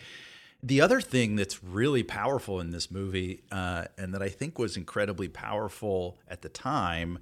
the 0.62 0.80
other 0.80 1.00
thing 1.00 1.36
that's 1.36 1.62
really 1.62 2.02
powerful 2.02 2.60
in 2.60 2.70
this 2.70 2.90
movie, 2.90 3.42
uh, 3.50 3.86
and 3.98 4.14
that 4.14 4.22
I 4.22 4.28
think 4.28 4.58
was 4.58 4.76
incredibly 4.76 5.28
powerful 5.28 6.18
at 6.28 6.42
the 6.42 6.48
time, 6.48 7.18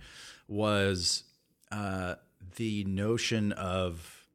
was 0.48 1.24
uh, 1.72 2.16
the 2.56 2.84
notion 2.84 3.52
of 3.52 4.26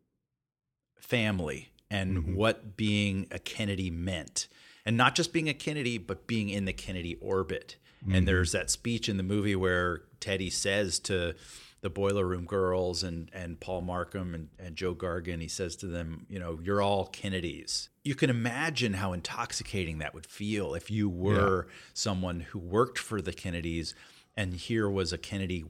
family 0.99 1.69
and 1.91 2.35
what 2.35 2.77
being 2.77 3.27
a 3.31 3.39
Kennedy 3.39 3.89
meant. 3.89 4.47
And 4.85 4.95
not 4.95 5.15
just 5.15 5.33
being 5.33 5.49
a 5.49 5.53
Kennedy, 5.53 5.97
but 5.97 6.27
being 6.27 6.49
in 6.49 6.65
the 6.65 6.73
Kennedy 6.73 7.15
orbit. 7.15 7.77
And 8.11 8.27
there's 8.27 8.53
that 8.53 8.69
speech 8.69 9.09
in 9.09 9.17
the 9.17 9.23
movie 9.23 9.55
where 9.55 10.03
Teddy 10.19 10.49
says 10.49 10.99
to 10.99 11.35
the 11.81 11.89
Boiler 11.89 12.25
Room 12.25 12.45
Girls 12.45 13.03
and, 13.03 13.29
and 13.33 13.59
Paul 13.59 13.81
Markham 13.81 14.33
and, 14.35 14.49
and 14.59 14.75
Joe 14.75 14.93
Gargan, 14.93 15.41
he 15.41 15.47
says 15.47 15.75
to 15.77 15.87
them, 15.87 16.25
you 16.29 16.37
know, 16.39 16.59
you're 16.61 16.81
all 16.81 17.05
Kennedys. 17.07 17.89
You 18.03 18.15
can 18.15 18.29
imagine 18.29 18.93
how 18.95 19.13
intoxicating 19.13 19.99
that 19.99 20.13
would 20.13 20.25
feel 20.25 20.73
if 20.75 20.91
you 20.91 21.07
were 21.09 21.67
someone 21.93 22.41
who 22.41 22.59
worked 22.59 22.97
for 22.99 23.21
the 23.21 23.31
Kennedys 23.33 23.93
and 24.35 24.53
here 24.53 24.89
was 24.89 25.13
a 25.13 25.17
Kennedy 25.17 25.65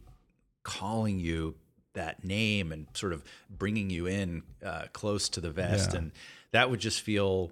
calling 0.63 1.19
you 1.19 1.55
that 1.93 2.23
name 2.23 2.71
and 2.71 2.87
sort 2.93 3.13
of 3.13 3.23
bringing 3.49 3.89
you 3.89 4.05
in 4.05 4.43
uh, 4.63 4.83
close 4.93 5.27
to 5.29 5.41
the 5.41 5.49
vest, 5.51 5.91
Yeah. 5.93 5.99
and 5.99 6.11
that 6.51 6.69
would 6.69 6.79
just 6.79 7.01
feel 7.01 7.51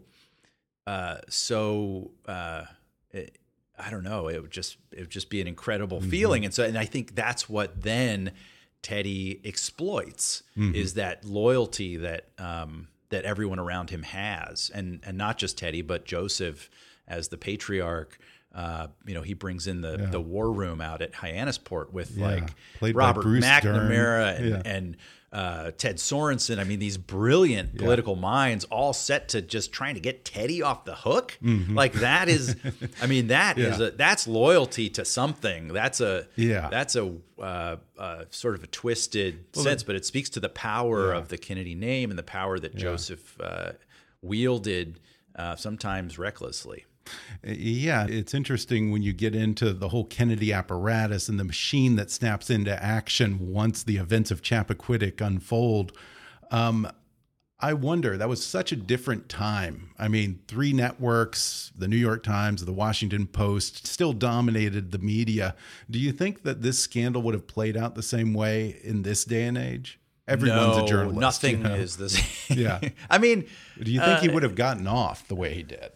uh, 0.86 1.18
so. 1.30 2.12
Uh, 2.28 2.66
it, 3.12 3.38
I 3.78 3.89
don't 3.91 4.03
know. 4.03 4.28
It 4.28 4.41
would 4.41 4.51
just 4.51 4.78
it 4.91 4.99
would 5.01 5.09
just 5.09 5.30
be 5.30 5.39
an 5.41 5.47
incredible 5.47 6.01
feeling, 6.01 6.45
and 6.45 6.53
so 6.53 6.63
and 6.63 6.78
I 6.78 6.86
think 6.86 7.15
that's 7.15 7.47
what 7.47 7.82
then 7.84 8.32
Teddy 8.82 9.41
exploits 9.45 10.43
is 10.55 10.93
that 10.95 11.25
loyalty 11.25 11.97
that 11.97 12.30
um, 12.38 12.88
that 13.09 13.23
everyone 13.25 13.59
around 13.59 13.89
him 13.89 14.03
has, 14.03 14.71
and 14.73 14.99
and 15.05 15.17
not 15.17 15.38
just 15.38 15.57
Teddy, 15.57 15.82
but 15.82 16.05
Joseph 16.05 16.69
as 17.07 17.28
the 17.30 17.38
patriarch. 17.38 18.17
uh, 18.55 18.88
you 19.05 19.13
know, 19.13 19.21
he 19.21 19.36
brings 19.36 19.67
in 19.67 19.82
the 19.82 19.97
Yeah. 19.99 20.05
the 20.07 20.21
war 20.21 20.51
room 20.51 20.82
out 20.82 21.03
at 21.03 21.11
Hyannisport 21.11 21.91
with 21.91 22.17
Yeah. 22.17 22.25
like 22.28 22.49
Played 22.80 22.95
Robert 22.95 23.23
McNamara 23.25 23.61
Dern. 23.61 23.91
and, 23.91 24.49
Yeah. 24.49 24.61
and 24.65 24.97
uh, 25.34 25.71
Ted 25.78 25.97
Sorensen. 25.97 26.57
I 26.57 26.63
mean, 26.63 26.80
these 26.80 26.97
brilliant 26.97 27.71
Yeah. 27.73 27.80
political 27.82 28.15
minds 28.15 28.63
all 28.65 28.93
set 28.93 29.28
to 29.30 29.41
just 29.41 29.73
trying 29.73 29.95
to 29.95 29.99
get 29.99 30.23
Teddy 30.23 30.61
off 30.61 30.86
the 30.86 30.95
hook. 30.95 31.38
Mhm. 31.43 31.75
Like 31.75 31.93
that 31.95 32.30
is, 32.30 32.55
I 33.01 33.07
mean, 33.07 33.28
that 33.28 33.57
is 33.57 33.78
Yeah. 33.80 33.88
a 33.88 33.91
that's 33.91 34.25
loyalty 34.28 34.89
to 34.91 35.03
something. 35.03 35.67
That's 35.69 35.99
a 35.99 36.28
Yeah. 36.38 36.69
That's 36.69 36.95
a 36.95 37.13
uh, 37.39 37.75
uh, 37.99 38.23
sort 38.30 38.55
of 38.55 38.63
a 38.63 38.67
twisted 38.67 39.43
Well, 39.53 39.63
sense, 39.65 39.84
but 39.84 39.95
it 39.97 40.05
speaks 40.05 40.30
to 40.32 40.39
the 40.39 40.49
power 40.49 41.11
Yeah. 41.11 41.17
of 41.17 41.28
the 41.28 41.38
Kennedy 41.38 41.75
name 41.75 42.09
and 42.09 42.17
the 42.17 42.23
power 42.23 42.57
that. 42.59 42.73
Joseph 42.75 43.36
uh, 43.41 43.73
wielded, 44.21 44.99
uh, 45.36 45.55
sometimes 45.55 46.17
recklessly. 46.17 46.86
Yeah, 47.43 48.05
it's 48.08 48.34
interesting 48.34 48.91
when 48.91 49.01
you 49.01 49.14
get 49.14 49.36
into 49.36 49.74
the 49.74 49.89
whole 49.89 50.05
Kennedy 50.05 50.51
apparatus 50.51 51.30
and 51.30 51.39
the 51.39 51.43
machine 51.43 51.95
that 51.95 52.12
snaps 52.12 52.49
into 52.49 52.82
action 52.84 53.51
once 53.51 53.84
the 53.84 53.97
events 53.97 54.32
of 54.32 54.41
Chappaquiddick 54.41 55.22
unfold. 55.22 55.91
Um, 56.51 56.89
I 57.60 57.74
wonder, 57.74 58.18
that 58.18 58.30
was 58.30 58.45
such 58.45 58.72
a 58.72 58.76
different 58.76 59.30
time. 59.30 59.89
I 59.97 60.08
mean, 60.08 60.41
three 60.47 60.74
networks, 60.74 61.72
the 61.76 61.88
New 61.88 61.97
York 61.97 62.22
Times, 62.22 62.64
the 62.64 62.72
Washington 62.72 63.26
Post, 63.26 63.88
still 63.88 64.14
dominated 64.14 64.91
the 64.91 64.99
media. 64.99 65.55
Do 65.89 65.97
you 65.97 66.12
think 66.12 66.43
that 66.43 66.62
this 66.62 66.78
scandal 66.78 67.24
would 67.24 67.34
have 67.34 67.47
played 67.47 67.76
out 67.76 67.95
the 67.95 68.03
same 68.03 68.36
way 68.36 68.80
in 68.84 69.01
this 69.01 69.26
day 69.26 69.45
and 69.45 69.58
age? 69.58 69.99
Everyone's 70.28 70.78
No, 70.78 70.84
a 70.84 70.88
journalist. 70.88 71.20
Nothing 71.20 71.58
you 71.60 71.64
know? 71.64 71.76
is 71.76 71.97
the 71.97 72.10
same. 72.12 72.58
Yeah. 72.60 72.80
I 73.10 73.18
mean, 73.18 73.47
Do 73.82 73.91
you 73.91 74.01
think 74.01 74.20
he 74.20 74.30
uh, 74.30 74.34
would 74.34 74.43
have 74.43 74.55
gotten 74.55 74.86
off 74.86 75.28
the 75.28 75.36
way 75.36 75.55
he 75.55 75.64
did? 75.64 75.89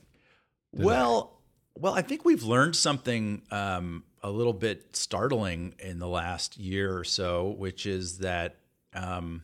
Well, 0.74 1.40
well, 1.76 1.94
I 1.94 2.02
think 2.02 2.26
we've 2.26 2.44
learned 2.44 2.76
something 2.76 3.42
um, 3.52 4.04
a 4.22 4.30
little 4.30 4.54
bit 4.54 4.96
startling 4.96 5.76
in 5.80 6.00
the 6.00 6.08
last 6.08 6.58
year 6.58 6.96
or 6.96 7.04
so, 7.04 7.50
which 7.58 7.86
is 7.86 8.20
that 8.20 8.56
um, 8.94 9.44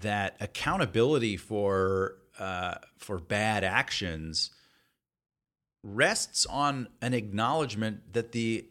that 0.00 0.36
accountability 0.40 1.36
for 1.36 2.16
uh, 2.38 2.76
for 2.98 3.18
bad 3.18 3.64
actions 3.64 4.50
rests 5.82 6.44
on 6.46 6.88
an 7.00 7.14
acknowledgement 7.14 8.12
that 8.12 8.32
the 8.32 8.66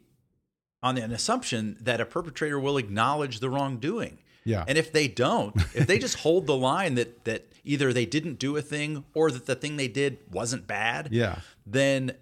on 0.83 0.97
an 0.97 1.11
assumption 1.11 1.77
that 1.81 1.99
a 1.99 2.05
perpetrator 2.05 2.59
will 2.59 2.77
acknowledge 2.77 3.39
the 3.39 3.49
wrongdoing. 3.49 4.19
Yeah. 4.47 4.63
And 4.67 4.77
if 4.77 4.91
they 4.91 5.07
don't, 5.07 5.55
if 5.75 5.85
they 5.87 5.99
just 5.99 6.19
hold 6.19 6.47
the 6.47 6.55
line 6.55 6.95
that 6.95 7.25
that 7.25 7.41
either 7.63 7.91
they 7.93 8.05
didn't 8.05 8.39
do 8.39 8.55
a 8.57 8.61
thing 8.61 9.03
or 9.13 9.29
that 9.31 9.45
the 9.45 9.55
thing 9.55 9.75
they 9.77 9.89
did 9.89 10.17
wasn't 10.31 10.65
bad, 10.67 11.09
Yeah. 11.11 11.39
then 11.65 12.13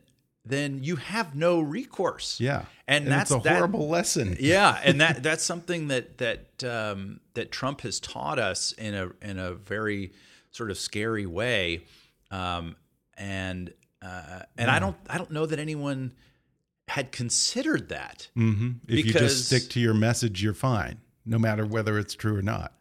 then 0.48 0.84
you 0.84 0.96
have 0.98 1.34
no 1.36 1.60
recourse. 1.60 2.40
Yeah. 2.40 2.66
And, 2.88 3.06
And 3.06 3.12
that's 3.12 3.32
a 3.32 3.40
that- 3.40 3.56
horrible 3.58 3.88
lesson. 3.90 4.38
Yeah, 4.40 4.80
and 4.84 5.02
that 5.02 5.24
that's 5.24 5.44
something 5.44 5.88
that 5.90 6.18
that 6.20 6.64
um, 6.64 7.20
that 7.36 7.52
Trump 7.52 7.82
has 7.82 8.00
taught 8.00 8.40
us 8.40 8.72
in 8.74 8.94
a 8.94 9.10
in 9.22 9.40
a 9.40 9.54
very 9.54 10.12
sort 10.52 10.70
of 10.72 10.78
scary 10.78 11.26
way, 11.26 11.82
um, 12.32 12.76
and 13.18 13.74
uh, 14.02 14.42
and 14.58 14.70
I 14.72 14.80
don't 14.80 14.98
I 15.10 15.18
don't 15.18 15.32
know 15.32 15.46
that 15.48 15.60
anyone 15.60 16.12
had 16.88 17.12
considered 17.12 17.90
that. 17.90 18.30
hmm 18.36 18.74
If 18.88 19.06
you 19.08 19.14
just 19.14 19.46
stick 19.48 19.70
to 19.72 19.80
your 19.80 19.96
message, 19.96 20.44
you're 20.44 20.54
fine, 20.54 21.00
no 21.26 21.38
matter 21.40 21.66
whether 21.66 21.98
it's 22.00 22.14
true 22.16 22.36
or 22.38 22.42
not. 22.42 22.74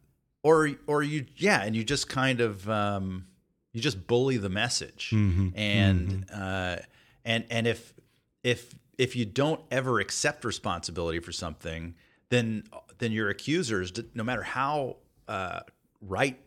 or 0.43 0.71
or 0.87 1.03
you 1.03 1.25
yeah 1.37 1.63
and 1.63 1.75
you 1.75 1.83
just 1.85 2.09
kind 2.09 2.41
of 2.41 2.69
um, 2.69 3.27
you 3.73 3.81
just 3.81 4.07
bully 4.07 4.37
the 4.37 4.49
message 4.51 5.11
Mhm, 5.13 5.53
and 5.57 6.27
uh, 6.33 6.77
and 7.25 7.45
and 7.51 7.67
if 7.67 7.95
if 8.43 8.75
if 8.99 9.17
you 9.17 9.25
don't 9.25 9.61
ever 9.71 10.01
accept 10.01 10.45
responsibility 10.45 11.19
for 11.21 11.33
something 11.33 11.95
then 12.29 12.65
then 12.99 13.11
your 13.13 13.29
accusers 13.31 13.93
no 14.15 14.23
matter 14.23 14.43
how 14.43 14.97
uh, 15.29 15.61
right 16.01 16.39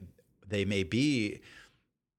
they 0.47 0.63
may 0.65 0.83
be 0.83 1.39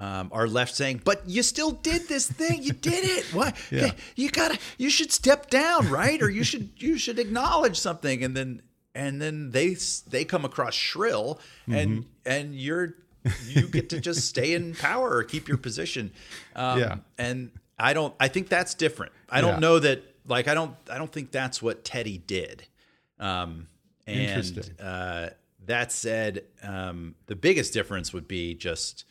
um, 0.01 0.29
are 0.33 0.47
left 0.47 0.77
saying, 0.77 1.01
"But 1.05 1.29
you 1.29 1.43
still 1.43 1.73
did 1.73 2.07
this 2.09 2.31
thing. 2.31 2.63
You 2.63 2.71
did 2.73 3.05
it. 3.05 3.25
What? 3.35 3.57
Yeah. 3.73 3.91
You 4.15 4.31
gotta. 4.31 4.57
You 4.77 4.91
should 4.91 5.11
step 5.11 5.51
down, 5.51 5.89
right? 5.91 6.23
Or 6.23 6.31
you 6.31 6.45
should. 6.45 6.71
You 6.77 6.99
should 6.99 7.19
acknowledge 7.19 7.77
something." 7.77 8.23
And 8.23 8.37
then, 8.37 8.63
and 8.99 9.23
then 9.23 9.51
they 9.53 9.77
they 10.11 10.25
come 10.25 10.45
across 10.45 10.75
shrill, 10.75 11.41
and 11.67 12.05
and 12.27 12.55
you're 12.55 12.95
you 13.47 13.69
get 13.69 13.91
to 13.91 14.01
just 14.01 14.27
stay 14.27 14.55
in 14.55 14.75
power 14.75 15.09
or 15.11 15.23
keep 15.25 15.49
your 15.49 15.59
position. 15.59 16.11
Um, 16.57 16.79
Yeah. 16.81 16.97
And 17.19 17.51
I 17.79 17.93
don't. 17.93 18.15
I 18.19 18.29
think 18.29 18.49
that's 18.49 18.75
different. 18.75 19.13
I 19.31 19.41
don't 19.41 19.55
Yeah. 19.55 19.59
know 19.67 19.79
that. 19.79 20.03
Like 20.27 20.49
I 20.49 20.55
don't. 20.55 20.75
I 20.91 20.99
don't 20.99 21.13
think 21.13 21.31
that's 21.31 21.63
what 21.63 21.85
Teddy 21.85 22.19
did. 22.19 22.67
Um, 23.19 23.69
and 24.07 24.21
Interesting. 24.21 24.79
uh, 24.81 25.31
that 25.67 25.93
said, 25.93 26.45
um, 26.63 27.15
the 27.27 27.37
biggest 27.37 27.73
difference 27.73 28.13
would 28.13 28.27
be 28.29 28.55
just 28.55 29.05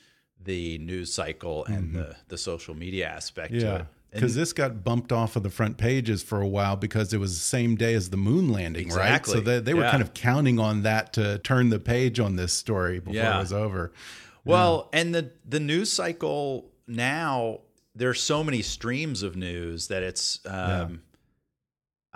the 0.43 0.77
news 0.79 1.13
cycle 1.13 1.65
and 1.65 1.93
the 1.95 2.15
the 2.27 2.37
social 2.37 2.75
media 2.75 3.07
aspect 3.07 3.53
Mm-hmm. 3.53 3.65
Yeah. 3.65 3.85
Because 4.11 4.35
this 4.35 4.53
got 4.53 4.83
bumped 4.83 5.11
off 5.11 5.35
of 5.35 5.43
the 5.43 5.49
front 5.49 5.77
pages 5.77 6.23
for 6.23 6.41
a 6.41 6.47
while 6.47 6.75
because 6.75 7.13
it 7.13 7.19
was 7.19 7.33
the 7.35 7.43
same 7.43 7.75
day 7.75 7.93
as 7.93 8.09
the 8.09 8.17
moon 8.17 8.51
landing, 8.51 8.89
right? 8.89 9.23
So 9.25 9.39
they, 9.41 9.59
they 9.59 9.73
were 9.73 9.83
Yeah. 9.83 9.91
kind 9.91 10.01
of 10.01 10.13
counting 10.13 10.59
on 10.59 10.83
that 10.83 11.13
to 11.13 11.39
turn 11.39 11.69
the 11.69 11.79
page 11.79 12.19
on 12.19 12.35
this 12.35 12.53
story 12.53 12.99
before 12.99 13.13
Yeah. 13.15 13.35
it 13.37 13.39
was 13.41 13.53
over. 13.53 13.91
Well, 14.45 14.89
and 14.93 15.13
the 15.13 15.31
the 15.47 15.59
news 15.59 15.91
cycle 15.91 16.71
now 16.87 17.59
there's 17.95 18.21
so 18.21 18.43
many 18.43 18.61
streams 18.61 19.23
of 19.23 19.35
news 19.35 19.87
that 19.87 20.03
it's 20.03 20.39
um 20.45 21.01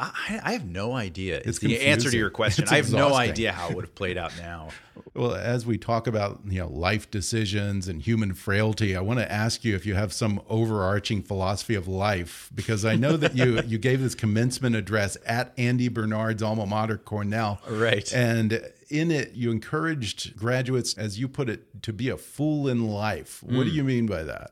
I, 0.02 0.40
I 0.44 0.54
have 0.54 0.66
no 0.66 0.94
idea. 0.94 1.42
It's 1.46 1.60
the 1.60 1.80
answer 1.82 2.10
to 2.10 2.18
your 2.18 2.30
question. 2.42 2.64
It's 2.64 2.72
I 2.72 2.78
have 2.78 2.92
no 2.92 3.14
idea 3.14 3.52
how 3.52 3.70
it 3.70 3.76
would 3.76 3.86
have 3.86 3.96
played 3.96 4.18
out 4.18 4.34
now. 4.38 4.70
Well, 5.14 5.34
as 5.34 5.66
we 5.66 5.78
talk 5.78 6.06
about 6.08 6.42
you 6.46 6.60
know 6.60 6.70
life 6.70 7.10
decisions 7.12 7.88
and 7.90 8.02
human 8.02 8.34
frailty, 8.34 8.96
I 8.96 9.02
want 9.02 9.20
to 9.20 9.30
ask 9.30 9.66
you 9.66 9.76
if 9.76 9.86
you 9.86 9.96
have 9.96 10.14
some 10.14 10.42
overarching 10.48 11.22
philosophy 11.24 11.76
of 11.76 11.88
life, 11.88 12.50
because 12.56 12.86
I 12.86 12.96
know 12.96 13.18
that 13.18 13.36
you 13.36 13.62
you 13.68 13.78
gave 13.78 14.02
this 14.02 14.16
commencement 14.16 14.76
address 14.76 15.18
at 15.26 15.54
Andy 15.58 15.90
Bernard's 15.90 16.42
alma 16.44 16.66
mater, 16.66 16.98
Cornell, 16.98 17.60
Right. 17.68 18.14
And 18.14 18.62
in 18.90 19.12
it, 19.12 19.34
you 19.34 19.52
encouraged 19.52 20.38
graduates, 20.38 20.94
as 20.98 21.20
you 21.20 21.28
put 21.28 21.50
it, 21.50 21.82
to 21.84 21.92
be 21.94 22.08
a 22.10 22.18
fool 22.18 22.70
in 22.70 22.88
life. 22.88 23.42
What 23.44 23.64
do 23.66 23.72
Mm. 23.72 23.74
you 23.74 23.84
mean 23.84 24.06
by 24.06 24.24
that? 24.24 24.52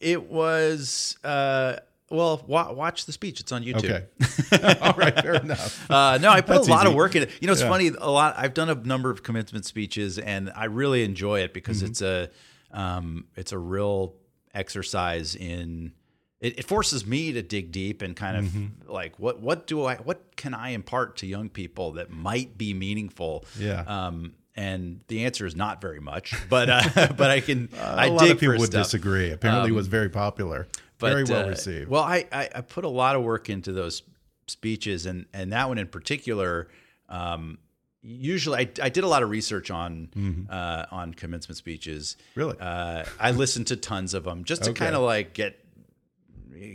It 0.00 0.24
was 0.30 1.18
uh 1.22 1.76
well, 2.14 2.42
wa- 2.46 2.72
watch 2.72 3.06
the 3.06 3.12
speech. 3.12 3.40
It's 3.40 3.52
on 3.52 3.62
YouTube. 3.64 4.06
Okay. 4.52 4.78
All 4.80 4.94
right, 4.94 5.14
fair 5.14 5.34
enough. 5.34 5.90
Uh, 5.90 6.18
no, 6.20 6.30
I 6.30 6.40
put 6.40 6.54
That's 6.54 6.68
a 6.68 6.70
lot 6.70 6.86
of 6.86 6.94
work 6.94 7.14
in 7.16 7.24
it. 7.24 7.30
You 7.40 7.46
know, 7.46 7.52
it's 7.52 7.62
Yeah. 7.62 7.68
funny. 7.68 7.88
A 7.88 8.10
lot. 8.10 8.34
I've 8.38 8.54
done 8.54 8.70
a 8.70 8.74
number 8.74 9.10
of 9.10 9.22
commencement 9.22 9.64
speeches, 9.66 10.18
and 10.18 10.50
I 10.54 10.64
really 10.66 11.02
enjoy 11.04 11.40
it 11.40 11.52
because 11.52 11.78
Mm-hmm. 11.78 11.86
it's 11.86 12.02
a 12.02 12.30
um, 12.72 13.26
it's 13.36 13.52
a 13.52 13.58
real 13.58 14.14
exercise 14.54 15.34
in. 15.34 15.92
It, 16.40 16.58
it 16.58 16.64
forces 16.66 17.06
me 17.06 17.32
to 17.32 17.42
dig 17.42 17.72
deep 17.72 18.02
and 18.02 18.14
kind 18.14 18.36
of 18.36 18.44
Mm-hmm. 18.44 18.90
like 18.92 19.18
what 19.18 19.40
what 19.40 19.66
do 19.66 19.84
I 19.84 19.96
what 19.96 20.36
can 20.36 20.52
I 20.54 20.70
impart 20.70 21.16
to 21.18 21.26
young 21.26 21.48
people 21.48 21.92
that 21.92 22.10
might 22.10 22.58
be 22.58 22.74
meaningful? 22.74 23.44
Yeah. 23.58 23.82
Um, 23.86 24.34
and 24.56 25.00
the 25.08 25.24
answer 25.24 25.46
is 25.46 25.56
not 25.56 25.80
very 25.80 26.00
much, 26.00 26.34
but 26.50 26.68
uh, 26.70 26.82
but 27.16 27.30
I 27.30 27.40
can. 27.40 27.70
I 27.80 28.06
a 28.06 28.10
lot 28.12 28.30
of 28.30 28.38
people 28.38 28.58
would 28.58 28.66
stuff. 28.70 28.84
disagree. 28.86 29.30
Apparently, 29.32 29.68
it 29.70 29.72
Um, 29.72 29.76
was 29.76 29.86
very 29.88 30.10
popular, 30.10 30.68
but, 31.04 31.12
very 31.12 31.24
well 31.24 31.46
uh, 31.46 31.48
received. 31.50 31.88
Well, 31.88 32.02
I, 32.02 32.26
I 32.32 32.48
I 32.56 32.60
put 32.60 32.84
a 32.84 32.88
lot 32.88 33.16
of 33.16 33.22
work 33.22 33.48
into 33.48 33.72
those 33.72 34.02
speeches, 34.46 35.06
and 35.06 35.26
and 35.32 35.52
that 35.52 35.68
one 35.68 35.78
in 35.78 35.86
particular. 35.86 36.68
Um, 37.08 37.58
usually, 38.02 38.58
I, 38.58 38.68
I 38.82 38.88
did 38.88 39.04
a 39.04 39.08
lot 39.08 39.22
of 39.22 39.30
research 39.30 39.70
on 39.70 40.46
uh, 40.50 40.86
on 40.90 41.14
commencement 41.14 41.56
speeches. 41.56 42.16
Mm-hmm. 42.30 42.40
Really? 42.40 42.56
uh, 42.60 43.04
I 43.18 43.30
listened 43.30 43.68
to 43.68 43.76
tons 43.76 44.14
of 44.14 44.24
them 44.24 44.44
just 44.44 44.64
to 44.64 44.70
Okay. 44.70 44.84
kind 44.84 44.96
of 44.96 45.02
like 45.02 45.34
get 45.34 45.60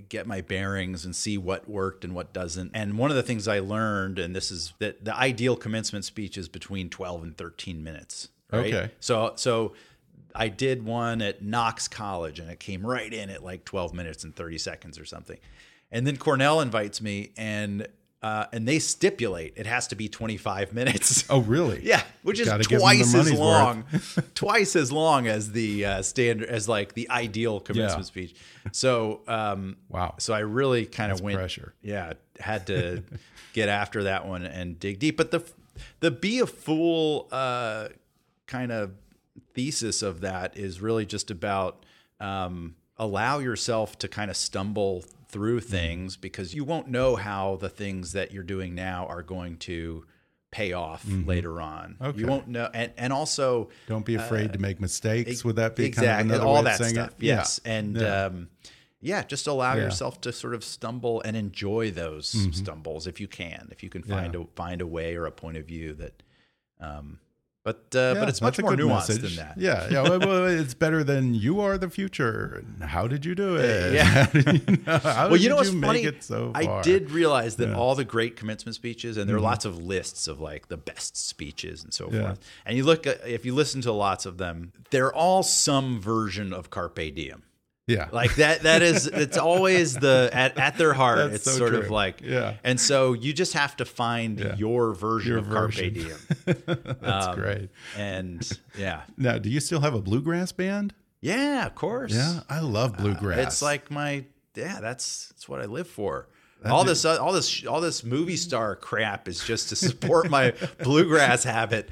get 0.09 0.27
my 0.27 0.41
bearings 0.41 1.05
and 1.05 1.15
see 1.15 1.37
what 1.37 1.69
worked 1.69 2.03
and 2.03 2.13
what 2.13 2.33
doesn't. 2.33 2.71
And 2.73 2.97
one 2.97 3.11
of 3.11 3.15
the 3.15 3.23
things 3.23 3.47
I 3.47 3.59
learned, 3.59 4.19
and 4.19 4.35
this 4.35 4.51
is 4.51 4.73
that 4.79 5.05
the 5.05 5.15
ideal 5.15 5.55
commencement 5.55 6.05
speech 6.05 6.37
is 6.37 6.49
between 6.49 6.89
twelve 6.89 7.23
and 7.23 7.37
thirteen 7.37 7.83
minutes. 7.83 8.29
Right? 8.51 8.73
Okay. 8.73 8.91
So 8.99 9.33
so 9.35 9.73
I 10.35 10.47
did 10.49 10.83
one 10.85 11.21
at 11.21 11.41
Knox 11.41 11.87
College 11.87 12.39
and 12.39 12.49
it 12.49 12.59
came 12.59 12.85
right 12.85 13.11
in 13.11 13.29
at 13.29 13.43
like 13.43 13.65
12 13.65 13.93
minutes 13.93 14.23
and 14.23 14.35
30 14.35 14.57
seconds 14.57 14.99
or 14.99 15.05
something. 15.05 15.37
And 15.91 16.05
then 16.05 16.17
Cornell 16.17 16.61
invites 16.61 17.01
me 17.01 17.31
and 17.37 17.87
uh, 18.21 18.45
and 18.51 18.67
they 18.67 18.79
stipulate 18.79 19.53
it 19.55 19.65
has 19.65 19.87
to 19.87 19.95
be 19.95 20.09
25 20.09 20.73
minutes. 20.73 21.23
oh, 21.29 21.39
really? 21.39 21.79
Yeah, 21.85 22.03
which 22.21 22.39
is 22.41 22.49
Gotta 22.49 22.63
give 22.65 22.73
'em 22.73 22.79
twice 22.81 23.15
as 23.15 23.31
long, 23.31 23.85
twice 24.35 24.75
as 24.75 24.91
long 24.91 25.27
as 25.27 25.53
the 25.53 25.85
uh, 25.85 26.01
standard 26.01 26.49
as 26.49 26.67
like 26.67 26.93
the 26.95 27.09
ideal 27.09 27.61
commencement 27.61 27.99
Yeah. 28.01 28.05
speech. 28.07 28.35
So 28.73 29.21
um, 29.27 29.77
Wow. 29.87 30.15
So 30.19 30.33
I 30.33 30.39
really 30.39 30.85
kind 30.85 31.13
of 31.13 31.21
went 31.21 31.37
pressure. 31.37 31.73
Yeah, 31.81 32.13
had 32.41 32.67
to 32.67 33.03
get 33.53 33.69
after 33.69 34.03
that 34.03 34.27
one 34.27 34.43
and 34.45 34.77
dig 34.77 34.99
deep. 34.99 35.15
But 35.15 35.31
the 35.31 35.41
the 36.01 36.11
be 36.11 36.39
a 36.39 36.45
fool 36.45 37.29
uh, 37.31 37.87
kind 38.47 38.71
of 38.73 38.91
thesis 39.53 40.01
of 40.01 40.21
that 40.21 40.57
is 40.57 40.81
really 40.81 41.05
just 41.05 41.29
about 41.31 41.85
um, 42.19 42.75
allow 42.97 43.39
yourself 43.39 43.97
to 43.99 44.07
kind 44.07 44.29
of 44.29 44.35
stumble 44.37 45.03
through 45.29 45.61
things 45.61 46.17
because 46.17 46.53
you 46.53 46.63
won't 46.63 46.87
know 46.87 47.15
how 47.15 47.55
the 47.55 47.69
things 47.69 48.11
that 48.13 48.31
you're 48.31 48.43
doing 48.43 48.75
now 48.75 49.05
are 49.05 49.21
going 49.23 49.55
to 49.57 50.03
pay 50.51 50.73
off 50.73 51.05
Mhm. 51.05 51.27
later 51.27 51.61
on. 51.61 51.95
Okay. 52.01 52.19
You 52.19 52.27
won't 52.27 52.47
know, 52.47 52.69
and 52.73 52.91
and 52.97 53.13
also 53.13 53.69
Don't 53.87 54.05
be 54.05 54.15
afraid 54.15 54.49
uh, 54.49 54.53
to 54.53 54.59
make 54.59 54.79
mistakes. 54.81 55.45
Would 55.45 55.57
that 55.57 55.75
be 55.75 55.85
exactly 55.85 56.07
kind 56.07 56.31
of 56.31 56.35
another 56.41 56.47
all 56.49 56.63
that 56.63 56.83
stuff? 56.83 57.09
it? 57.11 57.23
Yeah. 57.23 57.35
Yes, 57.35 57.61
and 57.63 57.95
Yeah. 57.95 58.25
um, 58.25 58.49
yeah, 58.99 59.23
just 59.23 59.45
allow 59.47 59.75
Yeah. 59.75 59.83
yourself 59.83 60.19
to 60.21 60.33
sort 60.33 60.55
of 60.55 60.63
stumble 60.63 61.21
and 61.21 61.37
enjoy 61.37 61.91
those 61.91 62.33
Mhm. 62.33 62.55
stumbles 62.55 63.05
if 63.07 63.21
you 63.21 63.27
can, 63.27 63.69
if 63.71 63.83
you 63.83 63.89
can 63.89 64.03
Yeah. 64.07 64.15
find 64.15 64.35
a 64.35 64.45
find 64.55 64.81
a 64.81 64.87
way 64.87 65.15
or 65.15 65.25
a 65.25 65.31
point 65.31 65.55
of 65.57 65.65
view 65.65 65.93
that. 65.93 66.23
Um, 66.81 67.19
but 67.63 67.83
uh, 67.93 67.99
Yeah, 67.99 68.13
but 68.21 68.29
it's 68.29 68.41
much 68.41 68.59
more 68.59 68.71
nuanced 68.75 69.09
message. 69.09 69.21
than 69.21 69.35
that. 69.47 69.57
Yeah, 69.57 69.87
yeah. 69.91 70.01
Well, 70.03 70.19
well, 70.19 70.45
it's 70.61 70.73
better 70.73 71.03
than 71.03 71.33
you 71.33 71.59
are 71.59 71.77
the 71.77 71.89
future. 71.89 72.63
How 72.81 73.07
did 73.07 73.25
you 73.25 73.35
do 73.35 73.57
it? 73.57 73.93
Yeah. 73.93 74.03
How 74.05 74.25
did 74.27 74.69
you 74.69 74.77
know, 74.85 74.99
well, 75.03 75.35
you 75.37 75.49
know 75.49 75.55
what's 75.57 75.71
make 75.71 76.03
funny? 76.05 76.17
so 76.21 76.51
I 76.55 76.81
did 76.81 77.11
realize 77.11 77.57
that 77.57 77.69
Yeah. 77.69 77.75
all 77.75 77.95
the 77.95 78.05
great 78.05 78.35
commencement 78.35 78.75
speeches, 78.75 79.17
and 79.17 79.29
there 79.29 79.35
are 79.35 79.39
Mhm. 79.39 79.43
lots 79.43 79.65
of 79.65 79.77
lists 79.77 80.27
of 80.27 80.39
like 80.39 80.69
the 80.69 80.77
best 80.77 81.17
speeches 81.17 81.83
and 81.83 81.93
so 81.93 82.09
Yeah. 82.11 82.21
forth. 82.21 82.39
And 82.65 82.77
you 82.77 82.83
look 82.85 83.05
at, 83.05 83.27
if 83.27 83.45
you 83.45 83.53
listen 83.53 83.81
to 83.81 83.91
lots 83.91 84.25
of 84.25 84.37
them, 84.37 84.71
they're 84.91 85.13
all 85.13 85.43
some 85.43 85.99
version 85.99 86.53
of 86.53 86.69
carpe 86.69 86.95
diem. 87.13 87.43
Yeah. 87.89 88.07
Like 88.11 88.35
that. 88.35 88.61
That 88.63 88.81
is. 88.81 89.07
It's 89.07 89.37
always 89.37 89.95
the 89.95 90.29
at, 90.31 90.57
at 90.57 90.77
their 90.77 90.93
heart. 90.93 91.17
That's 91.17 91.35
it's 91.35 91.43
so 91.45 91.57
sort 91.57 91.73
of 91.75 91.89
like. 91.89 92.21
Yeah. 92.21 92.53
And 92.63 92.79
so 92.79 93.13
you 93.13 93.33
just 93.33 93.53
have 93.53 93.75
to 93.77 93.85
find 93.85 94.39
Yeah. 94.39 94.55
your 94.55 94.93
version 94.93 95.29
Your 95.31 95.39
of 95.39 95.45
version. 95.45 95.95
carpe 95.95 96.55
diem. 96.65 96.97
That's 97.01 97.27
Um, 97.27 97.35
great. 97.35 97.69
And 97.97 98.47
yeah. 98.77 99.01
Now, 99.17 99.37
do 99.39 99.49
you 99.49 99.59
still 99.59 99.81
have 99.81 99.93
a 99.95 100.01
bluegrass 100.01 100.51
band? 100.51 100.93
Yeah, 101.21 101.65
of 101.65 101.75
course. 101.75 102.13
Yeah, 102.13 102.41
I 102.49 102.59
love 102.61 102.95
bluegrass. 102.97 103.39
It's 103.47 103.61
like 103.61 103.89
my 103.91 104.25
yeah. 104.55 104.79
That's 104.79 105.29
that's 105.29 105.49
what 105.49 105.59
I 105.61 105.65
live 105.65 105.87
for. 105.87 106.27
That 106.61 106.71
all 106.71 106.81
is- 106.89 107.03
this, 107.03 107.05
all 107.17 107.31
this, 107.33 107.65
all 107.65 107.81
this 107.81 108.03
movie 108.03 108.35
star 108.35 108.75
crap 108.75 109.27
is 109.27 109.43
just 109.43 109.69
to 109.69 109.75
support 109.75 110.29
my 110.29 110.53
bluegrass 110.83 111.43
habit. 111.43 111.89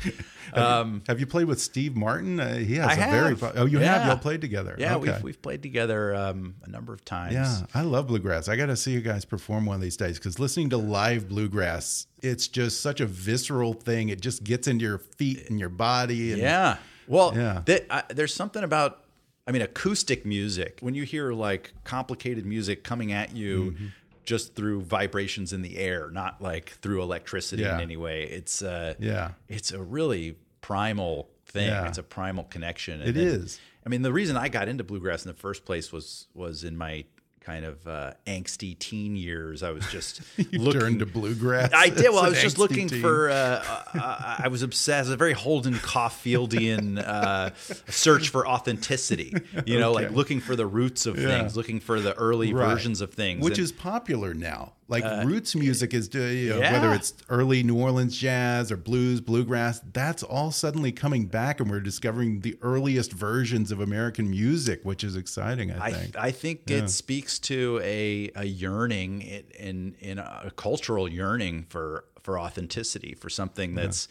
Have, 0.54 0.58
Um, 0.58 0.94
you, 0.96 1.02
have 1.08 1.20
you 1.20 1.26
played 1.26 1.46
with 1.46 1.60
Steve 1.62 1.96
Martin? 1.96 2.40
Uh, 2.40 2.56
he 2.56 2.76
has 2.76 2.88
I 2.90 2.94
a 2.94 2.96
have. 2.96 3.38
very 3.40 3.54
oh 3.56 3.66
you 3.66 3.80
have 3.80 4.06
y'all 4.08 4.18
played 4.18 4.40
together. 4.42 4.76
Yeah, 4.78 4.96
okay. 4.96 5.12
we've 5.14 5.24
we've 5.24 5.42
played 5.42 5.62
together 5.62 6.16
um, 6.16 6.56
a 6.64 6.70
number 6.70 6.94
of 6.94 7.04
times. 7.06 7.34
Yeah, 7.34 7.62
I 7.74 7.82
love 7.82 8.08
bluegrass. 8.08 8.48
I 8.48 8.56
got 8.56 8.68
to 8.68 8.76
see 8.78 8.92
you 8.92 9.02
guys 9.02 9.26
perform 9.26 9.66
one 9.66 9.76
of 9.76 9.82
these 9.82 9.98
days 9.98 10.18
because 10.18 10.40
listening 10.40 10.70
to 10.72 10.78
live 10.78 11.28
bluegrass, 11.30 12.08
it's 12.22 12.48
just 12.48 12.82
such 12.82 13.02
a 13.02 13.06
visceral 13.06 13.74
thing. 13.74 14.10
It 14.10 14.22
just 14.22 14.44
gets 14.44 14.68
into 14.68 14.84
your 14.86 15.00
feet 15.00 15.50
and 15.50 15.60
your 15.60 15.70
body. 15.70 16.32
And, 16.34 16.42
Yeah. 16.42 16.78
Well, 17.08 17.34
Yeah. 17.36 17.62
th- 17.66 17.86
I, 17.90 18.04
there's 18.10 18.34
something 18.34 18.64
about, 18.64 19.04
I 19.48 19.52
mean, 19.52 19.62
acoustic 19.62 20.26
music. 20.26 20.78
When 20.82 20.94
you 20.94 21.04
hear 21.04 21.32
like 21.34 21.74
complicated 21.84 22.46
music 22.46 22.84
coming 22.84 23.12
at 23.14 23.36
you 23.36 23.72
Mm-hmm. 23.72 23.86
Just 24.28 24.56
through 24.56 24.82
vibrations 24.82 25.54
in 25.54 25.62
the 25.62 25.78
air, 25.78 26.12
not 26.12 26.42
like 26.42 26.72
through 26.82 27.02
electricity 27.02 27.64
Yeah. 27.64 27.76
in 27.76 27.82
any 27.82 27.96
way, 27.96 28.24
it's 28.24 28.62
uh, 28.62 28.94
Yeah. 29.00 29.32
it's 29.48 29.72
a 29.72 29.82
really 29.82 30.36
primal 30.62 31.30
thing. 31.46 31.70
Yeah. 31.70 31.88
It's 31.88 31.98
a 31.98 32.04
primal 32.04 32.44
connection. 32.44 33.02
It 33.02 33.14
then- 33.14 33.28
is. 33.28 33.60
I 33.86 33.90
mean, 33.90 34.02
the 34.02 34.12
reason 34.12 34.36
I 34.36 34.50
got 34.50 34.68
into 34.68 34.84
bluegrass 34.84 35.24
in 35.26 35.30
the 35.32 35.38
first 35.38 35.64
place 35.64 35.94
was 35.94 36.28
was 36.34 36.66
in 36.66 36.78
my 36.78 37.06
kind 37.48 37.64
of 37.64 37.88
uh, 37.88 38.12
angsty 38.28 38.78
teen 38.78 39.16
years. 39.16 39.64
I 39.64 39.72
was 39.72 39.86
just 39.90 40.20
You 40.38 40.60
looking 40.60 40.82
turned 40.82 41.00
to 41.00 41.06
bluegrass 41.06 41.72
I 41.74 41.88
did. 41.88 42.10
Well, 42.10 42.20
I 42.20 42.28
was 42.30 42.42
just 42.48 42.58
looking 42.58 42.90
teen. 42.90 43.02
for. 43.02 43.30
Uh, 43.30 43.64
uh, 43.94 44.36
I 44.40 44.50
was 44.50 44.64
obsessed. 44.64 45.10
A 45.10 45.16
very 45.16 45.32
Holden 45.32 45.76
Caulfieldian 45.76 47.00
uh, 47.00 47.52
search 47.90 48.30
for 48.30 48.46
authenticity. 48.46 49.34
You 49.66 49.80
know, 49.80 49.94
like 49.94 50.12
looking 50.12 50.42
for 50.42 50.56
the 50.58 50.66
roots 50.66 51.06
of 51.06 51.18
Yeah. 51.18 51.28
things, 51.40 51.56
looking 51.56 51.80
for 51.80 52.02
the 52.02 52.14
early 52.16 52.54
Right. 52.54 52.68
versions 52.70 53.00
of 53.00 53.14
things, 53.14 53.42
which 53.44 53.58
And- 53.58 53.64
is 53.64 53.72
popular 53.72 54.34
now. 54.34 54.74
Like 54.90 55.04
Uh, 55.04 55.24
roots 55.26 55.54
music 55.54 55.94
is, 55.94 56.08
do- 56.08 56.22
you 56.26 56.52
know, 56.52 56.60
yeah. 56.60 56.72
whether 56.72 56.94
it's 56.94 57.14
early 57.30 57.62
New 57.62 57.78
Orleans 57.78 58.16
jazz 58.18 58.72
or 58.72 58.78
blues, 58.78 59.20
bluegrass, 59.20 59.82
that's 59.92 60.24
all 60.24 60.50
suddenly 60.52 60.94
coming 60.94 61.26
back, 61.26 61.60
and 61.60 61.70
we're 61.70 61.82
discovering 61.82 62.40
the 62.40 62.58
earliest 62.62 63.12
versions 63.12 63.70
of 63.72 63.82
American 63.82 64.30
music, 64.30 64.80
which 64.84 65.04
is 65.04 65.18
exciting. 65.18 65.72
I 65.72 65.88
I, 65.88 65.92
think. 65.92 66.16
I 66.18 66.32
think 66.32 66.62
Yeah. 66.68 66.78
it 66.78 66.90
speaks 66.90 67.38
to 67.40 67.82
a, 67.84 68.32
a 68.36 68.46
yearning 68.46 69.22
in, 69.24 69.96
in 70.00 70.20
a 70.20 70.52
cultural 70.56 71.10
yearning 71.12 71.66
for 71.70 72.06
for 72.24 72.40
authenticity 72.40 73.14
for 73.14 73.30
something 73.30 73.76
that's 73.76 74.08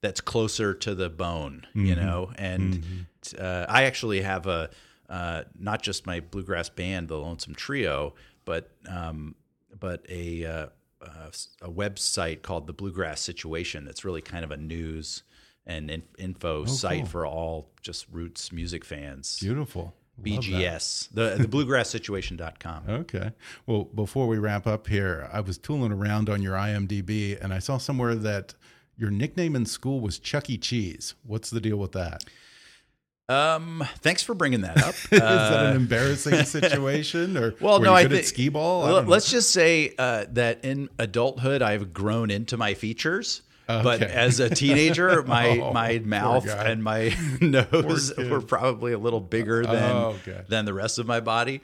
that's 0.00 0.20
closer 0.20 0.74
to 0.74 0.94
the 0.94 1.10
bone, 1.10 1.66
you 1.74 1.94
Mhm. 1.94 1.96
know. 1.96 2.32
And 2.36 2.84
uh, 3.38 3.66
I 3.68 3.82
actually 3.84 4.22
have 4.22 4.46
a 4.46 4.70
uh, 5.08 5.42
not 5.58 5.82
just 5.82 6.06
my 6.06 6.20
bluegrass 6.20 6.68
band, 6.68 7.08
the 7.08 7.16
Lonesome 7.18 7.54
Trio, 7.56 8.14
but 8.44 8.70
um, 8.88 9.34
but 9.80 10.04
a 10.08 10.44
uh, 10.44 10.66
uh, 11.02 11.30
a 11.62 11.70
website 11.70 12.42
called 12.42 12.66
the 12.66 12.72
Bluegrass 12.72 13.20
Situation. 13.20 13.84
That's 13.84 14.04
really 14.04 14.22
kind 14.22 14.44
of 14.44 14.50
a 14.50 14.56
news 14.56 15.22
and 15.66 15.90
in, 15.90 16.02
info 16.18 16.64
site 16.66 17.00
cool. 17.00 17.06
for 17.06 17.26
all 17.26 17.70
just 17.82 18.06
roots 18.10 18.52
music 18.52 18.84
fans. 18.84 19.38
Beautiful. 19.40 19.94
BGS, 20.22 21.08
the 21.14 21.36
the 21.38 21.48
bluegrasssituation.com. 21.48 22.82
Okay. 22.88 23.32
Well, 23.66 23.84
before 23.84 24.26
we 24.26 24.36
wrap 24.36 24.66
up 24.66 24.86
here, 24.86 25.30
I 25.32 25.40
was 25.40 25.56
tooling 25.56 25.92
around 25.92 26.28
on 26.28 26.42
your 26.42 26.54
IMDb 26.54 27.42
and 27.42 27.54
I 27.54 27.58
saw 27.58 27.78
somewhere 27.78 28.14
that 28.14 28.54
your 28.98 29.10
nickname 29.10 29.56
in 29.56 29.64
school 29.64 30.00
was 30.00 30.18
Chuck 30.18 30.50
E. 30.50 30.58
Cheese. 30.58 31.14
What's 31.24 31.48
the 31.48 31.60
deal 31.60 31.78
with 31.78 31.92
that? 31.92 32.24
Um, 33.30 33.84
thanks 33.98 34.22
for 34.22 34.34
bringing 34.34 34.62
that 34.62 34.76
up. 34.82 34.94
Is 35.12 35.20
that 35.20 35.22
Uh, 35.66 35.70
an 35.70 35.76
embarrassing 35.76 36.44
situation, 36.44 37.36
or 37.36 37.54
well, 37.60 37.78
no, 37.80 37.94
I 37.94 38.06
think 38.08 38.24
skee 38.24 38.48
ball. 38.48 38.86
Don't 38.86 39.04
know. 39.04 39.10
let's 39.10 39.30
just 39.30 39.50
say 39.52 39.94
uh, 39.98 40.24
that 40.32 40.64
in 40.64 40.88
adulthood, 40.98 41.62
I've 41.62 41.92
grown 41.92 42.30
into 42.30 42.56
my 42.56 42.74
features. 42.74 43.42
But 43.68 44.02
as 44.02 44.40
a 44.40 44.50
teenager, 44.50 45.22
my 45.26 45.60
Oh, 45.60 45.72
my 45.72 46.00
mouth 46.00 46.44
and 46.48 46.82
my 46.82 47.14
nose 47.40 48.12
were 48.18 48.40
probably 48.40 48.92
a 48.92 48.98
little 48.98 49.20
bigger 49.20 49.64
than 49.64 49.92
Oh, 49.92 50.16
okay. 50.26 50.42
than 50.48 50.64
the 50.64 50.74
rest 50.74 50.98
of 50.98 51.06
my 51.06 51.20
body, 51.20 51.60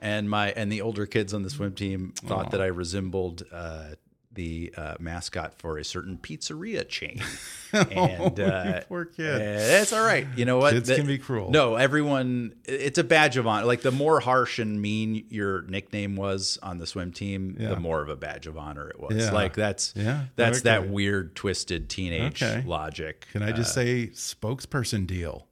and 0.00 0.30
my 0.30 0.52
and 0.52 0.72
the 0.72 0.80
older 0.80 1.04
kids 1.04 1.34
on 1.34 1.42
the 1.42 1.50
swim 1.50 1.74
team 1.74 2.14
thought 2.16 2.46
Oh. 2.46 2.50
that 2.52 2.62
I 2.62 2.66
resembled 2.68 3.42
uh, 3.52 3.88
the 4.32 4.72
uh, 4.76 4.94
mascot 5.00 5.54
for 5.58 5.76
a 5.78 5.84
certain 5.84 6.16
pizzeria 6.18 6.88
chain. 6.88 7.20
And 7.72 8.36
Oh, 8.40 8.42
uh, 8.44 8.80
poor 8.88 9.04
kid. 9.04 9.40
It's 9.40 9.92
all 9.92 10.02
right. 10.04 10.26
You 10.34 10.44
know 10.44 10.58
what? 10.58 10.72
Kids 10.72 10.90
can 10.90 11.06
be 11.06 11.18
cruel. 11.18 11.52
No, 11.52 11.76
everyone. 11.76 12.52
It's 12.64 12.98
a 12.98 13.04
badge 13.04 13.36
of 13.36 13.46
honor. 13.46 13.64
Like 13.64 13.82
the 13.82 13.92
more 13.92 14.18
harsh 14.18 14.58
and 14.58 14.82
mean 14.82 15.24
your 15.28 15.62
nickname 15.62 16.16
was 16.16 16.58
on 16.64 16.78
the 16.78 16.86
swim 16.88 17.12
team, 17.12 17.56
Yeah. 17.60 17.68
the 17.68 17.76
more 17.78 18.02
of 18.02 18.08
a 18.08 18.16
badge 18.16 18.48
of 18.48 18.58
honor 18.58 18.88
it 18.88 18.98
was. 18.98 19.14
Yeah. 19.16 19.30
Like 19.30 19.54
that's 19.54 19.92
Yeah, 19.94 20.24
that's 20.34 20.62
that 20.62 20.88
weird, 20.90 21.36
twisted 21.36 21.88
teenage 21.88 22.42
Okay. 22.42 22.64
logic. 22.66 23.28
Can 23.30 23.44
I 23.44 23.52
just 23.52 23.70
Uh, 23.70 23.74
say 23.82 24.06
spokesperson 24.08 25.06
deal? 25.06 25.46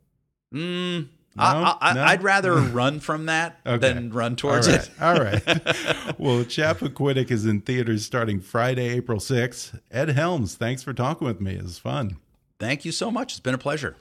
Mm, 0.53 1.07
No? 1.39 1.77
I, 1.81 1.95
No? 1.95 2.03
I'd 2.05 2.23
rather 2.23 2.55
run 2.57 3.01
from 3.01 3.27
that 3.27 3.59
Okay. 3.67 3.79
than 3.93 4.11
run 4.13 4.37
towards 4.37 4.69
All 4.69 4.75
right. 4.75 4.83
it. 4.83 5.03
All 5.03 5.15
right. 5.21 5.47
well, 6.19 6.45
Chappaquiddick 6.45 7.31
is 7.31 7.47
in 7.47 7.61
theaters 7.61 8.05
starting 8.05 8.41
Friday, 8.41 8.89
April 8.89 9.19
6th. 9.19 9.81
Ed 9.91 10.11
Helms, 10.11 10.55
thanks 10.57 10.83
for 10.83 10.93
talking 10.93 11.27
with 11.27 11.41
me. 11.41 11.55
It 11.55 11.63
was 11.63 11.79
fun. 11.79 12.17
Thank 12.59 12.85
you 12.85 12.93
so 12.93 13.11
much. 13.11 13.33
It's 13.33 13.41
been 13.41 13.55
a 13.55 13.59
pleasure. 13.59 13.97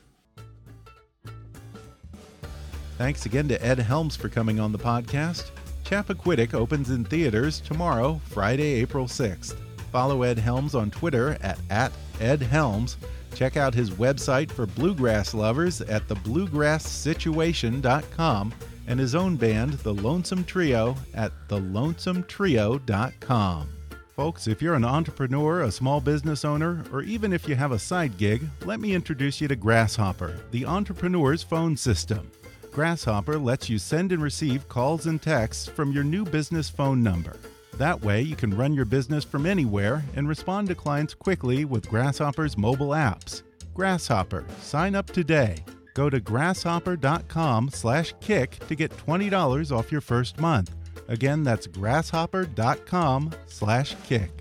Thanks 2.98 3.26
again 3.28 3.48
to 3.50 3.64
Ed 3.64 3.80
Helms 3.80 4.16
for 4.16 4.28
coming 4.30 4.60
on 4.60 4.72
the 4.72 4.80
podcast. 4.80 5.52
Chappaquiddick 5.86 6.54
opens 6.54 6.90
in 6.90 7.06
theaters 7.06 7.62
tomorrow, 7.62 8.20
Friday, 8.26 8.74
April 8.82 9.06
6th. 9.06 9.56
Follow 9.92 10.24
Ed 10.24 10.40
Helms 10.40 10.74
on 10.76 10.90
Twitter 10.92 11.38
at, 11.42 11.60
at 11.70 11.92
Ed 12.20 12.42
Helms. 12.42 12.98
Check 13.38 13.56
out 13.56 13.74
his 13.76 13.92
website 13.92 14.50
for 14.50 14.66
bluegrass 14.66 15.36
lovers 15.36 15.82
at 15.82 16.08
thebluegrasssituation.com 16.08 18.54
and 18.88 19.00
his 19.00 19.14
own 19.14 19.36
band, 19.36 19.74
The 19.74 19.94
Lonesome 19.94 20.44
Trio, 20.44 20.96
at 21.14 21.32
thelonesometrio.com. 21.48 23.70
Folks, 24.16 24.48
if 24.48 24.60
you're 24.60 24.74
an 24.74 24.84
entrepreneur, 24.84 25.62
a 25.62 25.72
small 25.72 26.02
business 26.02 26.44
owner, 26.44 26.84
or 26.92 27.04
even 27.04 27.32
if 27.32 27.48
you 27.48 27.56
have 27.56 27.74
a 27.74 27.78
side 27.78 28.18
gig, 28.18 28.42
let 28.66 28.80
me 28.80 28.96
introduce 28.96 29.40
you 29.40 29.48
to 29.50 29.56
Grasshopper, 29.56 30.40
the 30.50 30.66
entrepreneur's 30.66 31.44
phone 31.44 31.78
system. 31.78 32.32
Grasshopper 32.72 33.38
lets 33.38 33.70
you 33.70 33.78
send 33.78 34.12
and 34.12 34.24
receive 34.24 34.68
calls 34.68 35.06
and 35.06 35.22
texts 35.22 35.70
from 35.70 35.92
your 35.92 36.04
new 36.04 36.26
business 36.26 36.72
phone 36.72 37.04
number. 37.04 37.38
That 37.78 38.02
way, 38.02 38.22
you 38.22 38.36
can 38.36 38.58
run 38.58 38.74
your 38.74 38.86
business 38.86 39.24
from 39.24 39.46
anywhere 39.46 40.04
and 40.16 40.28
respond 40.28 40.68
to 40.70 40.76
clients 40.76 41.14
quickly 41.14 41.64
with 41.64 41.88
Grasshopper's 41.88 42.58
mobile 42.58 42.90
apps. 42.90 43.44
Grasshopper, 43.76 44.44
sign 44.62 44.96
up 44.96 45.12
today. 45.12 45.64
Go 45.94 46.10
to 46.10 46.20
grasshopper.com/kick 46.20 48.68
to 48.68 48.76
get 48.76 48.98
$20 48.98 49.72
off 49.72 49.92
your 49.92 50.02
first 50.02 50.40
month. 50.40 50.76
Again, 51.08 51.44
that's 51.44 51.68
grasshopper.com/kick. 51.68 54.32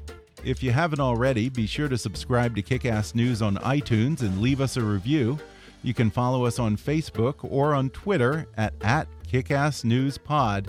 If 0.44 0.62
you 0.62 0.70
haven't 0.70 1.00
already, 1.00 1.48
be 1.50 1.66
sure 1.66 1.88
to 1.88 1.98
subscribe 1.98 2.56
to 2.56 2.62
Kickass 2.62 3.14
News 3.14 3.42
on 3.42 3.56
iTunes 3.56 4.20
and 4.20 4.40
leave 4.40 4.62
us 4.62 4.76
a 4.76 4.82
review. 4.82 5.38
You 5.82 5.92
can 5.92 6.10
follow 6.10 6.46
us 6.46 6.58
on 6.58 6.76
Facebook 6.76 7.34
or 7.42 7.74
on 7.74 7.90
Twitter 7.90 8.46
at, 8.56 8.72
at 8.80 9.08
KickassNewsPod. 9.30 10.68